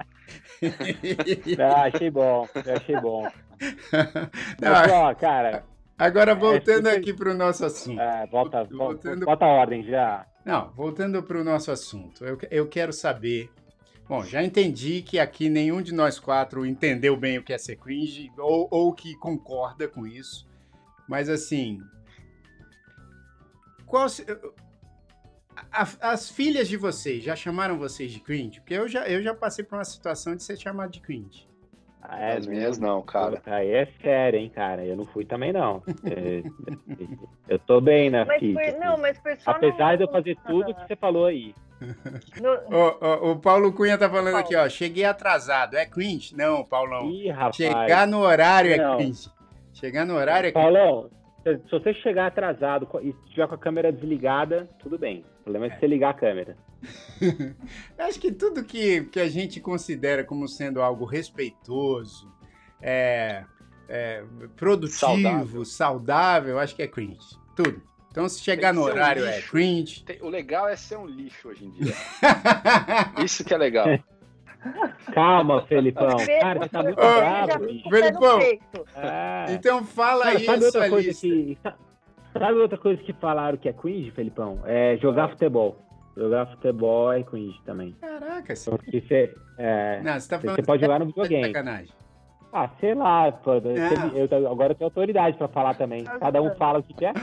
ah, 1.60 1.84
achei 1.84 2.10
bom, 2.10 2.50
achei 2.56 3.00
bom. 3.00 3.22
Não, 4.60 4.72
Mas, 4.72 4.92
ó, 4.92 5.14
cara. 5.14 5.64
Agora 5.98 6.32
é, 6.32 6.36
voltando 6.36 6.90
é, 6.90 6.96
aqui 6.96 7.14
para 7.14 7.32
o 7.32 7.34
nosso 7.34 7.66
assunto. 7.66 8.00
É, 8.00 8.28
volta, 8.28 8.64
voltando... 8.64 9.26
volta 9.26 9.46
a 9.46 9.48
ordem 9.48 9.84
já. 9.84 10.26
Não, 10.46 10.72
voltando 10.72 11.22
para 11.24 11.40
o 11.40 11.44
nosso 11.44 11.72
assunto. 11.72 12.26
Eu, 12.26 12.38
eu 12.50 12.68
quero 12.68 12.92
saber 12.92 13.50
Bom, 14.08 14.24
já 14.24 14.44
entendi 14.44 15.02
que 15.02 15.18
aqui 15.18 15.50
nenhum 15.50 15.82
de 15.82 15.94
nós 15.94 16.20
quatro 16.20 16.66
entendeu 16.66 17.16
bem 17.16 17.38
o 17.38 17.44
que 17.44 17.54
é 17.54 17.58
ser 17.58 17.78
cringe 17.78 18.32
ou, 18.38 18.68
ou 18.70 18.94
que 18.94 19.16
concorda 19.16 19.88
com 19.88 20.06
isso. 20.06 20.46
Mas 21.08 21.30
assim. 21.30 21.80
Qual, 23.86 24.08
a, 25.72 26.12
as 26.12 26.30
filhas 26.30 26.68
de 26.68 26.76
vocês 26.76 27.24
já 27.24 27.36
chamaram 27.36 27.78
vocês 27.78 28.12
de 28.12 28.20
cringe? 28.20 28.60
Porque 28.60 28.74
eu 28.74 28.88
já, 28.90 29.08
eu 29.08 29.24
já 29.24 29.34
passei 29.34 29.64
por 29.64 29.78
uma 29.78 29.86
situação 29.86 30.36
de 30.36 30.44
ser 30.44 30.58
chamado 30.58 30.92
de 30.92 31.00
cringe. 31.00 31.48
Ah, 32.06 32.20
é, 32.20 32.38
as 32.38 32.46
minhas 32.46 32.78
não, 32.78 33.02
cara. 33.02 33.42
Aí 33.46 33.72
é 33.72 33.88
sério, 34.02 34.38
hein, 34.38 34.52
cara. 34.54 34.84
Eu 34.84 34.98
não 34.98 35.06
fui 35.06 35.24
também, 35.24 35.54
não. 35.54 35.82
É, 36.04 36.44
eu 37.48 37.60
tô 37.60 37.80
bem 37.80 38.10
na 38.10 38.26
mas 38.26 38.40
Foi, 38.40 38.72
não, 38.74 38.98
mas 38.98 39.18
foi 39.20 39.36
só 39.38 39.52
Apesar 39.52 39.96
de 39.96 40.04
eu 40.04 40.10
fazer 40.10 40.38
tudo 40.46 40.74
que 40.74 40.86
você 40.86 40.96
falou 40.98 41.26
aí. 41.26 41.56
No... 42.42 42.52
O, 42.52 43.30
o, 43.30 43.32
o, 43.32 43.40
Paulo 43.40 43.72
Cunha 43.74 43.98
tá 43.98 44.10
falando 44.10 44.34
Paulo. 44.34 44.40
aqui, 44.40 44.56
ó. 44.56 44.68
Cheguei 44.68 45.06
atrasado. 45.06 45.76
É 45.76 45.86
cringe? 45.86 46.36
Não, 46.36 46.64
Paulão. 46.64 47.10
Ih, 47.10 47.30
rapaz. 47.30 47.56
Chegar 47.56 48.08
no 48.08 48.20
horário 48.20 48.74
é 48.74 48.78
não. 48.78 48.94
é 48.94 48.98
cringe. 48.98 49.30
Chegar 49.74 50.06
no 50.06 50.16
horário 50.16 50.48
é 50.48 50.52
cringe. 50.52 50.66
Paulão, 50.66 51.10
se 51.44 51.72
você 51.72 51.94
chegar 51.96 52.28
atrasado 52.28 52.88
e 53.02 53.10
estiver 53.26 53.48
com 53.48 53.56
a 53.56 53.58
câmera 53.58 53.92
desligada, 53.92 54.70
tudo 54.80 54.98
bem. 54.98 55.24
O 55.42 55.44
problema 55.44 55.68
é, 55.68 55.70
é. 55.70 55.80
você 55.80 55.88
ligar 55.88 56.10
a 56.10 56.14
câmera. 56.14 56.58
Acho 57.98 58.20
que 58.20 58.32
tudo 58.32 58.64
que, 58.64 59.06
que 59.06 59.20
a 59.20 59.30
gente 59.30 59.60
considera 59.60 60.24
como 60.24 60.48
sendo 60.48 60.82
algo 60.82 61.06
respeitoso, 61.06 62.32
é, 62.82 63.46
é 63.88 64.24
produtivo, 64.56 65.00
saudável. 65.00 65.66
saudável, 65.66 66.60
acho 66.60 66.76
que 66.76 66.82
é 66.82 66.88
cringe. 66.88 67.38
Tudo. 67.56 67.82
Então, 68.12 68.30
se 68.30 68.42
chegar 68.42 68.74
no 68.74 68.84
horário 68.84 69.24
um 69.24 69.28
é 69.28 69.42
cringe. 69.42 70.06
O 70.22 70.30
legal 70.30 70.68
é 70.68 70.76
ser 70.76 70.98
um 70.98 71.08
lixo 71.08 71.48
hoje 71.48 71.66
em 71.66 71.72
dia. 71.72 71.94
Isso 73.24 73.44
que 73.44 73.54
é 73.54 73.58
legal. 73.58 73.88
Calma, 75.14 75.66
Felipão. 75.66 76.18
Cara, 76.40 76.60
você 76.60 76.70
tá 76.70 76.84
muito 76.84 77.00
Ô, 77.00 77.02
bravo. 77.02 77.90
Felipão, 77.90 78.40
é. 78.40 79.46
então 79.50 79.84
fala 79.84 80.26
aí 80.26 80.46
sabe 80.46 80.66
outra 80.66 80.90
coisa 80.90 81.08
lista. 81.28 81.72
Que, 81.72 82.40
sabe 82.40 82.60
outra 82.60 82.78
coisa 82.78 83.02
que 83.02 83.14
falaram 83.14 83.58
que 83.58 83.68
é 83.68 83.74
cringe, 83.74 84.12
Felipão? 84.12 84.60
É 84.66 84.98
jogar 84.98 85.30
futebol. 85.30 85.78
Jogar 86.16 86.46
futebol 86.48 87.12
é 87.12 87.24
cringe 87.24 87.60
também. 87.66 87.94
Caraca, 88.00 88.56
sim. 88.56 88.72
Você, 88.92 89.34
é, 89.58 90.02
Não, 90.02 90.20
você, 90.20 90.30
tá 90.30 90.38
você 90.38 90.62
pode 90.62 90.82
jogar 90.82 91.00
no 91.00 91.08
videogame. 91.08 91.48
Sacanagem. 91.48 91.94
Ah, 92.52 92.70
sei 92.80 92.94
lá, 92.94 93.32
pô, 93.32 93.54
eu, 93.54 94.52
agora 94.52 94.74
eu 94.74 94.76
tenho 94.76 94.88
autoridade 94.88 95.36
pra 95.38 95.48
falar 95.48 95.74
também. 95.74 96.04
Cada 96.04 96.40
um 96.40 96.54
fala 96.56 96.80
o 96.80 96.84
que 96.84 96.94
quer. 96.94 97.14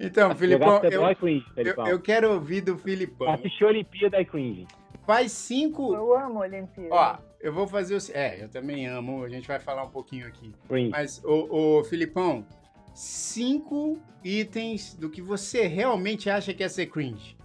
Então, 0.00 0.34
Filipão, 0.34 0.80
eu, 0.82 1.06
é 1.06 1.14
cringe, 1.14 1.46
eu, 1.56 1.86
eu, 1.86 2.00
quero 2.00 2.32
ouvir 2.32 2.62
do 2.62 2.76
Filipão. 2.76 3.30
Assistir 3.30 3.62
a 3.62 3.68
Olimpíada 3.68 4.16
é 4.16 4.24
cringe. 4.24 4.66
Faz 5.06 5.30
cinco... 5.30 5.94
Eu 5.94 6.18
amo 6.18 6.40
a 6.40 6.46
Olimpíada. 6.46 6.92
Ó, 6.92 7.18
eu 7.40 7.52
vou 7.52 7.68
fazer 7.68 7.94
o... 7.94 7.98
É, 8.12 8.42
eu 8.42 8.48
também 8.48 8.88
amo, 8.88 9.22
a 9.22 9.28
gente 9.28 9.46
vai 9.46 9.60
falar 9.60 9.84
um 9.84 9.90
pouquinho 9.90 10.26
aqui. 10.26 10.52
Cringe. 10.68 10.90
Mas, 10.90 11.22
o, 11.24 11.78
o 11.78 11.84
Filipão, 11.84 12.44
cinco 12.92 13.96
itens 14.24 14.94
do 14.94 15.08
que 15.08 15.22
você 15.22 15.68
realmente 15.68 16.28
acha 16.28 16.52
que 16.52 16.64
é 16.64 16.68
ser 16.68 16.86
cringe. 16.86 17.36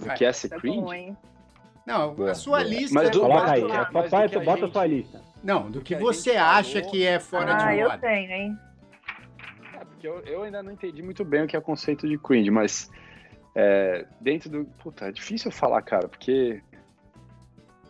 O 0.00 0.14
que 0.14 0.24
é 0.24 0.32
ser 0.32 0.48
tá 0.48 0.58
cringe? 0.58 1.16
Não, 1.86 2.14
boa, 2.14 2.30
a 2.30 2.34
sua 2.34 2.58
boa. 2.58 2.68
lista. 2.70 2.94
Mas 2.94 3.10
do, 3.10 3.20
Coloca 3.20 3.50
aí, 3.50 3.62
lá, 3.62 3.84
papai, 3.86 4.28
bota 4.28 4.60
gente... 4.60 4.64
a 4.64 4.72
sua 4.72 4.86
lista. 4.86 5.22
Não, 5.42 5.70
do 5.70 5.80
que, 5.80 5.96
que 5.96 6.00
você 6.00 6.32
acha 6.36 6.82
que 6.82 7.04
é 7.04 7.18
fora 7.18 7.54
ah, 7.54 7.56
de 7.56 7.80
moda. 7.80 7.92
Ah, 7.92 7.94
eu 7.96 8.00
tenho, 8.00 8.30
hein? 8.30 8.58
É, 9.74 9.84
porque 9.84 10.06
eu, 10.06 10.20
eu, 10.20 10.42
ainda 10.42 10.62
não 10.62 10.72
entendi 10.72 11.02
muito 11.02 11.24
bem 11.24 11.42
o 11.42 11.46
que 11.46 11.56
é 11.56 11.58
o 11.58 11.62
conceito 11.62 12.06
de 12.06 12.18
cringe, 12.18 12.50
mas 12.50 12.90
é, 13.54 14.06
dentro 14.20 14.50
do. 14.50 14.64
Puta, 14.64 15.06
é 15.06 15.12
difícil 15.12 15.50
falar, 15.50 15.82
cara, 15.82 16.08
porque. 16.08 16.62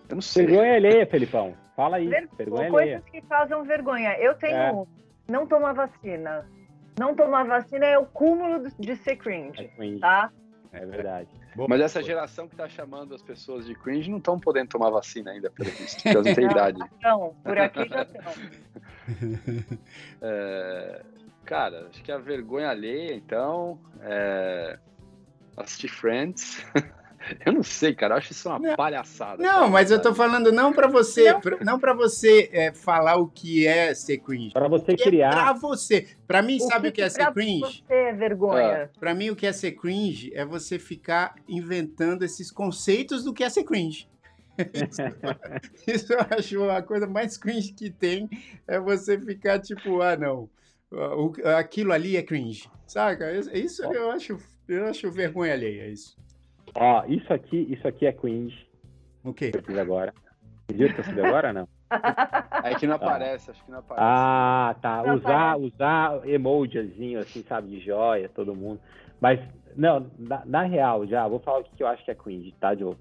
Eu 0.09 0.15
não 0.15 0.23
sei. 0.23 0.47
Vergonha 0.47 0.75
alheia, 0.75 1.07
Felipão. 1.07 1.55
Fala 1.77 1.97
aí. 1.97 2.09
Ver... 2.09 2.29
Vergonha 2.37 2.71
Coisas 2.71 2.95
alheia. 2.95 3.03
que 3.11 3.21
causam 3.23 3.65
vergonha. 3.65 4.17
Eu 4.19 4.35
tenho 4.35 4.57
é. 4.57 4.73
um. 4.73 4.87
Não 5.29 5.47
tomar 5.47 5.73
vacina. 5.73 6.47
Não 6.99 7.15
tomar 7.15 7.45
vacina 7.45 7.87
é 7.87 7.99
o 7.99 8.05
cúmulo 8.07 8.69
de 8.79 8.97
ser 8.97 9.17
cringe, 9.17 9.65
é 9.65 9.69
cringe. 9.69 10.01
tá? 10.01 10.31
É 10.73 10.85
verdade. 10.85 11.29
Boa, 11.55 11.69
Mas 11.69 11.81
essa 11.81 12.03
geração 12.03 12.49
que 12.49 12.55
tá 12.55 12.69
chamando 12.69 13.15
as 13.15 13.23
pessoas 13.23 13.67
de 13.67 13.75
cringe 13.75 14.11
não 14.11 14.19
estão 14.19 14.39
podendo 14.39 14.69
tomar 14.69 14.91
vacina 14.91 15.33
ainda, 15.33 15.51
pelo 15.51 15.71
visto, 15.71 15.97
porque 15.97 16.09
elas 16.09 16.27
não 16.27 16.35
têm 16.35 16.45
idade. 16.51 16.79
Não, 17.03 17.35
por 17.43 17.59
aqui 17.59 17.89
já 17.89 18.03
estão. 18.03 18.33
É, 20.23 21.03
cara, 21.45 21.89
acho 21.91 22.03
que 22.03 22.13
a 22.13 22.19
vergonha 22.19 22.71
alheia, 22.71 23.15
então, 23.15 23.81
é, 24.03 24.79
assistir 25.57 25.89
Friends. 25.89 26.65
Eu 27.45 27.53
não 27.53 27.63
sei, 27.63 27.95
cara. 27.95 28.15
Eu 28.15 28.19
acho 28.19 28.33
isso 28.33 28.49
uma 28.49 28.59
não, 28.59 28.77
palhaçada. 28.77 29.43
Não, 29.43 29.69
mas 29.69 29.91
eu 29.91 30.01
tô 30.01 30.15
falando 30.15 30.53
não 30.53 30.73
para 30.73 30.89
você, 30.89 31.33
não, 31.33 31.41
não 31.63 31.79
para 31.79 31.93
você 31.95 32.49
é, 32.53 32.73
falar 32.73 33.17
o 33.17 33.29
que 33.29 33.67
é 33.67 33.95
ser 33.95 34.19
cringe. 34.19 34.53
Para 34.53 34.69
você 34.69 34.97
criar. 34.97 35.31
É 35.31 35.33
pra 35.33 35.53
você. 35.53 36.09
Para 36.27 36.43
mim, 36.43 36.57
o 36.57 36.61
sabe 36.61 36.89
o 36.89 36.93
que, 36.93 37.03
é 37.03 37.09
ser 37.09 37.33
cringe? 37.33 37.85
Você 37.87 37.95
é 37.95 38.13
vergonha. 38.13 38.61
É. 38.61 38.91
Para 38.99 39.15
mim, 39.15 39.31
o 39.31 39.37
que 39.37 39.47
é 39.47 39.53
ser 39.53 39.73
cringe 39.73 40.33
é 40.35 40.45
você 40.45 40.79
ficar 40.79 41.35
inventando 41.49 42.23
esses 42.25 42.51
conceitos 42.51 43.25
do 43.25 43.33
que 43.33 43.45
é 43.45 43.49
ser 43.49 43.65
cringe. 43.65 44.09
Isso, 44.59 45.01
isso 45.89 46.13
eu 46.13 46.21
acho 46.31 46.71
a 46.71 46.83
coisa 46.83 47.07
mais 47.07 47.39
cringe 47.39 47.73
que 47.73 47.91
tem 47.91 48.29
é 48.67 48.79
você 48.79 49.19
ficar 49.19 49.59
tipo, 49.59 50.03
ah, 50.03 50.17
não, 50.17 50.51
aquilo 51.57 51.93
ali 51.93 52.17
é 52.17 52.23
cringe, 52.23 52.69
saca? 52.87 53.33
Isso 53.55 53.83
eu 53.85 54.11
acho, 54.11 54.39
eu 54.69 54.87
acho 54.87 55.11
vergonha 55.11 55.55
alheia, 55.55 55.89
isso. 55.89 56.21
Ó, 56.75 57.05
isso 57.07 57.33
aqui, 57.33 57.67
isso 57.71 57.87
aqui 57.87 58.07
é 58.07 58.13
cringe. 58.13 58.67
O 59.25 59.33
quê? 59.35 59.51
Eu 59.55 59.63
fiz 59.63 59.79
agora. 59.79 60.13
Viu 60.73 60.93
que 60.93 61.01
eu 61.01 61.05
fiz 61.05 61.19
agora 61.19 61.53
não? 61.53 61.69
É 62.63 62.75
que 62.75 62.87
não 62.87 62.95
aparece, 62.95 63.51
acho 63.51 63.65
que 63.65 63.71
não 63.71 63.79
aparece. 63.79 64.07
Ah, 64.09 64.77
tá. 64.81 65.03
Não 65.03 65.15
usar, 65.17 65.51
aparece. 65.53 65.67
usar 65.75 66.29
emojizinho, 66.29 67.19
assim, 67.19 67.43
sabe, 67.43 67.69
de 67.69 67.81
joia, 67.81 68.29
todo 68.29 68.55
mundo. 68.55 68.81
Mas, 69.21 69.41
não, 69.77 70.07
na, 70.19 70.43
na 70.45 70.63
real, 70.63 71.07
já, 71.07 71.27
vou 71.27 71.41
falar 71.41 71.61
o 71.61 71.65
que 71.65 71.83
eu 71.83 71.87
acho 71.89 72.05
que 72.05 72.11
é 72.11 72.15
cringe, 72.15 72.55
tá, 72.61 72.75
Joe? 72.75 72.95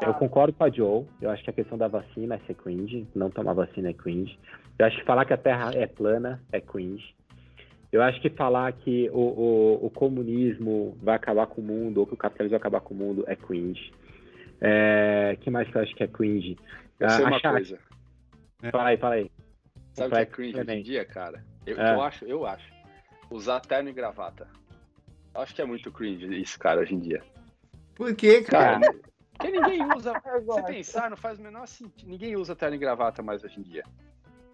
Eu 0.00 0.12
Tá. 0.12 0.12
concordo 0.14 0.54
com 0.54 0.64
a 0.64 0.70
Joe. 0.70 1.04
Eu 1.20 1.30
acho 1.30 1.44
que 1.44 1.50
a 1.50 1.52
questão 1.52 1.76
da 1.76 1.86
vacina 1.88 2.36
é 2.36 2.38
ser 2.46 2.54
cringe. 2.54 3.06
Não 3.14 3.28
tomar 3.30 3.52
vacina 3.52 3.90
é 3.90 3.92
cringe. 3.92 4.38
Eu 4.78 4.86
acho 4.86 4.96
que 4.98 5.04
falar 5.04 5.24
que 5.26 5.34
a 5.34 5.36
Terra 5.36 5.70
é 5.74 5.86
plana 5.86 6.42
é 6.50 6.60
cringe. 6.60 7.14
Eu 7.92 8.02
acho 8.02 8.20
que 8.22 8.30
falar 8.30 8.72
que 8.72 9.10
o, 9.10 9.18
o, 9.18 9.86
o 9.86 9.90
comunismo 9.90 10.96
vai 11.02 11.14
acabar 11.14 11.46
com 11.46 11.60
o 11.60 11.64
mundo 11.64 11.98
ou 11.98 12.06
que 12.06 12.14
o 12.14 12.16
capitalismo 12.16 12.52
vai 12.58 12.60
acabar 12.60 12.80
com 12.80 12.94
o 12.94 12.96
mundo 12.96 13.22
é 13.28 13.36
cringe. 13.36 13.92
É, 14.60 15.36
que 15.40 15.50
mais 15.50 15.68
que 15.70 15.76
eu 15.76 15.82
acho 15.82 15.94
que 15.94 16.02
é 16.02 16.08
cringe? 16.08 16.56
Eu 16.98 17.10
sei 17.10 17.24
Ah, 17.24 17.28
uma 17.28 17.36
achar- 17.36 17.52
coisa. 17.52 17.78
Fala 18.70 18.88
aí, 18.88 18.96
fala 18.96 19.14
aí. 19.16 19.30
Sabe 19.92 20.08
o 20.08 20.16
que 20.16 20.22
é 20.22 20.26
cringe 20.26 20.50
hoje 20.54 20.60
em 20.62 20.64
também. 20.66 20.82
dia, 20.82 21.04
cara? 21.04 21.44
Eu, 21.66 21.78
É. 21.78 21.94
eu 21.94 22.00
acho, 22.00 22.24
eu 22.24 22.46
acho. 22.46 22.72
Usar 23.30 23.60
terno 23.60 23.90
e 23.90 23.92
gravata. 23.92 24.48
Eu 25.34 25.40
acho 25.42 25.54
que 25.54 25.60
é 25.60 25.64
muito 25.66 25.92
cringe 25.92 26.24
isso, 26.40 26.58
cara, 26.58 26.80
hoje 26.80 26.94
em 26.94 26.98
dia. 27.00 27.22
Por 27.94 28.14
quê, 28.16 28.40
Cara, 28.42 28.80
cara? 28.80 28.94
porque 29.36 29.50
ninguém 29.50 29.84
usa. 29.94 30.12
Se 30.54 30.62
pensar, 30.64 31.10
não 31.10 31.16
faz 31.16 31.38
o 31.38 31.42
menor 31.42 31.66
sentido. 31.66 32.08
Ninguém 32.08 32.36
usa 32.36 32.56
terno 32.56 32.76
e 32.76 32.78
gravata 32.78 33.22
mais 33.22 33.44
hoje 33.44 33.58
em 33.60 33.62
dia. 33.62 33.84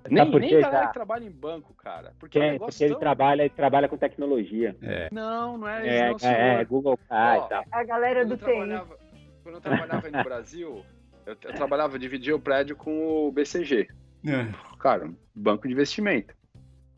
Sabe 0.03 0.15
Nem, 0.15 0.31
por 0.31 0.41
nem 0.41 0.51
galera 0.51 0.71
cara? 0.71 0.87
que 0.87 0.93
trabalha 0.95 1.25
em 1.25 1.31
banco, 1.31 1.75
cara. 1.75 2.15
Porque 2.19 2.39
é 2.39 2.53
um 2.55 2.59
Porque, 2.59 2.83
ele 2.85 2.93
tão- 2.93 3.01
trabalha, 3.01 3.43
ele 3.43 3.51
trabalha 3.51 3.89
com 3.89 3.97
tecnologia. 3.97 4.77
Não, 5.13 5.59
não 5.59 5.69
é, 5.69 5.87
É, 5.89 6.13
isso, 6.13 6.25
não, 6.25 6.33
é, 6.33 6.61
é, 6.61 6.65
Google 6.65 6.99
Card 7.09 7.41
Ó, 7.43 7.47
e 7.47 7.49
tal. 7.49 7.65
A 7.73 7.85
galera 7.85 8.21
Quando 8.25 8.37
do 8.37 8.45
TI. 8.45 8.97
quando 9.43 9.55
eu 9.57 9.61
trabalhava 9.61 10.11
no 10.11 10.25
Brasil, 10.25 10.85
eu, 11.27 11.37
eu 11.43 11.53
trabalhava, 11.55 11.99
dividia 11.99 12.35
o 12.35 12.41
prédio 12.41 12.77
com 12.77 13.27
o 13.29 13.33
BCG. 13.33 13.89
É. 14.27 14.47
Cara, 14.79 15.11
banco 15.35 15.67
de 15.67 15.75
investimento. 15.75 16.35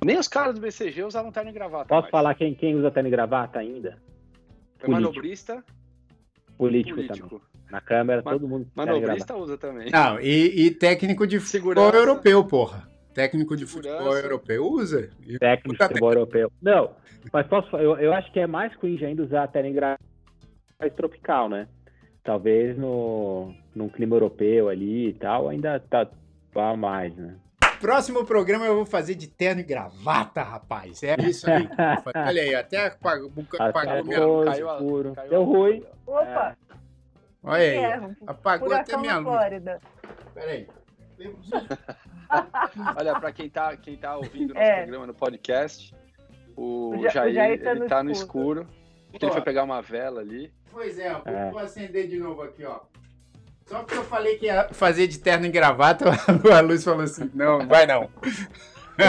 Nem 0.05 0.19
os 0.19 0.29
caras 0.29 0.55
do 0.55 0.61
BCG 0.61 1.03
usavam 1.03 1.33
terno 1.33 1.51
e 1.51 1.53
gravata. 1.53 1.87
Posso 1.89 2.03
mais. 2.03 2.11
falar 2.11 2.35
quem, 2.35 2.55
quem 2.55 2.75
usa 2.77 2.91
terno 2.91 3.09
e 3.09 3.13
gravata 3.13 3.59
ainda? 3.59 3.99
É 4.79 4.85
político. 4.87 4.91
manobrista, 4.91 5.65
Político, 6.57 6.97
também. 6.97 7.09
político. 7.09 7.43
Na 7.71 7.81
câmera, 7.81 8.23
Ma- 8.25 8.33
todo 8.33 8.49
mundo. 8.49 8.67
Manobrista 8.75 9.37
usa 9.37 9.57
também. 9.57 9.91
Não, 9.91 10.19
e, 10.21 10.67
e 10.67 10.71
técnico 10.71 11.27
de 11.27 11.39
futebol 11.39 11.75
Segurança. 11.75 11.97
europeu, 11.97 12.45
porra. 12.45 12.89
Técnico 13.15 13.57
de 13.57 13.67
Segurança. 13.67 13.97
futebol 13.99 14.17
europeu 14.17 14.65
usa. 14.67 15.11
Técnico 15.39 15.77
de 15.79 15.87
futebol 15.89 16.13
europeu. 16.13 16.53
Não, 16.63 16.91
mas 17.33 17.47
posso 17.47 17.71
falar, 17.71 17.83
eu, 17.83 17.97
eu 17.99 18.15
acho 18.15 18.31
que 18.33 18.41
é 18.41 18.47
mais 18.47 18.75
cringe 18.77 19.05
ainda 19.05 19.23
usar 19.23 19.47
terno 19.49 19.73
gravata 19.73 20.01
mais 20.79 20.93
tropical, 20.95 21.49
né? 21.49 21.69
Talvez 22.23 22.77
no, 22.79 23.53
num 23.75 23.89
clima 23.89 24.17
europeu 24.17 24.69
ali 24.69 25.09
e 25.09 25.13
tal, 25.15 25.49
ainda 25.49 25.81
tá, 25.81 26.07
tá 26.53 26.77
mais, 26.77 27.15
né? 27.17 27.35
Próximo 27.81 28.25
programa 28.27 28.67
eu 28.67 28.77
vou 28.77 28.85
fazer 28.87 29.15
de 29.15 29.27
terno 29.27 29.61
e 29.63 29.65
gravata, 29.65 30.43
rapaz. 30.43 31.03
É 31.03 31.17
isso 31.23 31.51
aí. 31.51 31.67
Olha 32.15 32.43
aí, 32.43 32.55
até 32.55 32.87
apagou, 32.89 33.31
apagou 33.59 33.93
Até 33.93 34.03
minha 34.03 34.25
luz. 34.25 34.51
Caiu 34.51 34.71
a- 34.71 34.75
escuro. 34.75 35.13
caiu 35.15 35.31
Deu 35.31 35.43
a- 35.43 35.45
ruim. 35.47 35.85
Opa, 36.07 36.57
Olha 37.43 37.57
aí, 37.63 37.77
é, 37.77 38.01
apagou 38.27 38.73
até 38.73 38.97
minha 38.99 39.17
luz. 39.19 39.41
Peraí. 40.35 40.67
Olha, 42.99 43.19
pra 43.19 43.33
quem 43.33 43.49
tá, 43.49 43.77
quem 43.77 43.97
tá 43.97 44.17
ouvindo 44.17 44.55
nosso 44.55 44.65
É. 44.67 44.83
programa 44.83 45.07
no 45.07 45.15
podcast, 45.15 45.95
o, 46.57 46.91
O 46.97 47.03
Ja- 47.03 47.09
o 47.09 47.13
Jair, 47.13 47.35
Jair 47.35 47.63
tá 47.63 47.71
ele 47.73 47.81
no 47.81 47.87
tá 47.87 48.03
no 48.03 48.11
escuro. 48.11 48.61
escuro. 48.63 48.81
porque 49.11 49.25
Ele 49.25 49.33
foi 49.33 49.43
pegar 49.43 49.65
uma 49.65 49.81
vela 49.83 50.21
ali. 50.21 50.53
Pois 50.71 50.99
é, 50.99 51.13
ó, 51.13 51.23
É. 51.29 51.51
vou 51.51 51.59
acender 51.61 52.07
de 52.09 52.17
novo 52.19 52.43
aqui, 52.43 52.65
ó. 52.65 52.81
Só 53.67 53.81
porque 53.81 53.95
eu 53.99 54.05
falei 54.05 54.37
que 54.37 54.47
ia 54.47 54.69
fazer 54.73 55.07
de 55.07 55.19
terno 55.19 55.47
e 55.47 55.51
gravata, 55.51 56.07
a 56.57 56.61
luz 56.61 56.83
falou 56.85 57.03
assim: 57.03 57.31
não, 57.35 57.67
vai 57.69 57.87
não. 57.87 58.09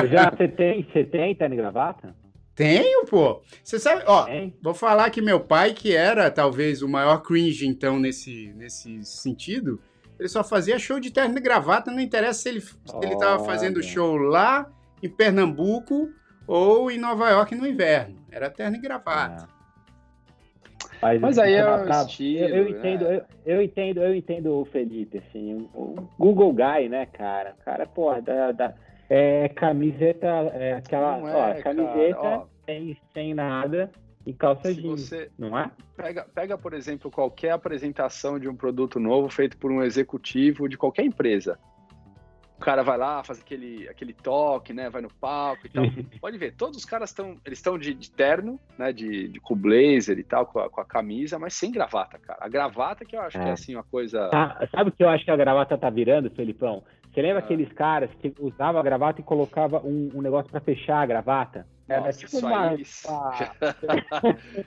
Já 0.10 0.30
você 0.32 0.48
tem, 0.48 0.84
você 0.84 1.04
tem 1.04 1.36
terno 1.36 1.56
e 1.56 1.58
gravata? 1.58 2.16
Tenho, 2.56 3.06
pô. 3.06 3.42
Você 3.64 3.80
sabe, 3.80 4.04
ó, 4.06 4.26
Tem? 4.26 4.56
vou 4.62 4.74
falar 4.74 5.10
que 5.10 5.22
meu 5.22 5.40
pai, 5.40 5.74
que 5.74 5.96
era 5.96 6.30
talvez 6.30 6.82
o 6.82 6.88
maior 6.88 7.22
cringe, 7.24 7.66
então, 7.68 7.98
nesse, 8.00 8.54
nesse 8.56 9.04
sentido, 9.04 9.80
ele 10.22 10.30
só 10.30 10.44
fazia 10.44 10.78
show 10.78 11.00
de 11.00 11.12
terno 11.12 11.36
e 11.36 11.42
gravata, 11.42 11.90
não 11.90 12.00
interessa 12.00 12.42
se 12.44 12.50
ele, 12.50 12.62
se 12.62 12.76
ele 13.02 13.18
tava 13.18 13.44
fazendo 13.44 13.82
show 13.82 14.16
lá 14.18 14.72
em 15.02 15.10
Pernambuco 15.10 16.10
ou 16.46 16.92
em 16.92 17.00
Nova 17.00 17.28
York 17.32 17.56
no 17.56 17.66
inverno. 17.66 18.20
Era 18.32 18.48
terno 18.48 18.78
e 18.78 18.80
gravata. 18.80 19.48
Ah. 21.02 21.18
Mas 21.20 21.40
aí 21.40 21.56
é 21.56 21.66
o 21.68 21.84
pra- 21.84 22.04
estilo, 22.04 22.46
eu, 22.46 22.56
eu 22.58 22.64
né? 22.66 22.70
entendo, 22.70 23.06
eu, 23.06 23.24
eu 23.48 23.62
entendo, 23.64 24.04
eu 24.04 24.16
entendo 24.16 24.60
o 24.60 24.66
Felipe, 24.66 25.18
assim, 25.28 25.68
o 25.74 25.96
Google 26.20 26.54
Guy, 26.54 26.88
né, 26.88 27.08
cara? 27.08 27.56
O 27.60 27.64
cara, 27.66 27.88
porra, 27.88 28.22
da, 28.22 28.52
da- 28.52 28.76
é 29.10 29.50
camiseta, 29.50 30.28
é 30.54 30.74
aquela, 30.74 31.18
ó, 31.18 31.48
é, 31.48 31.62
camiseta 31.64 32.22
cara, 32.22 32.38
ó. 32.38 32.46
sem, 32.68 32.96
sem 33.12 33.34
nada 33.34 33.90
e 34.26 34.34
calça 34.34 34.74
Se 34.74 34.82
jeans, 34.82 35.02
você 35.02 35.32
não 35.38 35.58
é? 35.58 35.72
pega, 35.96 36.26
pega, 36.34 36.58
por 36.58 36.74
exemplo, 36.74 37.10
qualquer 37.12 37.52
apresentação 37.52 38.40
de 38.40 38.48
um 38.48 38.56
produto 38.56 39.00
novo 39.00 39.30
feito 39.30 39.58
por 39.58 39.72
um 39.72 39.82
executivo 39.84 40.68
de 40.70 40.78
qualquer 40.78 41.04
empresa. 41.06 41.58
O 42.58 42.64
cara 42.64 42.84
vai 42.84 42.96
lá, 42.96 43.24
faz 43.24 43.40
aquele, 43.42 43.90
aquele 43.90 44.14
toque, 44.14 44.72
né? 44.72 44.88
Vai 44.88 45.02
no 45.02 45.12
palco 45.12 45.66
e 45.66 45.70
tal. 45.70 45.84
Pode 46.22 46.38
ver, 46.38 46.54
todos 46.56 46.78
os 46.78 46.86
caras 46.86 47.10
estão. 47.10 47.36
Eles 47.44 47.58
estão 47.58 47.76
de, 47.76 47.92
de 47.92 48.12
terno, 48.12 48.60
né? 48.78 48.94
De, 48.94 49.30
de 49.30 49.40
com 49.40 49.56
blazer 49.56 50.20
e 50.20 50.24
tal, 50.24 50.46
com 50.46 50.60
a, 50.60 50.70
com 50.70 50.80
a 50.80 50.86
camisa, 50.86 51.40
mas 51.40 51.56
sem 51.56 51.72
gravata, 51.72 52.20
cara. 52.20 52.38
A 52.40 52.48
gravata 52.48 53.04
que 53.04 53.16
eu 53.16 53.22
acho 53.22 53.40
que 53.40 53.44
é 53.46 53.50
É. 53.50 53.52
assim, 53.54 53.74
uma 53.74 53.84
coisa. 53.84 54.30
Tá, 54.30 54.68
sabe 54.70 54.92
o 54.92 54.94
que 54.94 55.04
eu 55.04 55.10
acho 55.10 55.26
que 55.26 55.32
a 55.32 55.36
gravata 55.36 55.76
tá 55.76 55.90
virando, 55.90 56.30
Felipão? 56.30 56.84
Você 57.12 57.20
lembra 57.24 57.40
Ah. 57.42 57.44
aqueles 57.46 57.72
caras 57.74 58.12
que 58.22 58.32
usavam 58.40 58.80
a 58.80 58.84
gravata 58.84 59.22
e 59.22 59.24
colocava 59.24 59.80
um, 59.84 60.12
um 60.14 60.22
negócio 60.22 60.52
pra 60.52 60.62
fechar 60.62 61.02
a 61.02 61.06
gravata? 61.08 61.66
Era 61.92 62.02
Nossa, 62.06 62.20
tipo 62.20 62.36
isso 62.38 62.46
uma- 62.46 62.70
aí. 62.70 62.82
Isso, 62.82 63.08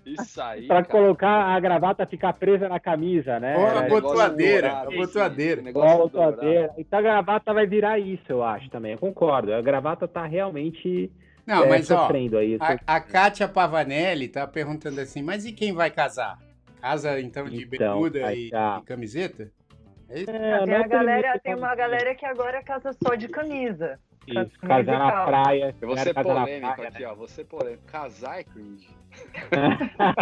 isso 0.06 0.42
aí. 0.42 0.66
Pra 0.66 0.82
cara. 0.82 0.88
colocar 0.88 1.30
a 1.54 1.60
gravata 1.60 2.06
ficar 2.06 2.32
presa 2.34 2.68
na 2.68 2.78
camisa, 2.80 3.38
né? 3.40 3.56
Ó, 3.56 3.64
a 3.66 3.68
Era 3.70 3.80
negócio 3.82 4.02
botoadeira, 4.08 4.72
a 4.72 4.84
botoadeira. 4.90 5.62
a 5.70 5.96
botoadeira. 5.96 6.74
Então 6.78 6.98
a 6.98 7.02
gravata 7.02 7.52
vai 7.54 7.66
virar 7.66 7.98
isso, 7.98 8.24
eu 8.28 8.42
acho 8.42 8.68
também. 8.70 8.92
Eu 8.92 8.98
concordo. 8.98 9.52
A 9.54 9.60
gravata 9.62 10.06
tá 10.08 10.24
realmente 10.26 11.10
Não, 11.46 11.64
é, 11.64 11.68
mas 11.68 11.90
ó, 11.90 12.02
sofrendo 12.02 12.38
aí. 12.38 12.56
a, 12.60 12.96
a 12.96 13.00
Kátia 13.00 13.48
Pavanelli 13.48 14.28
tá 14.28 14.46
perguntando 14.46 15.00
assim, 15.00 15.22
mas 15.22 15.44
e 15.44 15.52
quem 15.52 15.72
vai 15.72 15.90
casar? 15.90 16.38
Casa 16.80 17.18
então 17.20 17.48
de 17.48 17.62
Então, 17.64 17.78
bermuda 18.00 18.26
aí 18.26 18.46
e, 18.46 18.50
tá. 18.50 18.80
e 18.82 18.86
camiseta? 18.86 19.50
É? 20.08 20.20
É, 20.20 20.24
tem, 20.24 20.74
é 20.74 20.76
a 20.76 20.86
galera, 20.86 21.38
tem 21.42 21.54
uma 21.54 21.74
galera 21.74 22.14
que 22.14 22.26
agora 22.26 22.62
casa 22.62 22.92
só 23.02 23.14
de 23.14 23.26
camisa. 23.26 23.98
Isso, 24.26 24.58
casar 24.60 24.98
na 24.98 25.24
praia. 25.24 25.74
Eu 25.80 25.88
vou 25.88 25.96
ser 25.96 26.14
polêmico 26.14 26.74
praia, 26.74 26.88
aqui, 26.88 27.04
ó. 27.04 27.14
Vou 27.14 27.28
ser 27.28 27.44
polêmico. 27.44 27.84
Casar 27.86 28.40
é 28.40 28.44
cringe. 28.44 28.88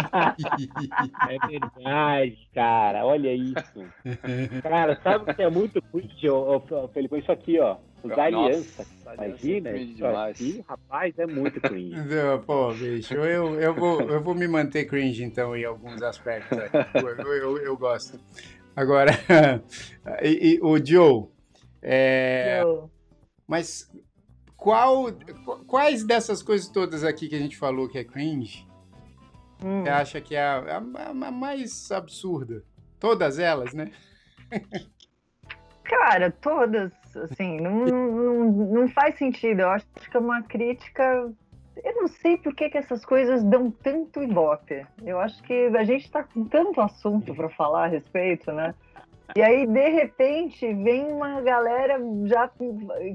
É 1.27 1.39
verdade, 1.39 2.37
cara. 2.53 3.05
Olha 3.05 3.33
isso. 3.33 3.85
Cara, 4.61 4.99
sabe 5.03 5.31
o 5.31 5.35
que 5.35 5.41
é 5.41 5.49
muito 5.49 5.81
cringe, 5.81 6.29
ô, 6.29 6.57
ô, 6.57 6.87
Felipe? 6.89 7.17
Isso 7.17 7.31
aqui, 7.31 7.59
ó. 7.59 7.77
Usar 8.03 8.25
aliança. 8.25 8.85
aliança 9.05 9.47
Imagina? 9.47 9.69
é 9.69 9.77
Isso 9.77 10.05
aqui, 10.05 10.65
rapaz, 10.67 11.17
é 11.17 11.25
muito 11.25 11.61
cringe. 11.61 11.95
Não, 11.95 12.41
Pô, 12.41 12.73
bicho, 12.73 13.13
eu, 13.15 13.59
eu, 13.59 13.73
vou, 13.73 14.01
eu 14.01 14.21
vou 14.21 14.35
me 14.35 14.47
manter 14.47 14.85
cringe, 14.85 15.23
então, 15.23 15.55
em 15.55 15.63
alguns 15.63 16.01
aspectos. 16.01 16.57
aqui. 16.57 16.77
Eu, 16.95 17.33
eu, 17.33 17.57
eu 17.59 17.77
gosto. 17.77 18.19
Agora, 18.75 19.11
e, 20.21 20.55
e, 20.55 20.59
o 20.61 20.83
Joe, 20.83 21.27
é, 21.81 22.59
Eu- 22.61 22.89
mas 23.47 23.89
qual, 24.57 25.07
quais 25.67 26.03
dessas 26.03 26.41
coisas 26.41 26.67
todas 26.69 27.03
aqui 27.03 27.27
que 27.27 27.35
a 27.35 27.39
gente 27.39 27.57
falou 27.57 27.89
que 27.89 27.97
é 27.97 28.03
cringe, 28.03 28.67
hum. 29.63 29.83
você 29.83 29.89
acha 29.89 30.21
que 30.21 30.35
é 30.35 30.41
a, 30.41 30.77
a- 30.77 31.09
a 31.09 31.31
mais 31.31 31.91
absurda? 31.91 32.63
Todas 32.99 33.37
elas, 33.39 33.73
né? 33.73 33.91
Cara, 35.83 36.31
todas, 36.31 36.91
assim, 37.15 37.59
não, 37.59 37.85
não, 37.85 38.51
não 38.51 38.87
faz 38.89 39.17
sentido. 39.17 39.61
Eu 39.61 39.69
acho 39.69 39.85
que 40.09 40.15
é 40.15 40.19
uma 40.19 40.41
crítica. 40.41 41.03
Eu 41.83 41.95
não 41.95 42.07
sei 42.07 42.37
por 42.37 42.55
que, 42.55 42.69
que 42.69 42.77
essas 42.77 43.03
coisas 43.03 43.43
dão 43.43 43.69
tanto 43.69 44.23
ibope. 44.23 44.85
Eu 45.03 45.19
acho 45.19 45.41
que 45.43 45.53
a 45.75 45.83
gente 45.83 46.09
tá 46.09 46.23
com 46.23 46.45
tanto 46.45 46.79
assunto 46.79 47.35
para 47.35 47.49
falar 47.49 47.85
a 47.85 47.87
respeito, 47.87 48.51
né? 48.53 48.73
E 49.35 49.41
aí, 49.41 49.65
de 49.65 49.89
repente, 49.89 50.73
vem 50.73 51.11
uma 51.11 51.41
galera 51.41 51.99
já 52.25 52.49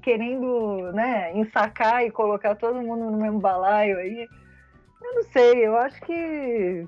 querendo, 0.03 0.91
né, 0.93 1.33
ensacar 1.37 2.03
e 2.05 2.11
colocar 2.11 2.55
todo 2.57 2.81
mundo 2.81 3.11
no 3.11 3.19
mesmo 3.19 3.39
balaio 3.39 3.99
aí. 3.99 4.27
Eu 5.03 5.15
não 5.15 5.23
sei, 5.25 5.67
eu 5.67 5.77
acho 5.77 6.01
que 6.03 6.87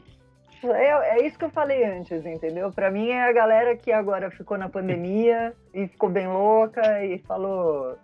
é, 0.64 1.18
é 1.20 1.26
isso 1.26 1.38
que 1.38 1.44
eu 1.44 1.50
falei 1.50 1.84
antes, 1.84 2.26
entendeu? 2.26 2.70
Pra 2.72 2.90
mim 2.90 3.08
é 3.10 3.22
a 3.22 3.32
galera 3.32 3.76
que 3.76 3.92
agora 3.92 4.30
ficou 4.30 4.58
na 4.58 4.68
pandemia 4.68 5.54
e 5.72 5.86
ficou 5.86 6.08
bem 6.10 6.26
louca 6.26 7.04
e 7.04 7.18
falou: 7.20 7.96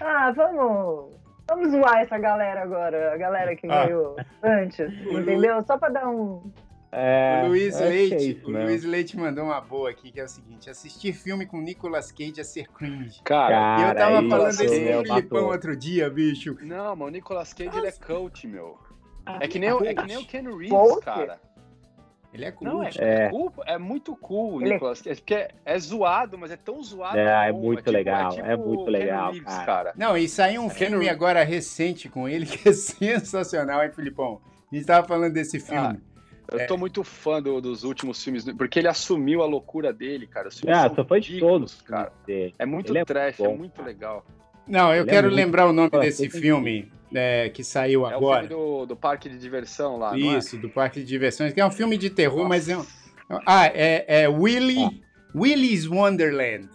ah, 0.00 0.30
vamos, 0.32 1.12
vamos 1.48 1.70
zoar 1.70 1.98
essa 2.00 2.18
galera 2.18 2.62
agora, 2.62 3.12
a 3.12 3.16
galera 3.16 3.56
que 3.56 3.66
Ah. 3.70 3.84
veio 3.84 4.16
antes, 4.42 4.90
entendeu? 5.10 5.60
Só 5.64 5.76
pra 5.76 5.88
dar 5.88 6.08
um. 6.08 6.50
É, 6.90 7.42
o 7.44 7.48
Luiz 7.48 7.78
é 7.80 7.88
Leite, 7.88 8.30
isso 8.38 8.46
o. 8.46 8.50
Luiz 8.50 8.82
Leite 8.84 9.16
mandou 9.16 9.44
uma 9.44 9.60
boa 9.60 9.90
aqui, 9.90 10.10
que 10.10 10.18
é 10.20 10.24
o 10.24 10.28
seguinte: 10.28 10.70
assistir 10.70 11.12
filme 11.12 11.44
com 11.44 11.60
Nicolas 11.60 12.10
Cage 12.10 12.40
é 12.40 12.44
ser 12.44 12.66
cringe. 12.68 13.20
Cara, 13.24 13.78
E 13.80 13.88
eu 13.90 13.94
tava 13.94 14.20
isso 14.20 14.28
falando 14.30 14.56
desse 14.56 14.80
meu, 14.80 15.02
Filipão 15.04 15.38
matou. 15.40 15.52
outro 15.52 15.76
dia, 15.76 16.08
bicho. 16.08 16.56
não, 16.62 16.96
mas 16.96 17.08
o 17.08 17.10
Nicolas 17.10 17.52
Cage 17.52 17.76
ele 17.76 17.86
é 17.88 17.92
coach, 17.92 18.46
meu. 18.46 18.78
É 19.40 19.46
que 19.46 19.58
nem, 19.58 19.70
o- 19.72 19.84
é 19.84 19.94
que 19.94 20.06
nem 20.06 20.16
o 20.16 20.24
Ken 20.24 20.42
Reeves, 20.44 21.04
cara. 21.04 21.38
Ele 22.32 22.44
é 22.44 22.54
Não, 22.60 22.82
é, 22.82 22.86
cult. 22.86 23.00
é. 23.02 23.28
cool, 23.30 23.52
é 23.66 23.78
muito 23.78 24.14
cool 24.16 24.54
o 24.56 24.60
Ele 24.62 24.70
é- 24.70 24.72
Nicolas 24.74 25.02
Cage, 25.02 25.20
porque 25.20 25.34
é, 25.34 25.50
é 25.66 25.78
zoado, 25.78 26.38
mas 26.38 26.50
é 26.50 26.56
tão 26.56 26.82
zoado. 26.82 27.18
É, 27.18 27.48
é 27.48 27.52
muito 27.52 27.78
tipo- 27.78 27.90
legal, 27.90 28.30
tipo 28.30 28.46
é 28.46 28.56
muito 28.56 28.82
o 28.84 28.88
legal, 28.90 29.32
Reeves, 29.32 29.58
cara. 29.58 29.92
Não, 29.96 30.16
e 30.16 30.26
saiu 30.28 30.62
um 30.62 30.66
É 30.66 30.70
filme 30.70 31.08
agora 31.08 31.42
recente 31.44 32.08
com 32.08 32.26
ele 32.28 32.44
que 32.46 32.68
é 32.68 32.72
sensacional, 32.72 33.82
hein, 33.84 33.90
Filipão? 33.92 34.40
A 34.70 34.74
gente 34.74 34.86
tava 34.86 35.06
falando 35.06 35.32
desse 35.32 35.58
filme. 35.58 35.98
Eu 36.50 36.66
tô 36.66 36.76
muito 36.78 37.04
fã 37.04 37.42
do- 37.42 37.60
dos 37.60 37.84
últimos 37.84 38.22
filmes, 38.22 38.44
porque 38.56 38.78
ele 38.78 38.88
assumiu 38.88 39.42
a 39.42 39.46
loucura 39.46 39.92
dele, 39.92 40.26
cara. 40.26 40.48
Os 40.48 40.58
filmes 40.58 40.76
Ah, 40.78 40.86
são 40.86 40.96
só 40.96 41.04
foi 41.04 41.20
de 41.20 41.38
todos. 41.38 41.82
cara. 41.82 42.12
dele. 42.26 42.54
É 42.58 42.64
muito 42.64 42.90
Ele 42.92 42.98
é 43.00 43.04
trash, 43.04 43.38
é 43.40 43.44
bom, 43.44 43.56
muito 43.56 43.74
cara. 43.74 43.88
legal. 43.88 44.26
Não, 44.66 44.88
eu 44.94 45.02
Ele 45.02 45.10
é 45.10 45.12
quero 45.12 45.26
muito- 45.28 45.36
lembrar 45.36 45.66
o 45.66 45.72
nome 45.72 45.90
desse 45.90 46.28
tem- 46.28 46.40
filme 46.40 46.90
é, 47.14 47.48
que 47.50 47.62
saiu 47.64 48.06
É 48.06 48.12
o 48.14 48.16
agora. 48.16 48.46
filme 48.48 48.62
do, 48.62 48.86
do 48.86 48.96
parque 48.96 49.28
de 49.28 49.38
diversão 49.38 49.96
lá, 49.98 50.10
não 50.16 50.32
é? 50.34 50.38
Isso, 50.38 50.56
do 50.58 50.68
Parque 50.68 51.00
de 51.00 51.06
Diversões, 51.06 51.52
que 51.52 51.60
é 51.60 51.66
um 51.66 51.70
filme 51.70 51.96
de 51.98 52.10
terror, 52.10 52.36
Nossa. 52.38 52.48
mas 52.48 52.68
é 52.68 52.76
um. 52.78 52.84
Ah, 53.46 53.66
é, 53.66 54.22
é 54.22 54.28
Willy, 54.28 55.02
Willy's 55.34 55.86
Wonderland. 55.86 56.68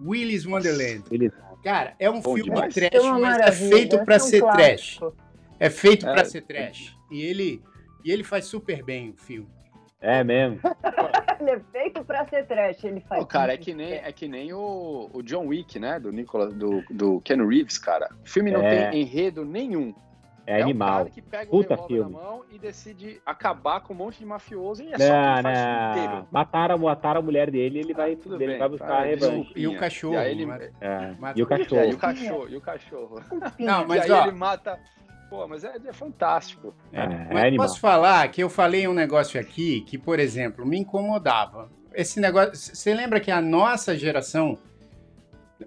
Willy's 0.00 0.46
Wonderland. 0.46 1.04
Cara, 1.62 1.94
é 1.98 2.10
um 2.10 2.20
Bom 2.20 2.34
filme 2.34 2.50
demais. 2.50 2.74
trash, 2.74 2.90
É 2.94 3.00
mas 3.12 3.38
é 3.38 3.52
feito 3.52 3.96
é 3.96 4.02
um 4.02 4.18
ser 4.18 4.40
trash. 4.40 4.98
clássico. 4.98 5.16
É 5.60 5.70
feito 5.70 6.08
É. 6.08 6.12
pra 6.12 6.24
ser 6.24 6.42
trash. 6.42 6.96
E 7.10 7.22
ele, 7.22 7.62
e 8.04 8.10
ele 8.10 8.24
faz 8.24 8.44
super 8.46 8.82
bem 8.82 9.10
o 9.10 9.16
filme. 9.16 9.48
É 10.00 10.24
mesmo. 10.24 10.58
Ele 11.40 11.50
é 11.50 11.60
feito 11.70 12.04
pra 12.04 12.26
ser 12.26 12.44
trash, 12.46 12.82
ele 12.84 13.00
faz. 13.00 13.20
Pô, 13.20 13.26
cara, 13.26 13.54
é 13.54 13.56
que 13.56 13.72
nem, 13.72 13.92
é 13.94 14.10
que 14.12 14.26
nem 14.26 14.52
o, 14.52 15.08
o 15.12 15.22
John 15.22 15.46
Wick, 15.46 15.78
né? 15.78 16.00
Do 16.00 16.10
Nicolas, 16.10 16.52
do, 16.54 16.82
do 16.90 17.20
Ken 17.20 17.36
Reeves, 17.46 17.78
cara. 17.78 18.08
O 18.24 18.28
filme 18.28 18.50
não 18.50 18.62
É. 18.62 18.90
tem 18.90 19.00
enredo 19.02 19.44
nenhum. 19.44 19.94
É, 20.44 20.58
um 20.58 20.62
animal. 20.64 20.96
cara 20.98 21.10
que 21.10 21.22
pega 21.22 21.48
Puta 21.48 21.74
o 21.80 21.86
filme. 21.86 22.12
na 22.12 22.18
mão 22.20 22.44
e 22.50 22.58
decide 22.58 23.22
acabar 23.24 23.80
com 23.80 23.94
um 23.94 23.96
monte 23.96 24.18
de 24.18 24.26
mafioso 24.26 24.82
e 24.82 24.92
é 24.92 24.98
só 24.98 25.04
o 25.04 25.06
que 25.06 25.12
Não, 25.12 25.34
ele 25.34 25.42
faz 25.42 25.58
não. 25.64 25.90
inteiro. 25.92 26.28
Mataram, 26.32 26.78
mataram 26.78 27.20
a 27.20 27.22
mulher 27.22 27.48
dele, 27.48 27.78
ele 27.78 27.94
vai, 27.94 28.14
Ah, 28.14 28.16
tudo 28.20 28.34
ele 28.34 28.46
bem, 28.48 28.58
vai 28.58 28.68
buscar 28.68 28.88
tá, 28.88 28.98
a 28.98 29.04
revanche. 29.04 29.52
E 29.54 29.68
o 29.68 29.76
cachorro, 29.78 30.14
E 30.14 30.16
aí 30.16 30.32
ele, 30.32 30.50
É. 30.80 31.14
E 31.36 31.42
o 31.44 31.46
o 31.46 31.54
é, 31.54 31.56
e 31.56 31.58
cachorro. 31.58 31.92
o 31.92 31.96
cachorro, 31.96 32.48
e 32.48 32.56
o 32.56 32.60
cachorro. 32.60 33.20
Não, 33.56 33.82
e 33.84 33.86
mas 33.86 34.02
aí 34.02 34.10
ó, 34.10 34.22
ele 34.24 34.32
mata. 34.32 34.80
Pô, 35.32 35.48
mas 35.48 35.64
é, 35.64 35.74
é 35.82 35.92
fantástico. 35.94 36.74
É, 36.92 37.00
É, 37.00 37.28
mas 37.32 37.54
é 37.54 37.56
posso 37.56 37.80
falar 37.80 38.28
que 38.28 38.42
eu 38.42 38.50
falei 38.50 38.86
um 38.86 38.92
negócio 38.92 39.40
aqui 39.40 39.80
que, 39.80 39.96
por 39.96 40.20
exemplo, 40.20 40.66
me 40.66 40.78
incomodava. 40.78 41.70
Esse 41.94 42.20
negócio. 42.20 42.54
Você 42.54 42.92
lembra 42.92 43.18
que 43.18 43.30
a 43.30 43.40
nossa 43.40 43.96
geração, 43.96 44.58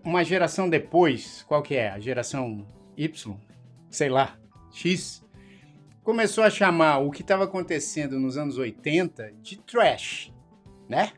uma 0.04 0.24
geração 0.24 0.70
depois, 0.70 1.44
qual 1.48 1.64
que 1.64 1.76
é? 1.76 1.90
A 1.90 2.00
geração 2.00 2.64
Y? 2.96 3.36
Sei 3.90 4.08
lá, 4.08 4.38
X, 4.72 5.26
começou 6.04 6.44
a 6.44 6.50
chamar 6.52 7.00
o 7.00 7.10
que 7.10 7.22
estava 7.24 7.46
acontecendo 7.46 8.20
nos 8.20 8.38
anos 8.38 8.60
80 8.60 9.32
de 9.42 9.58
trash, 9.58 10.32
né? 10.88 11.12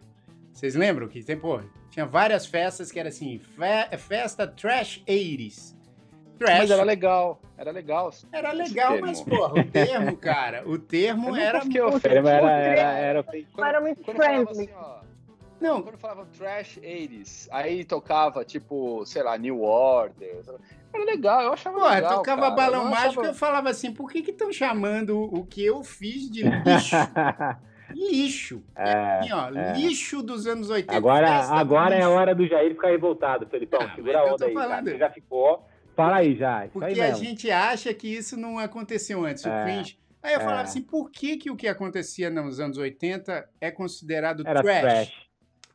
Vocês 0.54 0.74
lembram 0.74 1.10
que 1.10 1.22
tem, 1.22 1.38
pô, 1.38 1.60
tinha 1.90 2.06
várias 2.06 2.46
festas 2.46 2.92
que 2.94 3.00
era 3.00 3.10
assim, 3.10 3.40
fe- 3.40 3.98
festa 3.98 4.48
trash 4.48 5.04
80s. 5.06 5.76
Trash. 6.38 6.60
Mas 6.60 6.72
era 6.72 6.84
legal, 6.84 7.42
era 7.58 7.72
legal. 7.72 8.12
Era 8.32 8.50
esse 8.54 8.58
legal, 8.74 8.98
mas, 9.02 9.22
porra, 9.22 9.60
o 9.60 9.64
termo, 9.64 10.18
cara, 10.18 10.64
o 10.66 10.78
termo 10.78 11.36
era. 11.36 11.62
fiquei 11.62 11.82
O 11.82 12.00
termo 12.00 12.28
era, 12.28 12.52
era, 12.52 12.82
era, 12.98 13.24
Quando- 13.24 13.68
Era 13.68 13.82
muito 13.82 14.04
friendly. 14.04 14.50
assim, 14.52 14.70
ó, 14.76 14.98
Não, 15.60 15.82
quando 15.82 15.98
falava 15.98 16.28
trash 16.38 16.78
80s, 16.84 17.48
aí 17.52 17.84
tocava, 17.84 18.46
tipo, 18.46 19.04
sei 19.06 19.24
lá, 19.24 19.38
New 19.38 19.62
Order. 19.64 20.42
Era 20.94 21.04
legal, 21.04 21.42
eu 21.42 21.54
achava 21.54 21.80
porra, 21.80 21.96
legal. 21.96 22.16
tocava 22.18 22.42
cara. 22.44 22.56
balão 22.56 22.84
Eu 22.84 22.90
mágico 22.90 23.10
achava- 23.22 23.28
eu 23.28 23.34
falava 23.34 23.70
assim, 23.70 23.92
por 23.92 24.10
que 24.12 24.22
que 24.22 24.32
estão 24.32 24.52
chamando 24.54 25.20
o 25.20 25.46
que 25.46 25.66
eu 25.66 25.84
fiz 25.84 26.30
de 26.30 26.44
lixo? 26.44 26.96
lixo. 27.94 28.64
É, 28.76 29.20
Assim, 29.20 29.32
ó, 29.34 29.50
é. 29.50 29.74
lixo 29.74 30.22
dos 30.22 30.46
anos 30.48 30.70
80. 30.70 30.96
Agora, 30.96 31.30
agora 31.60 31.96
é 31.96 32.02
a 32.04 32.10
hora 32.10 32.36
do 32.36 32.46
Jair 32.48 32.72
ficar 32.74 32.90
revoltado, 32.90 33.48
Felipão. 33.48 33.80
Ah, 33.82 33.96
Segura 33.96 34.20
a 34.20 34.34
onda 34.34 34.46
aí, 34.46 34.54
cara. 34.54 34.84
Você 34.84 34.98
já 34.98 35.10
ficou. 35.10 35.67
Fala 35.98 36.18
aí 36.18 36.36
já. 36.36 36.68
Porque 36.72 37.02
a 37.02 37.12
gente 37.14 37.50
acha 37.52 37.92
que 37.94 38.08
isso 38.08 38.38
não 38.38 38.58
aconteceu 38.60 39.26
antes, 39.26 39.44
o 39.44 39.50
É. 39.50 39.64
cringe. 39.66 39.98
Aí 40.22 40.34
eu 40.36 40.40
É. 40.40 40.44
falava 40.44 40.62
assim, 40.62 40.82
por 40.82 41.10
que 41.10 41.38
que 41.38 41.50
o 41.50 41.56
que 41.56 41.68
acontecia 41.68 42.30
nos 42.30 42.60
anos 42.60 42.78
80 42.78 43.50
é 43.60 43.72
considerado 43.72 44.44
Era 44.46 44.62
trash? 44.62 44.82
trash. 44.82 45.14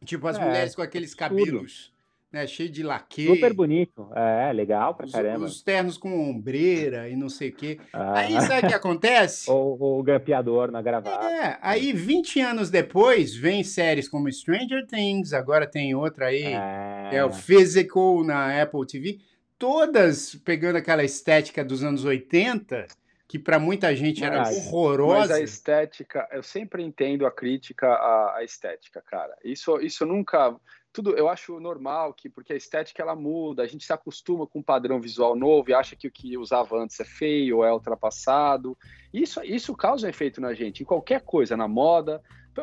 Tipo 0.04 0.28
as 0.28 0.38
É, 0.38 0.44
mulheres 0.44 0.74
com 0.76 0.82
aqueles 0.82 1.12
cabelos, 1.14 1.92
né, 2.32 2.46
cheio 2.46 2.68
de 2.70 2.82
laque. 2.82 3.26
Super 3.26 3.52
bonito. 3.52 4.08
É, 4.14 4.52
legal 4.52 4.94
pra 4.94 5.06
Os, 5.06 5.12
caramba. 5.12 5.44
os 5.44 5.60
ternos 5.62 5.96
com 5.98 6.30
ombreira 6.30 7.08
e 7.08 7.14
não 7.16 7.28
sei 7.28 7.48
o 7.50 7.52
quê. 7.54 7.78
Ah, 7.92 8.18
Aí 8.20 8.40
sabe 8.42 8.66
o 8.66 8.68
que 8.68 8.74
acontece? 8.74 9.48
o, 9.50 9.98
o 9.98 10.02
grampeador 10.02 10.70
na 10.70 10.80
gravata. 10.82 11.24
É, 11.30 11.58
aí 11.60 11.92
20 11.92 12.40
anos 12.40 12.70
depois 12.70 13.34
vem 13.34 13.62
séries 13.64 14.08
como 14.08 14.30
Stranger 14.30 14.86
Things, 14.86 15.32
agora 15.32 15.66
tem 15.66 15.94
outra 15.94 16.26
aí, 16.26 16.44
É, 16.44 17.10
é, 17.16 17.24
o 17.24 17.30
Physical 17.32 18.22
na 18.24 18.60
Apple 18.62 18.86
TV, 18.86 19.18
todas 19.62 20.34
pegando 20.44 20.74
aquela 20.74 21.04
estética 21.04 21.64
dos 21.64 21.84
anos 21.84 22.04
80, 22.04 22.84
que 23.28 23.38
para 23.38 23.60
muita 23.60 23.94
gente 23.94 24.24
era 24.24 24.38
Mas- 24.38 24.56
Mas 24.56 24.66
horrorosa. 24.66 25.34
a 25.36 25.40
estética, 25.40 26.28
eu 26.32 26.42
sempre 26.42 26.82
entendo 26.82 27.24
a 27.24 27.30
crítica 27.30 27.86
à, 27.86 28.38
à 28.38 28.44
estética, 28.44 29.00
cara. 29.00 29.32
Isso, 29.44 29.80
isso 29.80 30.04
nunca. 30.04 30.56
Tudo, 30.92 31.16
eu 31.16 31.28
acho 31.28 31.60
normal 31.60 32.12
que, 32.12 32.28
porque 32.28 32.52
a 32.52 32.56
estética 32.56 33.00
ela 33.02 33.14
muda, 33.14 33.62
a 33.62 33.66
gente 33.68 33.84
se 33.84 33.92
acostuma 33.92 34.48
com 34.48 34.58
um 34.58 34.62
padrão 34.64 35.00
visual 35.00 35.36
novo 35.36 35.70
e 35.70 35.74
acha 35.74 35.94
que 35.94 36.08
o 36.08 36.10
que 36.10 36.36
usava 36.36 36.76
antes 36.76 36.98
é 36.98 37.04
feio 37.04 37.62
é 37.62 37.72
ultrapassado. 37.72 38.76
Isso, 39.14 39.40
isso 39.44 39.76
causa 39.76 40.08
um 40.08 40.10
efeito 40.10 40.40
na 40.40 40.52
gente, 40.54 40.82
em 40.82 40.86
qualquer 40.86 41.20
coisa, 41.20 41.56
na 41.56 41.68
moda. 41.68 42.20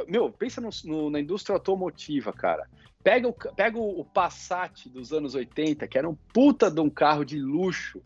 Meu, 0.07 0.31
pensa 0.31 0.61
no- 0.61 0.69
no- 0.85 1.09
na 1.09 1.19
indústria 1.19 1.55
automotiva, 1.55 2.31
cara. 2.31 2.67
Pega, 3.03 3.27
o, 3.27 3.33
pega 3.33 3.77
o, 3.77 4.01
o 4.01 4.05
Passat 4.05 4.87
dos 4.89 5.11
anos 5.13 5.33
80, 5.35 5.87
que 5.87 5.97
era 5.97 6.07
um 6.09 6.15
puta 6.33 6.69
de 6.69 6.79
um 6.81 6.89
carro 6.89 7.23
de 7.23 7.39
luxo. 7.39 8.01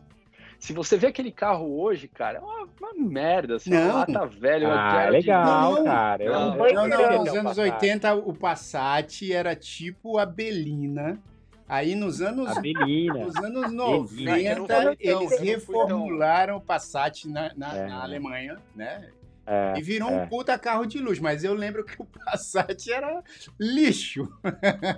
Se 0.58 0.72
você 0.72 0.96
vê 0.96 1.08
aquele 1.08 1.30
carro 1.32 1.78
hoje, 1.78 2.08
cara, 2.08 2.38
é 2.38 2.40
uma, 2.40 2.66
uma 2.80 2.94
merda, 2.94 3.56
assim, 3.56 3.70
Não. 3.70 3.92
lata 3.98 4.24
velha. 4.26 4.68
uma 4.68 4.76
Ah, 5.04 5.08
legal, 5.10 5.74
Não, 5.74 5.84
cara. 5.84 6.24
Não, 6.24 6.56
Não, 6.56 6.88
não, 6.88 6.96
queria 6.96 7.18
nos 7.18 7.28
anos 7.28 7.56
Passat. 7.56 7.74
80 7.74 8.14
o 8.14 8.32
Passat 8.34 9.30
era 9.32 9.54
tipo 9.54 10.16
a 10.16 10.24
Belina. 10.24 11.20
Aí 11.68 11.94
nos 11.94 12.20
anos, 12.22 12.46
nos 12.56 13.36
anos 13.36 13.52
Não, 13.52 13.62
eu 13.62 13.70
não 13.72 13.98
90 14.02 14.56
fui 14.56 14.66
tão- 14.66 14.96
eles 15.00 15.30
não 15.30 15.38
reformularam 15.44 16.56
o 16.56 16.60
Passat 16.60 17.24
na, 17.26 17.52
na- 17.56 17.76
É. 17.76 17.86
na 17.88 18.02
Alemanha, 18.02 18.58
né? 18.76 19.10
É, 19.46 19.74
E 19.78 19.82
virou 19.82 20.08
é. 20.10 20.22
um 20.22 20.26
puta 20.26 20.58
carro 20.58 20.86
de 20.86 20.98
luxo, 20.98 21.22
mas 21.22 21.44
eu 21.44 21.52
lembro 21.54 21.84
que 21.84 22.00
o 22.00 22.04
Passat 22.06 22.90
era 22.90 23.22
lixo. 23.60 24.26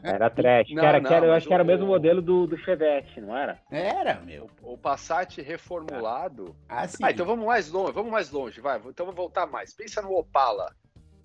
Era 0.03 0.30
trash. 0.30 0.70
Não, 0.72 0.84
era, 0.84 1.01
não, 1.01 1.11
era- 1.11 1.26
eu 1.26 1.30
mas 1.30 1.36
acho 1.38 1.49
que 1.49 1.55
era 1.55 1.62
o 1.62 1.66
mesmo 1.66 1.86
modelo 1.86 2.22
do, 2.22 2.47
do 2.47 2.57
Chevette, 2.59 3.20
não 3.20 3.36
era? 3.36 3.59
Era, 3.70 4.20
meu. 4.20 4.49
O, 4.62 4.74
o 4.74 4.78
Passat 4.78 5.40
reformulado. 5.42 6.55
Assim. 6.68 7.03
Ah, 7.05 7.11
então 7.11 7.26
vamos 7.26 7.44
mais 7.44 7.70
longe, 7.70 7.92
vamos 7.92 8.11
mais 8.12 8.30
longe, 8.30 8.61
vai. 8.61 8.78
Então 8.86 9.05
vamos 9.07 9.16
voltar 9.16 9.47
mais. 9.47 9.72
Pensa 9.74 10.01
no 10.01 10.12
Opala. 10.16 10.72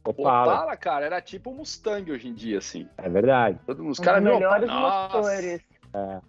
O 0.03 0.09
Opala. 0.09 0.53
Opala, 0.53 0.77
cara, 0.77 1.05
era 1.05 1.21
tipo 1.21 1.51
um 1.51 1.55
Mustang 1.57 2.11
hoje 2.11 2.27
em 2.27 2.33
dia, 2.33 2.57
assim. 2.57 2.87
É 2.97 3.07
verdade. 3.07 3.59
Todo 3.67 3.83
mundo, 3.83 3.91
os 3.91 3.99
caras 3.99 4.23
melhores 4.23 4.63
Opala, 4.69 4.81
nossa. 4.81 5.17
motores. 5.17 5.61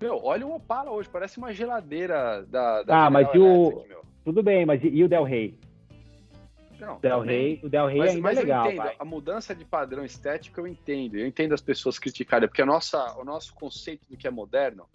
Meu, 0.00 0.20
olha 0.24 0.46
o 0.46 0.56
Opala 0.56 0.90
hoje, 0.90 1.08
parece 1.08 1.38
uma 1.38 1.52
geladeira 1.54 2.44
da. 2.48 2.80
Ah, 2.80 2.82
da 2.82 3.10
mas 3.10 3.26
General 3.32 3.46
e 3.46 3.58
o- 3.58 3.84
meu. 3.88 4.02
Tudo 4.24 4.42
bem, 4.42 4.66
mas 4.66 4.82
e, 4.84 4.88
e 4.88 5.02
o 5.02 5.08
Del 5.08 5.24
Rey? 5.24 5.58
Não, 6.82 6.98
Del. 6.98 7.20
Rey, 7.20 7.60
o 7.62 7.68
Del 7.68 7.86
Rey 7.86 7.98
Mas, 7.98 8.10
ainda 8.10 8.22
mas 8.22 8.36
é 8.38 8.40
legal, 8.40 8.66
entendo, 8.72 8.90
a 8.98 9.04
mudança 9.04 9.54
de 9.54 9.64
padrão 9.64 10.04
estético 10.04 10.60
eu 10.60 10.66
entendo. 10.66 11.16
Eu 11.16 11.26
entendo 11.26 11.54
as 11.54 11.60
pessoas 11.60 11.98
criticarem, 11.98 12.48
porque 12.48 12.60
a 12.62 12.66
nossa, 12.66 13.16
o 13.18 13.24
nosso 13.24 13.54
conceito 13.54 14.04
do 14.10 14.16
que 14.16 14.26
é 14.26 14.30
moderno, 14.30 14.86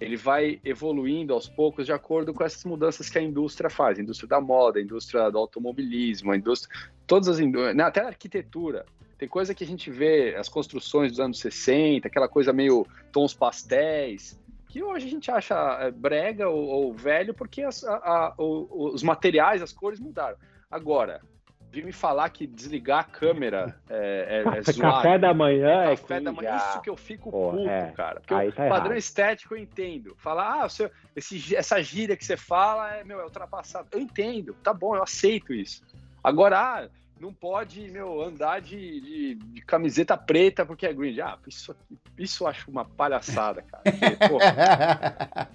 ele 0.00 0.16
vai 0.16 0.60
evoluindo 0.64 1.32
aos 1.32 1.48
poucos 1.48 1.86
de 1.86 1.92
acordo 1.92 2.34
com 2.34 2.44
essas 2.44 2.64
mudanças 2.64 3.08
que 3.08 3.16
a 3.18 3.22
indústria 3.22 3.70
faz. 3.70 3.98
A 3.98 4.02
indústria 4.02 4.28
da 4.28 4.40
moda, 4.40 4.78
a 4.78 4.82
indústria 4.82 5.30
do 5.30 5.38
automobilismo, 5.38 6.32
a 6.32 6.36
indústria... 6.36 6.74
Todas 7.06 7.28
as 7.28 7.38
indústrias... 7.38 7.78
Até 7.78 8.00
a 8.02 8.08
arquitetura. 8.08 8.84
Tem 9.16 9.26
coisa 9.28 9.54
que 9.54 9.64
a 9.64 9.66
gente 9.66 9.90
vê, 9.90 10.34
as 10.36 10.48
construções 10.48 11.12
dos 11.12 11.20
anos 11.20 11.38
60, 11.38 12.06
aquela 12.08 12.28
coisa 12.28 12.52
meio 12.52 12.86
tons 13.10 13.32
pastéis, 13.32 14.38
que 14.68 14.82
hoje 14.82 15.06
a 15.06 15.10
gente 15.10 15.30
acha 15.30 15.54
é, 15.80 15.90
brega 15.90 16.48
ou, 16.50 16.66
ou 16.66 16.92
velho 16.92 17.32
porque 17.32 17.62
as- 17.62 17.82
a- 17.84 17.94
a- 17.96 18.34
os 18.36 19.02
materiais, 19.02 19.62
as 19.62 19.72
cores 19.72 19.98
mudaram. 19.98 20.36
Agora, 20.70 21.22
vir 21.70 21.84
me 21.84 21.92
falar 21.92 22.30
que 22.30 22.46
desligar 22.46 23.00
a 23.00 23.04
câmera 23.04 23.76
é, 23.90 24.42
é, 24.46 24.58
é 24.58 24.62
zoado. 24.72 24.80
Café 24.96 25.18
da 25.18 25.34
manhã 25.34 25.82
é 25.84 25.96
Café 25.96 26.20
da 26.20 26.32
manhã, 26.32 26.56
isso 26.56 26.80
que 26.80 26.88
eu 26.90 26.96
fico 26.96 27.30
Pô, 27.30 27.50
puto, 27.50 27.68
é. 27.68 27.92
cara. 27.92 28.20
Porque 28.20 28.34
Aí 28.34 28.48
o 28.48 28.52
tá 28.52 28.68
padrão 28.68 28.86
errado. 28.86 28.98
estético 28.98 29.54
eu 29.54 29.58
entendo. 29.58 30.14
Falar, 30.18 30.62
ah, 30.64 30.68
seu, 30.68 30.90
esse, 31.14 31.54
essa 31.54 31.82
gíria 31.82 32.16
que 32.16 32.24
você 32.24 32.36
fala 32.36 32.94
é, 32.96 33.04
meu, 33.04 33.20
é 33.20 33.24
ultrapassado. 33.24 33.88
Eu 33.92 34.00
entendo, 34.00 34.54
tá 34.62 34.72
bom, 34.72 34.96
eu 34.96 35.02
aceito 35.02 35.52
isso. 35.52 35.82
Agora, 36.24 36.58
ah, 36.58 36.88
não 37.20 37.32
pode, 37.32 37.90
meu, 37.90 38.20
andar 38.22 38.60
de, 38.60 39.00
de- 39.00 39.34
de 39.36 39.60
camiseta 39.62 40.16
preta 40.18 40.66
porque 40.66 40.86
é 40.86 40.92
green. 40.92 41.18
Ah, 41.20 41.38
isso, 41.46 41.72
aqui- 41.72 41.98
isso 42.18 42.44
eu 42.44 42.48
acho 42.48 42.70
uma 42.70 42.84
palhaçada, 42.84 43.62
cara. 43.62 43.82
Porque, 44.28 45.46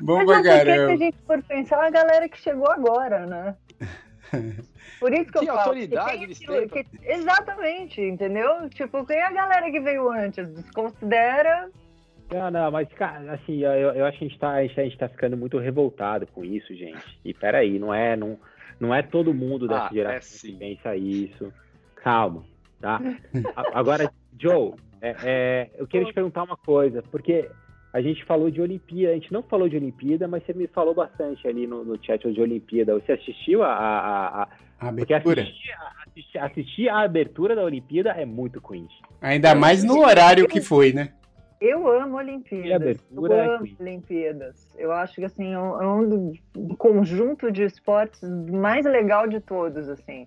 Bom 0.00 0.24
Mas 0.24 0.26
pra 0.26 0.34
é 0.36 0.38
porque, 0.38 0.42
se 0.42 0.50
a 0.50 0.64
caramba. 0.64 0.96
gente 0.96 1.16
for 1.26 1.42
pensar, 1.42 1.84
a 1.84 1.90
galera 1.90 2.28
que 2.28 2.38
chegou 2.38 2.70
agora, 2.70 3.26
né? 3.26 3.56
Por 5.00 5.12
isso 5.12 5.30
que 5.32 5.38
Que 5.38 5.38
eu 5.38 5.46
falo. 5.46 5.58
autoridade 5.60 6.26
que 6.28 6.46
tem 6.46 6.56
eles 6.56 6.70
têm 6.70 6.86
Exatamente, 7.02 8.00
entendeu? 8.00 8.68
Tipo, 8.70 9.04
tem 9.04 9.20
a 9.22 9.30
galera 9.32 9.70
que 9.70 9.80
veio 9.80 10.10
antes, 10.10 10.46
desconsidera. 10.54 11.70
Não, 12.32 12.50
não, 12.50 12.70
mas, 12.70 12.88
cara, 12.94 13.34
assim, 13.34 13.58
eu, 13.62 13.70
eu 13.70 14.04
acho 14.06 14.18
que 14.18 14.24
a 14.24 14.28
gente, 14.28 14.38
tá, 14.38 14.50
a, 14.52 14.62
gente, 14.62 14.80
a 14.80 14.84
gente 14.84 14.98
tá 14.98 15.08
ficando 15.08 15.36
muito 15.36 15.58
revoltado 15.58 16.26
com 16.28 16.44
isso, 16.44 16.74
gente. 16.74 17.18
E 17.24 17.34
peraí, 17.34 17.78
não 17.78 17.92
é, 17.92 18.16
não, 18.16 18.38
não 18.80 18.94
é 18.94 19.02
todo 19.02 19.34
mundo 19.34 19.68
dessa 19.68 19.84
Ah, 19.84 19.88
é 19.90 19.94
geração 19.94 20.38
sim. 20.38 20.52
que 20.52 20.58
pensa 20.58 20.96
isso. 20.96 21.52
Calma, 21.96 22.44
tá? 22.80 23.00
Agora, 23.72 24.10
Joe, 24.38 24.72
é, 25.02 25.14
é, 25.22 25.70
eu 25.76 25.86
queria 25.86 26.06
te 26.06 26.14
perguntar 26.14 26.42
uma 26.44 26.56
coisa, 26.56 27.02
porque 27.02 27.48
a 27.94 28.02
gente 28.02 28.24
falou 28.24 28.50
de 28.50 28.60
Olimpíada, 28.60 29.12
a 29.12 29.14
gente 29.14 29.32
não 29.32 29.40
falou 29.44 29.68
de 29.68 29.76
Olimpíada, 29.76 30.26
mas 30.26 30.44
você 30.44 30.52
me 30.52 30.66
falou 30.66 30.92
bastante 30.92 31.46
ali 31.46 31.64
no, 31.64 31.84
no 31.84 31.96
chat 32.04 32.20
de 32.32 32.40
Olimpíada. 32.40 32.92
Você 32.94 33.12
assistiu 33.12 33.62
a. 33.62 33.68
a, 33.68 33.98
a- 34.42 34.48
a- 34.80 34.88
abertura. 34.88 35.42
assistir, 35.42 35.70
a- 35.70 35.92
assistir, 36.08 36.38
assistir 36.38 36.88
a 36.88 36.98
abertura 37.02 37.54
da 37.54 37.62
Olimpíada 37.62 38.10
é 38.10 38.24
muito 38.26 38.60
cringe. 38.60 38.92
Ainda 39.22 39.54
mais 39.54 39.84
no 39.84 40.00
horário 40.00 40.48
que 40.48 40.60
foi, 40.60 40.92
né? 40.92 41.12
Eu 41.60 41.86
amo 41.88 42.16
Olimpíadas. 42.16 42.74
abertura 42.74 43.34
eu 43.34 43.40
é 43.40 43.56
amo. 43.56 43.68
Olimpíadas. 43.80 44.68
Eu 44.76 44.90
acho 44.90 45.14
que 45.14 45.24
assim, 45.24 45.52
é 45.54 45.58
um, 45.58 45.80
é 45.82 45.86
um 45.86 46.32
um 46.56 46.68
conjunto 46.74 47.52
de 47.52 47.62
esportes 47.62 48.20
mais 48.50 48.84
legal 48.84 49.28
de 49.28 49.38
todos, 49.38 49.88
assim. 49.88 50.26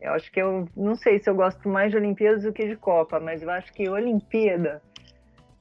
Eu 0.00 0.12
acho 0.12 0.30
que 0.32 0.42
eu 0.42 0.68
não 0.76 0.96
sei 0.96 1.20
se 1.20 1.30
eu 1.30 1.34
gosto 1.36 1.68
mais 1.68 1.92
de 1.92 1.96
Olimpíadas 1.96 2.42
do 2.42 2.52
que 2.52 2.66
de 2.66 2.76
Copa, 2.76 3.20
mas 3.20 3.42
eu 3.42 3.48
acho 3.50 3.72
que 3.72 3.88
Olimpíada 3.88 4.82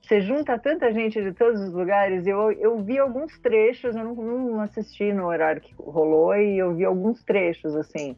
você 0.05 0.21
junta 0.21 0.57
tanta 0.59 0.93
gente 0.93 1.21
de 1.21 1.31
todos 1.31 1.59
os 1.59 1.73
lugares. 1.73 2.27
Eu, 2.27 2.51
eu 2.51 2.79
vi 2.83 2.99
alguns 2.99 3.37
trechos, 3.39 3.95
eu 3.95 4.03
não, 4.03 4.13
não 4.13 4.61
assisti 4.61 5.11
no 5.11 5.25
horário 5.25 5.61
que 5.61 5.73
rolou 5.79 6.35
e 6.35 6.57
eu 6.57 6.75
vi 6.75 6.85
alguns 6.85 7.23
trechos 7.23 7.75
assim. 7.75 8.15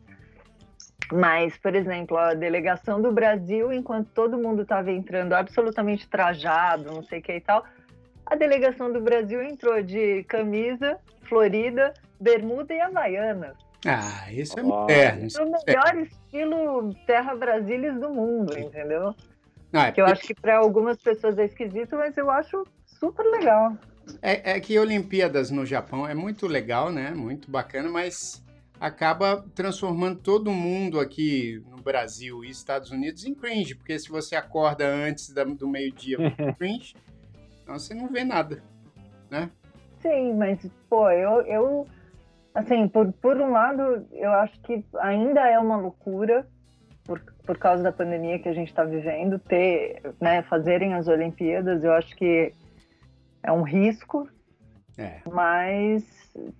Mas, 1.11 1.57
por 1.57 1.73
exemplo, 1.73 2.17
a 2.17 2.33
delegação 2.33 3.01
do 3.01 3.13
Brasil, 3.13 3.71
enquanto 3.71 4.09
todo 4.09 4.37
mundo 4.37 4.63
estava 4.63 4.91
entrando 4.91 5.33
absolutamente 5.33 6.07
trajado, 6.09 6.91
não 6.91 7.03
sei 7.03 7.19
o 7.19 7.21
que 7.21 7.31
e 7.31 7.41
tal, 7.41 7.63
a 8.25 8.35
delegação 8.35 8.91
do 8.91 8.99
Brasil 8.99 9.41
entrou 9.41 9.81
de 9.81 10.23
camisa, 10.25 10.97
florida, 11.23 11.93
bermuda 12.19 12.73
e 12.73 12.81
havaianas. 12.81 13.55
Ah, 13.85 14.29
isso 14.33 14.59
é 14.59 14.63
moderno. 14.63 15.27
isso 15.27 15.39
No 15.39 15.51
melhor 15.65 15.95
estilo 15.95 16.93
Terra 17.05 17.33
Brasilis 17.35 17.97
do 17.97 18.09
mundo, 18.09 18.57
entendeu? 18.59 19.15
Não, 19.71 19.81
é, 19.81 19.91
Que 19.91 20.01
eu 20.01 20.05
acho 20.05 20.21
que 20.23 20.33
para 20.33 20.57
algumas 20.57 20.97
pessoas 20.97 21.37
é 21.37 21.45
esquisito, 21.45 21.95
mas 21.95 22.15
eu 22.17 22.29
acho 22.31 22.63
super 22.85 23.23
legal. 23.25 23.77
é, 24.21 24.51
é 24.51 24.59
que 24.59 24.77
Olimpíadas 24.79 25.51
no 25.51 25.65
Japão 25.65 26.07
é 26.07 26.13
muito 26.13 26.47
legal, 26.47 26.91
né? 26.91 27.11
Muito 27.11 27.49
bacana, 27.51 27.89
mas 27.89 28.43
acaba 28.79 29.43
transformando 29.55 30.19
todo 30.19 30.51
mundo 30.51 30.99
aqui 30.99 31.61
no 31.69 31.77
Brasil 31.81 32.43
e 32.45 32.49
Estados 32.49 32.91
Unidos 32.91 33.25
em 33.25 33.33
cringe, 33.33 33.75
porque 33.75 33.97
se 33.97 34.09
você 34.09 34.35
acorda 34.35 34.87
antes 34.87 35.33
da- 35.33 35.43
do 35.43 35.67
meio-dia 35.67 36.17
com 36.17 36.53
cringe, 36.53 36.95
então 37.63 37.77
você 37.77 37.93
não 37.93 38.07
vê 38.07 38.23
nada, 38.23 38.61
né? 39.31 39.49
Sim, 39.99 40.35
mas, 40.35 40.59
pô, 40.87 41.09
eu, 41.09 41.41
eu 41.41 41.87
assim, 42.53 42.87
por, 42.87 43.11
por 43.13 43.35
um 43.41 43.51
lado, 43.51 44.05
eu 44.11 44.31
acho 44.31 44.59
que 44.61 44.85
ainda 44.99 45.41
é 45.49 45.57
uma 45.59 45.75
loucura, 45.75 46.47
por, 47.07 47.21
por 47.45 47.57
causa 47.57 47.81
da 47.81 47.91
pandemia 47.91 48.37
que 48.37 48.49
a 48.49 48.53
gente 48.53 48.67
está 48.67 48.83
vivendo, 48.83 49.39
ter, 49.39 50.01
né, 50.21 50.43
fazerem 50.43 50.93
as 50.93 51.07
Olimpíadas, 51.07 51.83
eu 51.83 51.93
acho 51.93 52.13
que 52.15 52.53
é 53.41 53.51
um 53.51 53.61
risco, 53.63 54.29
É. 54.97 55.21
mas 55.31 56.03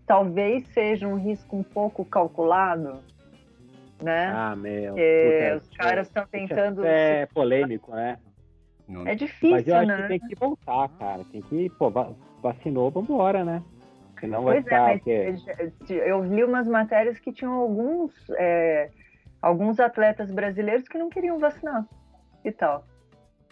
talvez 0.06 0.66
seja 0.70 1.06
um 1.08 1.16
risco 1.18 1.58
um 1.58 1.64
pouco 1.64 2.06
calculado, 2.06 3.00
né? 4.02 4.32
Ah, 4.34 4.56
meu. 4.56 4.94
Porque 4.94 5.54
os 5.62 5.78
caras 5.78 6.08
estão 6.08 6.26
tentando. 6.32 6.86
É 6.86 7.26
polêmico, 7.28 7.92
né? 7.94 8.18
É 9.06 9.16
difícil, 9.16 9.50
Mas 9.58 9.68
eu 9.68 9.76
acho 9.76 9.88
né? 9.88 10.02
que 10.04 10.08
tem 10.08 10.20
que 10.20 10.36
voltar, 10.36 10.88
cara. 10.98 11.22
Tem 11.30 11.42
que, 11.42 11.70
pô, 11.72 11.90
va- 11.90 12.14
vacinou, 12.42 12.90
vambora, 12.90 13.44
né? 13.44 13.62
Senão 14.18 14.44
vai 14.44 14.62
Pois 14.62 14.68
é, 14.68 14.70
ficar. 14.70 14.82
mas 15.34 15.44
porque- 15.78 15.94
eu 15.94 16.24
li 16.24 16.44
umas 16.44 16.68
matérias 16.68 17.20
que 17.20 17.34
tinham 17.34 17.54
alguns, 17.54 18.14
é, 18.38 18.90
alguns 19.42 19.80
atletas 19.80 20.32
brasileiros 20.32 20.88
que 20.88 20.98
não 20.98 21.10
queriam 21.10 21.38
vacinar 21.40 21.86
e 22.44 22.52
tal. 22.52 22.86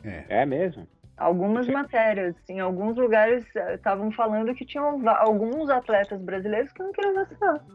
É. 0.03 0.41
É 0.41 0.45
mesmo? 0.45 0.87
Algumas 1.17 1.67
matérias, 1.67 2.35
em 2.49 2.59
alguns 2.59 2.97
lugares 2.97 3.45
eh, 3.55 3.75
estavam 3.75 4.11
falando 4.11 4.53
que 4.53 4.65
tinham 4.65 5.07
alguns 5.09 5.69
atletas 5.69 6.21
brasileiros 6.21 6.71
que 6.73 6.83
não 6.83 6.91
queriam 6.91 7.13
vacinar. 7.15 7.65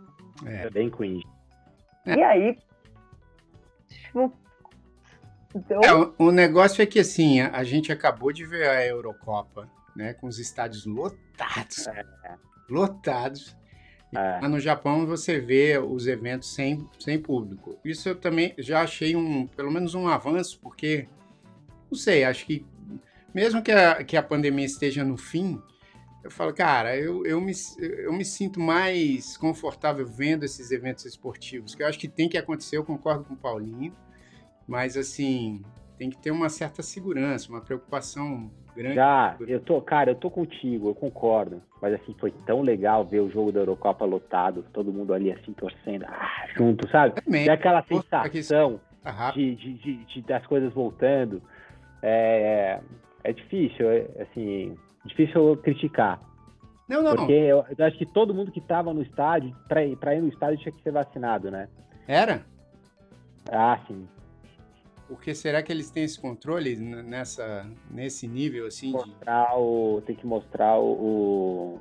É. 0.47 0.67
É 0.67 0.71
bem 0.71 0.91
cringe. 0.91 1.27
É. 2.07 2.15
E 2.17 2.23
aí, 2.23 2.59
tipo, 3.89 4.33
eu- 5.69 5.81
É, 5.83 5.95
o, 5.95 6.15
o 6.19 6.31
negócio 6.31 6.83
é 6.83 6.87
que 6.87 7.01
assim, 7.01 7.41
a, 7.41 7.51
a 7.57 7.65
gente 7.65 7.91
acabou 7.91 8.31
de 8.33 8.45
ver 8.45 8.69
a 8.69 8.87
Eurocopa, 8.87 9.69
né? 9.97 10.13
Com 10.15 10.27
os 10.27 10.39
estádios 10.39 10.85
lotados. 10.87 11.89
Lotados. 12.69 13.57
É. 14.13 14.49
No 14.49 14.59
Japão 14.59 15.07
você 15.07 15.39
vê 15.39 15.79
os 15.79 16.07
eventos 16.07 16.53
sem, 16.53 16.89
sem 16.99 17.19
público. 17.19 17.79
Isso 17.85 18.09
eu 18.09 18.17
também 18.17 18.55
já 18.59 18.83
achei 18.83 19.15
um, 19.15 19.47
pelo 19.47 19.71
menos 19.71 19.95
um 19.95 20.09
avanço, 20.09 20.59
porque, 20.61 21.07
não 21.91 21.97
sei, 21.97 22.25
acho 22.25 22.45
que 22.45 22.67
mesmo 23.33 23.63
que 23.63 23.71
a, 23.71 24.03
que 24.03 24.17
a 24.17 24.23
pandemia 24.23 24.65
esteja 24.65 25.05
no 25.05 25.17
fim, 25.17 25.63
eu 26.23 26.31
falo, 26.31 26.53
cara, 26.53 26.97
eu, 26.97 27.25
eu, 27.25 27.41
me, 27.41 27.53
eu 27.79 28.13
me 28.13 28.25
sinto 28.25 28.61
mais 28.61 29.37
confortável 29.37 30.07
vendo 30.07 30.45
esses 30.45 30.71
eventos 30.71 31.05
esportivos, 31.07 31.75
que 31.75 31.83
eu 31.83 31.87
acho 31.87 31.99
que 31.99 32.09
tem 32.09 32.29
que 32.29 32.37
acontecer, 32.37 32.77
eu 32.77 32.85
concordo 32.85 33.25
com 33.25 33.35
o 33.35 33.37
Paulinho, 33.37 33.95
mas 34.67 34.97
assim, 34.97 35.63
tem 36.01 36.09
que 36.09 36.17
ter 36.17 36.31
uma 36.31 36.49
certa 36.49 36.83
segurança, 36.83 37.51
uma 37.51 37.61
preocupação 37.61 38.51
grande. 38.75 38.95
Já, 38.95 39.37
eu 39.47 39.61
tô, 39.61 39.83
cara, 39.83 40.13
eu 40.13 40.15
tô 40.15 40.31
contigo, 40.31 40.89
eu 40.89 40.95
concordo. 40.95 41.63
Mas 41.79 41.93
assim, 41.93 42.15
foi 42.19 42.31
tão 42.47 42.63
legal 42.63 43.05
ver 43.05 43.21
o 43.21 43.31
jogo 43.31 43.53
da 43.53 43.61
Eurocopa 43.61 44.07
lotado, 44.07 44.65
todo 44.73 44.91
mundo 44.91 45.13
ali 45.13 45.31
assim 45.31 45.53
torcendo, 45.53 46.07
ah, 46.09 46.47
junto, 46.57 46.89
sabe? 46.89 47.21
Também, 47.23 47.47
É 47.47 47.53
aquela 47.53 47.83
sensação 47.83 48.81
tá 49.03 49.31
de, 49.33 49.55
de, 49.55 49.75
de- 49.75 50.05
de- 50.07 50.23
das 50.23 50.47
coisas 50.47 50.73
voltando. 50.73 51.43
É, 52.03 52.81
é 53.23 53.33
difícil, 53.35 53.91
é, 53.91 54.07
assim, 54.23 54.75
difícil 55.05 55.55
criticar. 55.59 56.19
Não, 56.89 57.03
não, 57.03 57.15
Porque 57.15 57.33
eu, 57.33 57.63
eu 57.77 57.85
acho 57.85 57.99
que 57.99 58.07
todo 58.07 58.33
mundo 58.33 58.51
que 58.51 58.63
tava 58.63 58.95
no 58.95 59.03
estádio, 59.03 59.55
pra 59.69 59.85
ir, 59.85 59.97
pra 59.97 60.15
ir 60.15 60.23
no 60.23 60.29
estádio 60.29 60.61
tinha 60.61 60.73
que 60.73 60.83
ser 60.83 60.93
vacinado, 60.93 61.51
né? 61.51 61.69
era? 62.09 62.41
Ah, 63.53 63.79
sim. 63.87 64.09
Porque 65.11 65.35
será 65.35 65.61
que 65.61 65.73
eles 65.73 65.91
têm 65.91 66.05
esse 66.05 66.21
controle 66.21 66.77
nessa, 66.77 67.67
nesse 67.91 68.29
nível 68.29 68.67
assim 68.69 68.87
de. 68.93 68.93
Mostrar 68.93 69.59
o, 69.59 70.01
tem 70.07 70.15
que 70.15 70.25
mostrar 70.25 70.79
o, 70.79 70.93
o- 70.93 71.81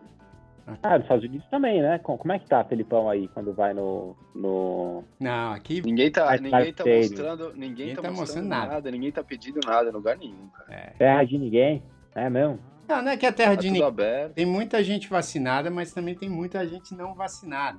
Ah, 0.81 0.95
nos 0.95 1.03
Estados 1.03 1.23
Unidos 1.25 1.47
também, 1.49 1.79
né? 1.79 1.99
Com- 1.99 2.17
Como 2.17 2.33
é 2.33 2.39
que 2.39 2.47
tá, 2.47 2.63
Felipão, 2.63 3.07
aí, 3.07 3.27
quando 3.27 3.53
vai 3.53 3.71
no... 3.73 4.15
no... 4.33 5.03
Não, 5.19 5.53
aqui. 5.53 5.79
Ninguém 5.79 6.11
tá, 6.11 6.35
ninguém 6.37 6.73
tá 6.73 6.83
mostrando, 6.83 7.53
ninguém 7.53 7.69
Ninguém 7.69 7.95
tá 7.95 8.01
tá 8.01 8.07
mostrando 8.09 8.17
mostrando 8.19 8.47
nada. 8.47 8.73
nada. 8.73 8.91
ninguém 8.91 9.11
tá 9.11 9.23
pedindo 9.23 9.59
nada 9.63 9.89
em 9.89 9.93
lugar 9.93 10.17
nenhum, 10.17 10.47
cara. 10.47 10.73
É. 10.73 10.89
terra 10.97 11.23
de 11.23 11.37
ninguém? 11.37 11.83
É 12.15 12.27
mesmo? 12.31 12.57
Não, 12.87 13.03
não 13.03 13.11
é 13.11 13.17
que 13.17 13.27
é 13.27 13.31
terra 13.31 13.51
Tá 13.55 13.61
de 13.61 13.67
ninguém. 13.69 13.83
aberto. 13.87 14.33
Tem 14.33 14.45
muita 14.47 14.83
gente 14.83 15.07
vacinada, 15.07 15.69
mas 15.69 15.93
também 15.93 16.15
tem 16.15 16.27
muita 16.27 16.67
gente 16.67 16.95
não 16.95 17.13
vacinada. 17.13 17.77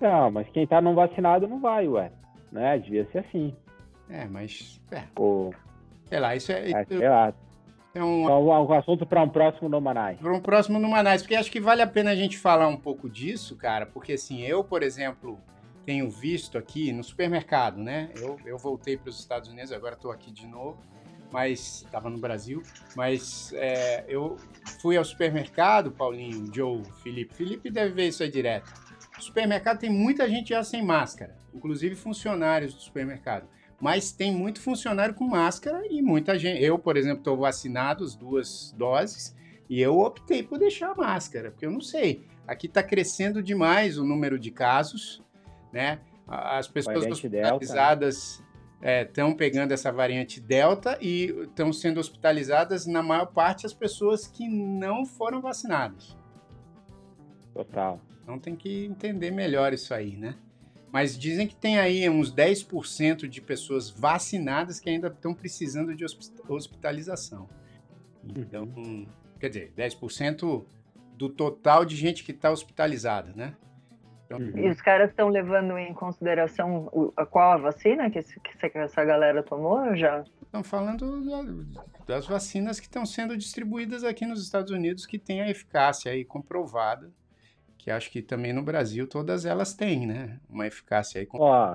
Não, 0.00 0.30
mas 0.30 0.48
quem 0.48 0.66
tá 0.66 0.80
não 0.80 0.94
vacinado 0.94 1.46
não 1.46 1.60
vai, 1.60 1.86
ué. 1.86 2.10
Né? 2.50 2.78
Devia 2.78 3.06
ser 3.12 3.18
assim. 3.18 3.54
É, 4.12 4.26
mas. 4.26 4.78
É, 4.90 5.04
Pô, 5.14 5.54
sei 6.04 6.20
lá, 6.20 6.36
isso 6.36 6.52
é, 6.52 6.70
é, 6.70 6.84
sei 6.84 7.08
lá. 7.08 7.32
é 7.94 8.04
um, 8.04 8.24
Então, 8.24 8.46
um 8.46 8.72
assunto 8.74 9.06
para 9.06 9.22
um 9.22 9.28
próximo 9.28 9.68
Nomanai. 9.70 10.16
para 10.16 10.32
um 10.32 10.40
próximo 10.40 10.78
no 10.78 10.88
Manais, 10.88 11.22
porque 11.22 11.34
acho 11.34 11.50
que 11.50 11.60
vale 11.60 11.80
a 11.80 11.86
pena 11.86 12.10
a 12.10 12.14
gente 12.14 12.36
falar 12.36 12.68
um 12.68 12.76
pouco 12.76 13.08
disso, 13.08 13.56
cara, 13.56 13.86
porque 13.86 14.12
assim, 14.12 14.42
eu, 14.42 14.62
por 14.62 14.82
exemplo, 14.82 15.40
tenho 15.86 16.10
visto 16.10 16.58
aqui 16.58 16.92
no 16.92 17.02
supermercado, 17.02 17.78
né? 17.78 18.10
Eu, 18.16 18.38
eu 18.44 18.58
voltei 18.58 18.98
para 18.98 19.08
os 19.08 19.18
Estados 19.18 19.48
Unidos, 19.48 19.72
agora 19.72 19.94
estou 19.94 20.10
aqui 20.12 20.30
de 20.30 20.46
novo, 20.46 20.78
mas 21.32 21.82
estava 21.86 22.10
no 22.10 22.18
Brasil, 22.18 22.62
mas 22.94 23.50
é, 23.54 24.04
eu 24.06 24.36
fui 24.82 24.98
ao 24.98 25.04
supermercado, 25.04 25.90
Paulinho, 25.90 26.52
Joe, 26.54 26.82
Felipe. 27.02 27.34
Felipe 27.34 27.70
deve 27.70 27.94
ver 27.94 28.08
isso 28.08 28.22
aí 28.22 28.30
direto. 28.30 28.70
O 29.18 29.22
supermercado 29.22 29.78
tem 29.78 29.90
muita 29.90 30.28
gente 30.28 30.50
já 30.50 30.62
sem 30.62 30.84
máscara, 30.84 31.34
inclusive 31.54 31.94
funcionários 31.94 32.74
do 32.74 32.80
supermercado. 32.82 33.46
Mas 33.82 34.12
tem 34.12 34.32
muito 34.32 34.60
funcionário 34.60 35.12
com 35.12 35.24
máscara 35.24 35.82
e 35.90 36.00
muita 36.00 36.38
gente. 36.38 36.62
Eu, 36.62 36.78
por 36.78 36.96
exemplo, 36.96 37.18
estou 37.18 37.36
vacinado 37.36 38.04
as 38.04 38.14
duas 38.14 38.72
doses 38.78 39.34
e 39.68 39.80
eu 39.80 39.98
optei 39.98 40.40
por 40.40 40.56
deixar 40.56 40.92
a 40.92 40.94
máscara, 40.94 41.50
porque 41.50 41.66
eu 41.66 41.70
não 41.72 41.80
sei. 41.80 42.24
Aqui 42.46 42.68
está 42.68 42.80
crescendo 42.80 43.42
demais 43.42 43.98
o 43.98 44.04
número 44.04 44.38
de 44.38 44.52
casos, 44.52 45.20
né? 45.72 45.98
As 46.28 46.68
pessoas 46.68 47.04
hospitalizadas 47.06 48.40
estão 48.80 49.30
é, 49.30 49.34
pegando 49.34 49.72
essa 49.72 49.90
variante 49.90 50.40
Delta 50.40 50.96
e 51.00 51.34
estão 51.42 51.72
sendo 51.72 51.98
hospitalizadas, 51.98 52.86
na 52.86 53.02
maior 53.02 53.26
parte, 53.26 53.66
as 53.66 53.74
pessoas 53.74 54.28
que 54.28 54.46
não 54.48 55.04
foram 55.04 55.40
vacinadas. 55.40 56.16
Total. 57.52 58.00
Então 58.22 58.38
tem 58.38 58.54
que 58.54 58.84
entender 58.84 59.32
melhor 59.32 59.72
isso 59.72 59.92
aí, 59.92 60.16
né? 60.16 60.36
Mas 60.92 61.18
dizem 61.18 61.46
que 61.46 61.56
tem 61.56 61.78
aí 61.78 62.06
uns 62.10 62.30
10% 62.30 63.26
de 63.26 63.40
pessoas 63.40 63.88
vacinadas 63.88 64.78
que 64.78 64.90
ainda 64.90 65.08
estão 65.08 65.32
precisando 65.32 65.94
de 65.96 66.04
hospitalização. 66.46 67.48
Então, 68.36 68.64
uhum. 68.76 69.06
quer 69.40 69.48
dizer, 69.48 69.72
10% 69.74 70.64
do 71.16 71.30
total 71.30 71.86
de 71.86 71.96
gente 71.96 72.22
que 72.22 72.32
está 72.32 72.50
hospitalizada, 72.50 73.32
né? 73.34 73.56
Então, 74.26 74.38
e 74.40 74.68
os 74.68 74.80
caras 74.82 75.10
estão 75.10 75.28
levando 75.28 75.78
em 75.78 75.94
consideração 75.94 76.88
o, 76.92 77.12
a 77.16 77.24
qual 77.24 77.52
a 77.52 77.56
vacina 77.56 78.10
que, 78.10 78.22
que 78.22 78.78
essa 78.78 79.04
galera 79.04 79.42
tomou 79.42 79.96
já? 79.96 80.24
Estão 80.42 80.62
falando 80.62 81.66
das 82.06 82.26
vacinas 82.26 82.78
que 82.78 82.86
estão 82.86 83.06
sendo 83.06 83.36
distribuídas 83.36 84.04
aqui 84.04 84.26
nos 84.26 84.42
Estados 84.42 84.70
Unidos 84.70 85.06
que 85.06 85.18
têm 85.18 85.40
a 85.40 85.48
eficácia 85.48 86.12
aí 86.12 86.24
comprovada 86.24 87.10
que 87.82 87.90
acho 87.90 88.10
que 88.12 88.22
também 88.22 88.52
no 88.52 88.62
Brasil 88.62 89.08
todas 89.08 89.44
elas 89.44 89.74
têm, 89.74 90.06
né? 90.06 90.38
Uma 90.48 90.68
eficácia 90.68 91.20
aí. 91.20 91.26
Ó, 91.34 91.74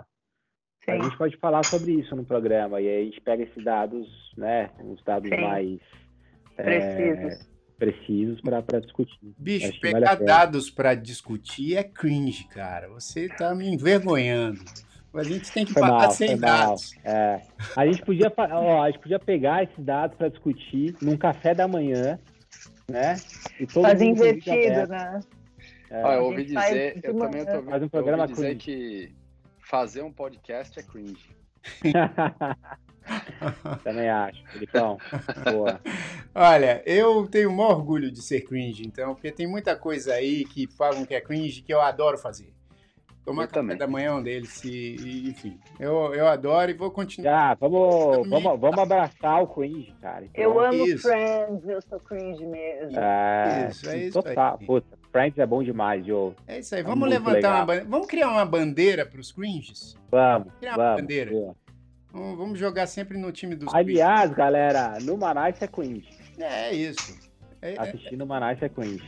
Sim. 0.86 0.92
a 0.92 1.04
gente 1.04 1.18
pode 1.18 1.36
falar 1.36 1.64
sobre 1.66 1.92
isso 1.92 2.16
no 2.16 2.24
programa 2.24 2.80
e 2.80 2.88
aí 2.88 3.02
a 3.02 3.06
gente 3.06 3.20
pega 3.20 3.44
esses 3.44 3.62
dados, 3.62 4.08
né? 4.38 4.70
Os 4.80 5.04
dados 5.04 5.30
Sim. 5.30 5.42
mais 5.42 5.80
precisos. 6.56 7.44
É, 7.44 7.58
precisos 7.78 8.42
para 8.42 8.80
discutir. 8.80 9.20
Bicho, 9.38 9.68
acho 9.68 9.82
pegar 9.82 10.16
vale 10.16 10.26
dados 10.26 10.72
para 10.72 10.96
discutir 10.96 11.76
é 11.76 11.84
cringe, 11.84 12.46
cara. 12.46 12.88
Você 12.88 13.28
tá 13.28 13.54
me 13.54 13.68
envergonhando. 13.68 14.62
A 15.14 15.24
gente 15.24 15.52
tem 15.52 15.66
que 15.66 15.74
foi 15.74 15.82
falar 15.82 16.04
mal, 16.04 16.12
sem 16.12 16.38
dados. 16.38 16.94
É. 17.04 17.42
A, 17.76 17.86
gente 17.86 18.02
podia, 18.04 18.32
ó, 18.38 18.84
a 18.84 18.90
gente 18.90 19.02
podia 19.02 19.20
pegar 19.20 19.64
esses 19.64 19.84
dados 19.84 20.18
para 20.18 20.30
discutir 20.30 20.96
num 21.02 21.18
café 21.18 21.54
da 21.54 21.68
manhã, 21.68 22.18
né? 22.90 23.18
E 23.60 23.68
todo 23.68 23.84
Faz 23.84 24.02
invertido, 24.02 24.88
né? 24.88 25.20
É, 25.90 26.04
ah, 26.04 26.14
eu 26.16 26.26
ouvi 26.26 26.46
dizer, 26.46 27.00
eu 27.04 27.18
também 27.18 27.46
tô, 27.46 27.64
faz 27.64 27.84
um 27.84 27.90
programa 27.90 28.24
eu 28.24 28.30
ouvi 28.30 28.34
dizer 28.34 28.58
que 28.58 29.16
fazer 29.60 30.02
um 30.02 30.12
podcast 30.12 30.80
é 30.80 30.84
cringe. 30.84 31.30
também 33.84 34.10
acho, 34.10 34.46
Felipão. 34.48 34.98
Boa. 35.52 35.82
Olha, 36.36 36.84
eu 36.86 37.28
tenho 37.28 37.50
o 37.50 37.56
maior 37.56 37.78
orgulho 37.78 38.12
de 38.12 38.22
ser 38.22 38.42
cringe, 38.42 38.84
então, 38.86 39.14
porque 39.14 39.32
tem 39.32 39.48
muita 39.48 39.76
coisa 39.76 40.14
aí 40.14 40.46
que 40.46 40.68
falam 40.68 41.06
que 41.06 41.14
é 41.14 41.22
cringe 41.22 41.62
que 41.62 41.74
eu 41.74 41.82
adoro 41.82 42.18
fazer. 42.18 42.58
Tomar 43.28 43.44
eu 43.44 43.48
café 43.50 43.60
também. 43.60 43.78
da 43.78 43.88
manhã 43.88 44.24
deles, 44.24 44.64
e, 44.64 45.28
enfim. 45.28 45.60
Eu, 45.78 46.14
eu 46.14 46.28
adoro 46.28 46.72
e 46.72 46.74
vou 46.74 46.90
continuar. 46.90 47.52
Ah, 47.52 47.58
vamos, 47.60 48.30
vamos, 48.30 48.58
vamos 48.58 48.80
abraçar 48.80 49.44
o 49.44 49.48
cringe, 49.48 49.94
cara. 50.02 50.24
Então, 50.24 50.42
eu 50.42 50.58
amo 50.58 50.86
isso. 50.86 51.10
Friends, 51.10 51.68
eu 51.68 51.82
sou 51.82 52.00
cringe 52.00 52.46
mesmo. 52.46 52.98
É, 52.98 53.68
isso, 53.70 53.90
é 53.90 53.98
isso 53.98 54.24
total. 54.24 54.58
Aí. 54.62 54.66
Puta, 54.66 54.97
Friends 55.12 55.38
é 55.38 55.46
bom 55.46 55.64
demais, 55.64 56.06
Joe. 56.06 56.34
É 56.48 56.60
isso 56.60 56.76
aí. 56.76 56.82
É 56.82 56.84
vamos 56.84 57.08
é 57.08 57.12
levantar 57.12 57.56
uma 57.56 57.66
bandeira. 57.66 57.90
Vamos 57.90 58.08
criar 58.08 58.30
uma 58.30 58.46
bandeira 58.46 59.06
para 59.06 59.20
os 59.20 59.32
cringes? 59.32 59.98
Vamos. 60.12 60.54
Criar 60.60 60.76
vamos, 60.76 60.92
uma 60.92 60.96
bandeira. 60.98 61.56
Vamos 62.12 62.60
jogar 62.60 62.88
sempre 62.88 63.18
no 63.18 63.32
time 63.32 63.56
dos 63.56 63.74
Aliás, 63.74 64.22
cringes. 64.22 64.38
galera, 64.38 64.98
no 65.02 65.18
Manais 65.18 65.62
é 65.62 65.68
cringe. 65.68 66.10
É 66.40 66.74
isso. 66.74 67.28
É, 67.62 67.74
é. 67.74 67.80
Assistindo 67.80 68.22
o 68.22 68.28
Manais 68.28 68.62
é 68.62 68.70
cringe. 68.70 69.04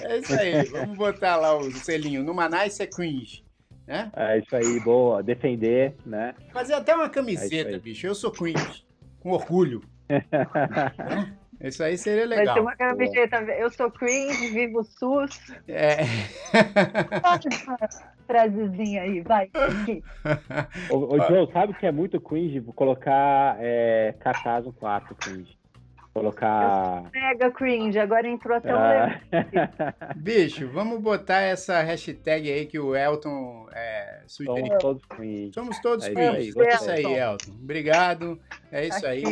É 0.00 0.18
isso 0.18 0.32
aí. 0.34 0.64
Vamos 0.66 0.96
botar 0.96 1.36
lá 1.36 1.56
o 1.56 1.70
selinho. 1.72 2.22
No 2.22 2.34
Manais 2.34 2.78
é 2.80 2.86
cringe. 2.86 3.44
Né? 3.86 4.10
É 4.16 4.38
isso 4.38 4.54
aí, 4.54 4.80
boa. 4.80 5.22
Defender, 5.22 5.94
né? 6.04 6.34
Fazer 6.52 6.74
até 6.74 6.94
uma 6.94 7.08
camiseta, 7.08 7.70
é 7.70 7.78
bicho. 7.78 8.06
Eu 8.06 8.14
sou 8.14 8.30
cringe. 8.30 8.84
Com 9.20 9.30
orgulho. 9.30 9.82
Isso 11.60 11.82
aí 11.82 11.96
seria 11.96 12.26
legal. 12.26 12.46
Vai 12.46 12.54
ter 12.54 12.60
uma 12.60 12.76
camiseta. 12.76 13.36
Eu 13.58 13.70
sou 13.70 13.90
cringe, 13.90 14.48
vivo 14.50 14.84
SUS. 14.84 15.52
É. 15.68 15.98
Frasezinha 18.26 19.02
aí, 19.02 19.20
vai. 19.20 19.50
Ô, 20.90 21.14
ô 21.14 21.20
Joe, 21.26 21.50
sabe 21.52 21.74
que 21.74 21.86
é 21.86 21.92
muito 21.92 22.20
cringe 22.20 22.60
colocar 22.74 23.56
é, 23.60 24.14
cartaz 24.18 24.64
no 24.64 24.72
quarto 24.72 25.14
cringe? 25.14 25.56
Colocar. 26.12 27.04
Mega 27.12 27.50
cringe, 27.50 27.98
agora 27.98 28.26
entrou 28.26 28.56
até 28.56 28.74
o 28.74 28.78
ah. 28.78 29.20
Bicho, 30.16 30.66
vamos 30.68 30.98
botar 31.00 31.42
essa 31.42 31.82
hashtag 31.82 32.50
aí 32.50 32.64
que 32.64 32.78
o 32.78 32.96
Elton 32.96 33.68
é, 33.70 34.22
sugeriu. 34.26 34.66
Somos 34.66 34.82
todos 34.82 35.04
cringe. 35.04 35.52
Somos 35.52 35.78
todos 35.80 36.06
é 36.06 36.14
cringe. 36.14 36.54
É 36.58 36.74
isso 36.74 36.90
aí, 36.90 37.04
Elton. 37.04 37.52
Obrigado. 37.62 38.40
É 38.72 38.86
isso 38.86 39.06
aí. 39.06 39.22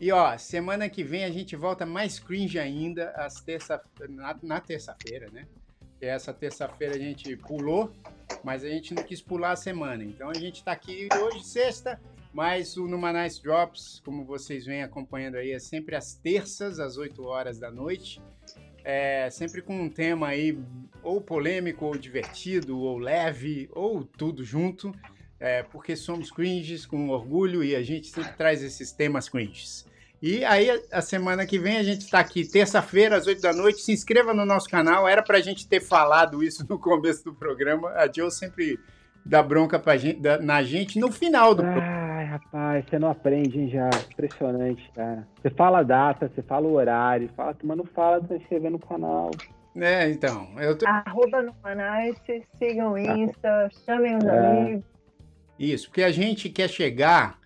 E 0.00 0.12
ó, 0.12 0.36
semana 0.38 0.88
que 0.88 1.02
vem 1.02 1.24
a 1.24 1.30
gente 1.30 1.56
volta 1.56 1.84
mais 1.84 2.20
cringe 2.20 2.58
ainda, 2.58 3.10
às 3.16 3.40
terça, 3.40 3.82
na, 4.08 4.38
na 4.42 4.60
terça-feira, 4.60 5.28
né? 5.32 5.46
E 6.00 6.06
essa 6.06 6.32
terça-feira 6.32 6.94
a 6.94 6.98
gente 6.98 7.36
pulou, 7.36 7.92
mas 8.44 8.62
a 8.62 8.68
gente 8.68 8.94
não 8.94 9.02
quis 9.02 9.20
pular 9.20 9.52
a 9.52 9.56
semana. 9.56 10.04
Então 10.04 10.30
a 10.30 10.34
gente 10.34 10.62
tá 10.62 10.70
aqui 10.70 11.08
hoje, 11.20 11.42
sexta, 11.44 12.00
mas 12.32 12.76
o 12.76 12.86
Numanais 12.86 13.40
Drops, 13.40 14.00
como 14.04 14.24
vocês 14.24 14.64
vêm 14.64 14.84
acompanhando 14.84 15.36
aí, 15.36 15.50
é 15.50 15.58
sempre 15.58 15.96
às 15.96 16.14
terças, 16.14 16.78
às 16.78 16.96
8 16.96 17.20
horas 17.24 17.58
da 17.58 17.70
noite. 17.70 18.22
É 18.84 19.28
sempre 19.30 19.60
com 19.60 19.74
um 19.74 19.90
tema 19.90 20.28
aí 20.28 20.56
ou 21.02 21.20
polêmico, 21.20 21.84
ou 21.84 21.98
divertido, 21.98 22.78
ou 22.78 22.98
leve, 22.98 23.68
ou 23.72 24.04
tudo 24.04 24.44
junto. 24.44 24.92
É, 25.40 25.64
porque 25.64 25.96
somos 25.96 26.30
cringes 26.30 26.86
com 26.86 27.08
orgulho 27.08 27.64
e 27.64 27.74
a 27.74 27.82
gente 27.82 28.08
sempre 28.08 28.36
traz 28.36 28.62
esses 28.62 28.92
temas 28.92 29.28
cringes. 29.28 29.87
E 30.20 30.44
aí, 30.44 30.68
a 30.90 31.00
semana 31.00 31.46
que 31.46 31.58
vem, 31.58 31.76
a 31.76 31.82
gente 31.82 32.00
está 32.00 32.18
aqui, 32.18 32.44
terça-feira, 32.44 33.16
às 33.16 33.26
8 33.26 33.40
da 33.40 33.52
noite. 33.52 33.80
Se 33.80 33.92
inscreva 33.92 34.34
no 34.34 34.44
nosso 34.44 34.68
canal. 34.68 35.06
Era 35.06 35.22
para 35.22 35.38
a 35.38 35.40
gente 35.40 35.68
ter 35.68 35.80
falado 35.80 36.42
isso 36.42 36.66
no 36.68 36.78
começo 36.78 37.24
do 37.24 37.32
programa. 37.32 37.90
A 37.90 38.10
Joe 38.12 38.30
sempre 38.30 38.78
dá 39.24 39.42
bronca 39.42 39.78
pra 39.78 39.96
gente, 39.96 40.20
na 40.40 40.62
gente 40.62 40.98
no 40.98 41.12
final 41.12 41.54
do 41.54 41.62
programa. 41.62 41.86
Ai, 41.86 42.24
rapaz, 42.24 42.84
você 42.88 42.98
não 42.98 43.10
aprende, 43.10 43.60
hein, 43.60 43.68
já. 43.68 43.90
Impressionante, 44.12 44.90
cara. 44.92 45.26
Você 45.40 45.50
fala 45.50 45.80
a 45.80 45.82
data, 45.84 46.28
você 46.28 46.42
fala 46.42 46.66
o 46.66 46.72
horário, 46.72 47.30
fala, 47.36 47.56
mas 47.62 47.76
não 47.76 47.84
fala 47.84 48.20
de 48.20 48.28
se 48.28 48.34
inscrever 48.34 48.72
no 48.72 48.78
canal. 48.78 49.30
É, 49.76 50.10
então. 50.10 50.48
Eu 50.56 50.76
tô... 50.76 50.84
Arroba 50.88 51.42
no 51.42 51.54
canal, 51.54 52.00
sigam 52.58 52.92
o 52.94 52.98
Insta, 52.98 53.68
chamem 53.86 54.16
os 54.16 54.24
é. 54.24 54.46
amigos. 54.46 54.84
Isso, 55.58 55.88
porque 55.88 56.02
a 56.02 56.10
gente 56.10 56.48
quer 56.48 56.68
chegar 56.68 57.38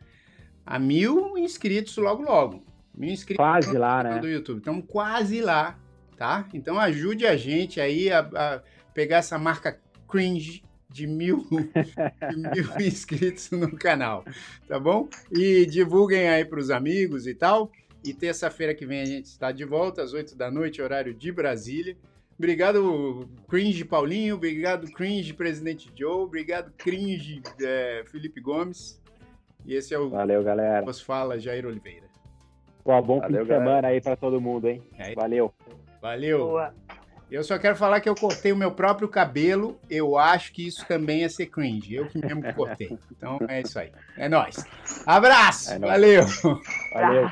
a 0.65 0.79
mil 0.79 1.37
inscritos 1.37 1.97
logo 1.97 2.23
logo. 2.23 2.65
Mil 2.95 3.11
inscritos 3.11 3.45
quase 3.45 3.77
lá, 3.77 4.03
né? 4.03 4.19
do 4.19 4.29
YouTube. 4.29 4.59
Estamos 4.59 4.85
quase 4.87 5.41
lá, 5.41 5.79
tá? 6.17 6.49
Então 6.53 6.79
ajude 6.79 7.27
a 7.27 7.37
gente 7.37 7.81
aí 7.81 8.11
a, 8.11 8.21
a 8.21 8.63
pegar 8.95 9.19
essa 9.19 9.39
marca 9.39 9.81
cringe 10.09 10.63
de 10.89 11.07
mil, 11.07 11.47
de 12.31 12.37
mil 12.37 12.87
inscritos 12.87 13.51
no 13.51 13.75
canal, 13.77 14.25
tá 14.69 14.79
bom? 14.79 15.09
E 15.31 15.65
divulguem 15.67 16.29
aí 16.29 16.45
para 16.45 16.61
os 16.61 16.71
amigos 16.71 17.27
e 17.27 17.35
tal. 17.35 17.71
E 18.05 18.13
terça-feira 18.13 18.75
que 18.75 18.85
vem 18.85 19.01
a 19.01 19.05
gente 19.05 19.27
está 19.27 19.53
de 19.53 19.65
volta 19.65 20.03
às 20.03 20.13
8 20.13 20.37
da 20.37 20.51
noite, 20.51 20.83
horário 20.83 21.15
de 21.15 21.31
Brasília. 21.31 21.97
Obrigado, 22.37 23.29
Cringe 23.49 23.85
Paulinho. 23.85 24.35
Obrigado, 24.35 24.91
Cringe 24.91 25.33
Presidente 25.33 25.91
Joe. 25.97 26.25
Obrigado, 26.25 26.73
Cringe 26.77 27.41
é, 27.61 28.03
Felipe 28.07 28.41
Gomes. 28.41 29.01
E 29.65 29.75
esse 29.75 29.95
é 29.95 29.99
o 29.99 30.11
Valeu, 30.11 30.43
galera. 30.43 30.85
Vos 30.85 31.01
fala 31.01 31.39
Jair 31.39 31.67
Oliveira. 31.67 32.07
Pô, 32.85 33.01
bom 33.01 33.21
Valeu, 33.21 33.39
fim 33.41 33.45
de 33.45 33.49
galera. 33.49 33.65
semana 33.71 33.89
aí 33.89 34.01
para 34.01 34.17
todo 34.17 34.41
mundo, 34.41 34.69
hein? 34.69 34.83
É. 34.99 35.15
Valeu. 35.15 35.53
Valeu. 36.01 36.39
Boa. 36.39 36.75
Eu 37.31 37.43
só 37.43 37.59
quero 37.59 37.75
falar 37.77 38.01
que 38.01 38.09
eu 38.09 38.15
cortei 38.15 38.53
o 38.53 38.57
meu 38.57 38.73
próprio 38.73 39.09
cabelo. 39.09 39.81
Eu 39.89 40.19
acho 40.19 40.53
que 40.53 40.67
isso 40.67 40.87
também 40.87 41.25
é 41.25 41.29
ser 41.31 41.47
cringe. 41.47 41.95
Eu 41.95 42.07
que 42.07 42.19
mesmo 42.19 42.43
cortei. 42.55 42.99
Então 43.11 43.39
é 43.49 43.63
isso 43.63 43.79
aí. 43.79 43.91
É 44.19 44.29
nóis. 44.29 44.63
Abraço. 45.07 45.73
É 45.73 45.79
nóis. 45.79 45.93
Valeu. 45.93 46.25
Valeu. 46.93 47.31